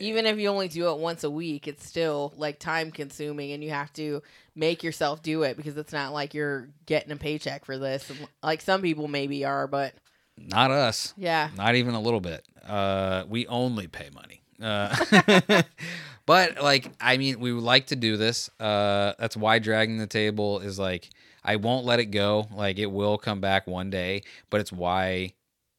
[0.00, 3.62] Even if you only do it once a week, it's still like time consuming and
[3.64, 4.22] you have to
[4.54, 8.10] make yourself do it because it's not like you're getting a paycheck for this.
[8.42, 9.94] Like some people maybe are, but
[10.36, 11.12] not us.
[11.16, 11.50] yeah.
[11.56, 12.44] Not even a little bit.
[12.66, 14.37] Uh, we only pay money.
[14.60, 15.62] Uh,
[16.26, 18.50] but like, I mean, we would like to do this.
[18.58, 21.10] Uh, that's why dragging the table is like,
[21.44, 22.46] I won't let it go.
[22.52, 24.22] Like, it will come back one day.
[24.50, 25.32] But it's why,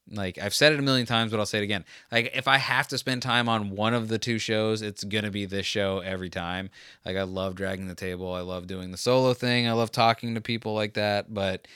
[0.10, 1.86] like, I've said it a million times, but I'll say it again.
[2.12, 5.32] Like, if I have to spend time on one of the two shows, it's gonna
[5.32, 6.70] be this show every time.
[7.06, 8.34] Like, I love dragging the table.
[8.34, 9.68] I love doing the solo thing.
[9.68, 11.32] I love talking to people like that.
[11.34, 11.68] But,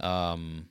[0.00, 0.68] um,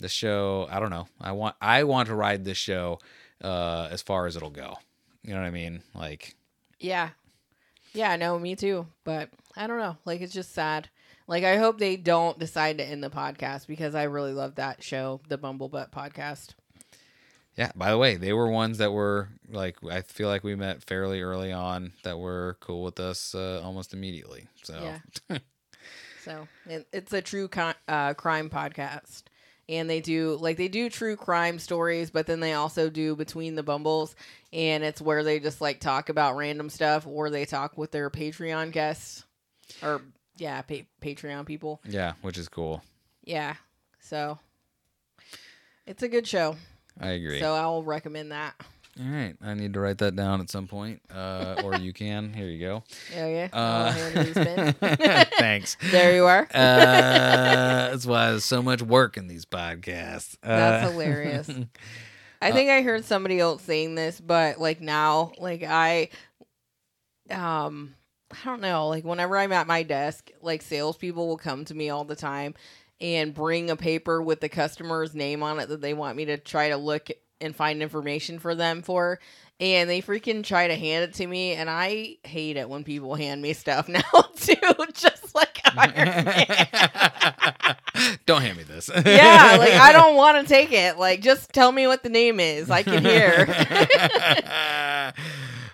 [0.00, 2.98] the show i don't know i want i want to ride this show
[3.42, 4.76] uh as far as it'll go
[5.22, 6.34] you know what i mean like
[6.78, 7.10] Yeah.
[7.92, 8.86] Yeah, no, me too.
[9.02, 9.96] But I don't know.
[10.04, 10.88] Like it's just sad.
[11.26, 14.82] Like I hope they don't decide to end the podcast because I really love that
[14.84, 16.54] show, the Bumblebutt podcast.
[17.56, 20.84] yeah by the way they were ones that were like i feel like we met
[20.84, 24.80] fairly early on that were cool with us uh, almost immediately so
[25.28, 25.38] Yeah.
[26.24, 29.22] So it, it's a true con- uh, crime podcast,
[29.70, 33.54] and they do like they do true crime stories, but then they also do between
[33.54, 34.14] the bumbles,
[34.52, 38.10] and it's where they just like talk about random stuff, or they talk with their
[38.10, 39.24] Patreon guests,
[39.82, 40.02] or
[40.36, 41.80] yeah, pa- Patreon people.
[41.88, 42.82] yeah which is cool
[43.24, 43.54] Yeah,
[44.00, 44.38] so
[45.86, 46.56] it's a good show.
[47.00, 48.54] i agree So I'll recommend that.
[48.98, 52.32] All right i need to write that down at some point uh or you can
[52.32, 52.82] here you go
[53.14, 53.48] Yeah, yeah.
[53.52, 55.26] uh I'll hand you the spin.
[55.38, 56.42] thanks there you are.
[56.52, 61.48] uh that's why there's so much work in these podcasts That's Uh, hilarious.
[62.42, 66.08] I think I heard somebody else saying this, but like now, like I,
[67.30, 67.94] um,
[68.30, 68.88] I don't know.
[68.88, 72.54] Like whenever I'm at my desk, like salespeople will come to me all the time
[73.00, 76.38] and bring a paper with the customer's name on it that they want me to
[76.38, 77.08] try to look
[77.40, 79.18] and find information for them for.
[79.58, 83.14] And they freaking try to hand it to me, and I hate it when people
[83.14, 84.00] hand me stuff now
[84.36, 84.54] too,
[84.94, 87.76] just like Iron Man.
[88.24, 88.88] Don't hand me this.
[89.04, 90.96] yeah, like I don't want to take it.
[90.98, 92.70] Like just tell me what the name is.
[92.70, 93.44] I can hear.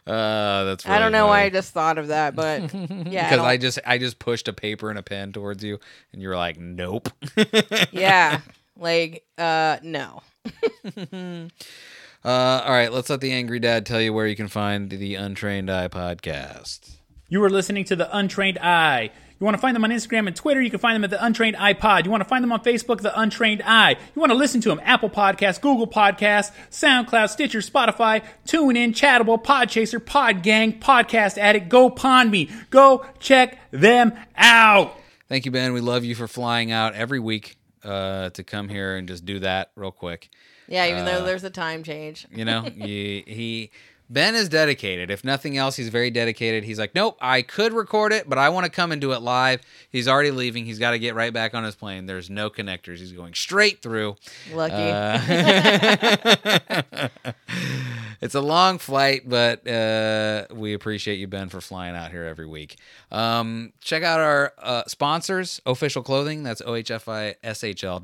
[0.07, 0.85] uh, that's.
[0.87, 3.57] I don't really know why I just thought of that, but yeah, because I I
[3.57, 5.79] just I just pushed a paper and a pen towards you,
[6.13, 7.09] and you were like, "Nope."
[7.93, 8.41] yeah,
[8.77, 10.23] like uh, no.
[12.25, 15.15] Uh, all right, let's let the angry dad tell you where you can find the
[15.15, 16.97] Untrained Eye podcast.
[17.29, 19.11] You are listening to The Untrained Eye.
[19.39, 21.25] You want to find them on Instagram and Twitter, you can find them at The
[21.25, 22.05] Untrained Eye Pod.
[22.05, 23.97] You want to find them on Facebook, The Untrained Eye.
[24.15, 29.41] You want to listen to them, Apple Podcasts, Google Podcasts, SoundCloud, Stitcher, Spotify, TuneIn, Chartable,
[29.41, 32.51] Podchaser, Podgang, Podcast Addict, Go Pond Me.
[32.71, 34.97] Go check them out.
[35.29, 35.73] Thank you, Ben.
[35.75, 37.57] We love you for flying out every week
[37.87, 40.29] uh, to come here and just do that real quick.
[40.69, 42.27] Yeah, even Uh, though there's a time change.
[42.35, 43.71] You know, he, he
[44.11, 45.11] Ben is dedicated.
[45.11, 46.65] If nothing else, he's very dedicated.
[46.65, 49.21] He's like, nope, I could record it, but I want to come and do it
[49.23, 49.63] live.
[49.91, 50.65] He's already leaving.
[50.65, 52.07] He's got to get right back on his plane.
[52.07, 52.99] There's no connectors.
[52.99, 54.17] He's going straight through.
[54.53, 54.75] Lucky.
[54.75, 55.19] Uh,
[58.21, 62.47] it's a long flight, but uh, we appreciate you, Ben, for flying out here every
[62.47, 62.77] week.
[63.11, 66.43] Um, check out our uh, sponsors, Official Clothing.
[66.43, 67.99] That's OHFISHL.com.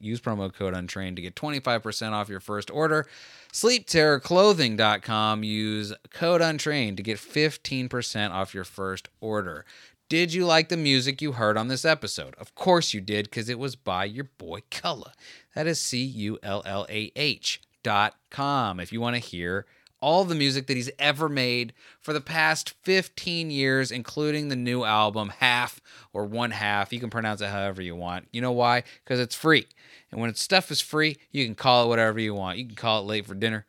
[0.00, 3.06] Use promo code Untrained to get 25% off your first order.
[3.52, 5.44] SleepTerrorClothing.com.
[5.44, 9.64] Use code Untrained to get 15% off your first order.
[10.08, 12.34] Did you like the music you heard on this episode?
[12.38, 15.12] Of course you did, because it was by your boy Cullah.
[15.54, 18.80] That is C U L L A H dot com.
[18.80, 19.66] If you want to hear
[20.04, 24.84] all the music that he's ever made for the past 15 years, including the new
[24.84, 25.80] album, Half
[26.12, 26.92] or One Half.
[26.92, 28.28] You can pronounce it however you want.
[28.30, 28.82] You know why?
[29.02, 29.66] Because it's free.
[30.10, 32.58] And when stuff is free, you can call it whatever you want.
[32.58, 33.64] You can call it late for dinner.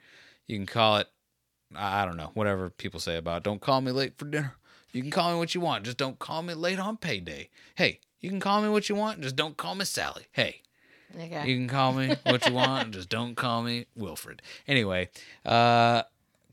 [0.46, 1.08] You can call it,
[1.74, 3.44] I I don't know, whatever people say about it.
[3.44, 4.56] don't call me late for dinner.
[4.92, 5.86] You can call me what you want.
[5.86, 7.50] Just don't call me late on payday.
[7.76, 9.22] Hey, you can call me what you want.
[9.22, 10.26] Just don't call me Sally.
[10.34, 10.64] Hey,
[11.14, 11.48] Okay.
[11.48, 12.92] you can call me what you want.
[12.94, 14.42] Just don't call me Wilfred.
[14.68, 15.10] Anyway,
[15.46, 16.04] uh,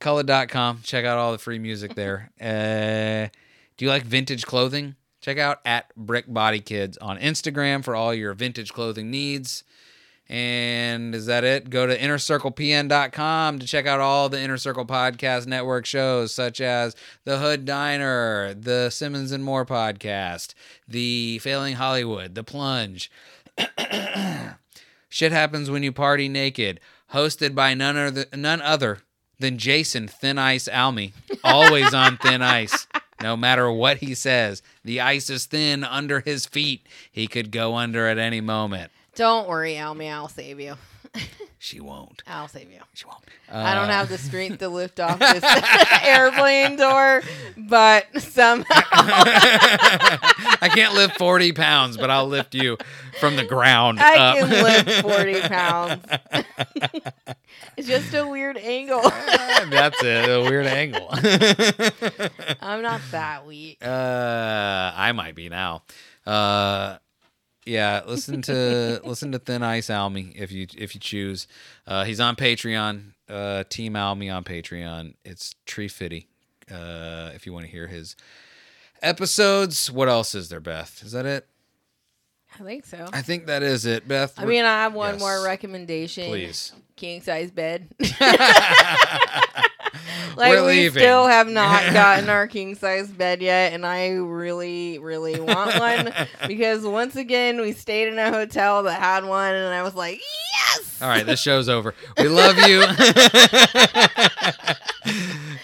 [0.01, 0.81] Cullah.com.
[0.83, 2.31] Check out all the free music there.
[2.41, 3.29] Uh,
[3.79, 4.97] do you like vintage clothing?
[5.21, 9.65] Check out at Brick Body Kids on Instagram for all your vintage clothing needs.
[10.29, 11.71] And is that it?
[11.71, 16.95] Go to innercirclepn.com to check out all the Inner Circle Podcast Network shows, such as
[17.25, 20.55] The Hood Diner, the Simmons and More podcast,
[20.89, 23.11] the Failing Hollywood, The Plunge,
[25.09, 26.81] Shit Happens When You Party Naked,
[27.13, 28.99] hosted by none other, none other
[29.39, 31.13] than Jason Thin Ice Almy,
[31.45, 32.87] always on thin ice.
[33.21, 36.87] No matter what he says, the ice is thin under his feet.
[37.11, 38.91] He could go under at any moment.
[39.15, 40.09] Don't worry, Almy.
[40.09, 40.77] I'll save you.
[41.65, 42.25] She won't.
[42.27, 42.81] I'll save you.
[42.93, 43.23] She won't.
[43.49, 45.45] I don't Uh, have the strength to lift off this
[46.03, 47.23] airplane door,
[47.57, 48.83] but somehow
[50.61, 52.79] I can't lift 40 pounds, but I'll lift you
[53.21, 54.01] from the ground.
[54.01, 54.37] I up.
[54.39, 56.05] can lift 40 pounds.
[57.77, 59.03] it's just a weird angle.
[59.03, 60.29] That's it.
[60.31, 61.07] A weird angle.
[62.61, 63.79] I'm not that weak.
[63.87, 65.85] Uh, I might be now.
[66.27, 66.97] Uh,
[67.65, 71.47] yeah, listen to listen to Thin Ice Almy if you if you choose.
[71.87, 73.13] Uh, he's on Patreon.
[73.29, 75.15] Uh, Team Almy on Patreon.
[75.25, 76.29] It's Tree Fitty.
[76.71, 78.17] Uh, if you want to hear his
[79.03, 79.91] episodes.
[79.91, 81.03] What else is there, Beth?
[81.05, 81.47] Is that it?
[82.59, 83.09] I think so.
[83.13, 84.35] I think that is it, Beth.
[84.39, 85.21] I mean, I have one Yes.
[85.21, 86.29] more recommendation.
[86.29, 86.73] Please.
[86.97, 87.89] King size bed.
[90.37, 91.01] like We're we leaving.
[91.03, 96.13] still have not gotten our king size bed yet, and I really, really want one
[96.47, 100.21] because once again we stayed in a hotel that had one, and I was like,
[100.21, 100.99] yes.
[101.03, 101.95] All right, this show's over.
[102.19, 102.85] We love you.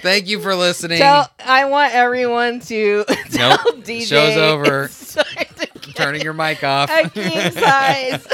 [0.02, 0.98] Thank you for listening.
[0.98, 4.84] Tell, I want everyone to tell Nope, DJ show's over.
[4.84, 5.24] it's time
[5.56, 6.90] to I'm turning your mic off.
[6.90, 8.26] a king size.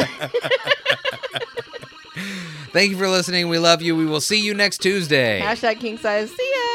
[2.75, 3.47] Thank you for listening.
[3.47, 3.95] We love you.
[3.95, 5.41] We will see you next Tuesday.
[5.41, 6.29] Hashtag king size.
[6.33, 6.74] See ya.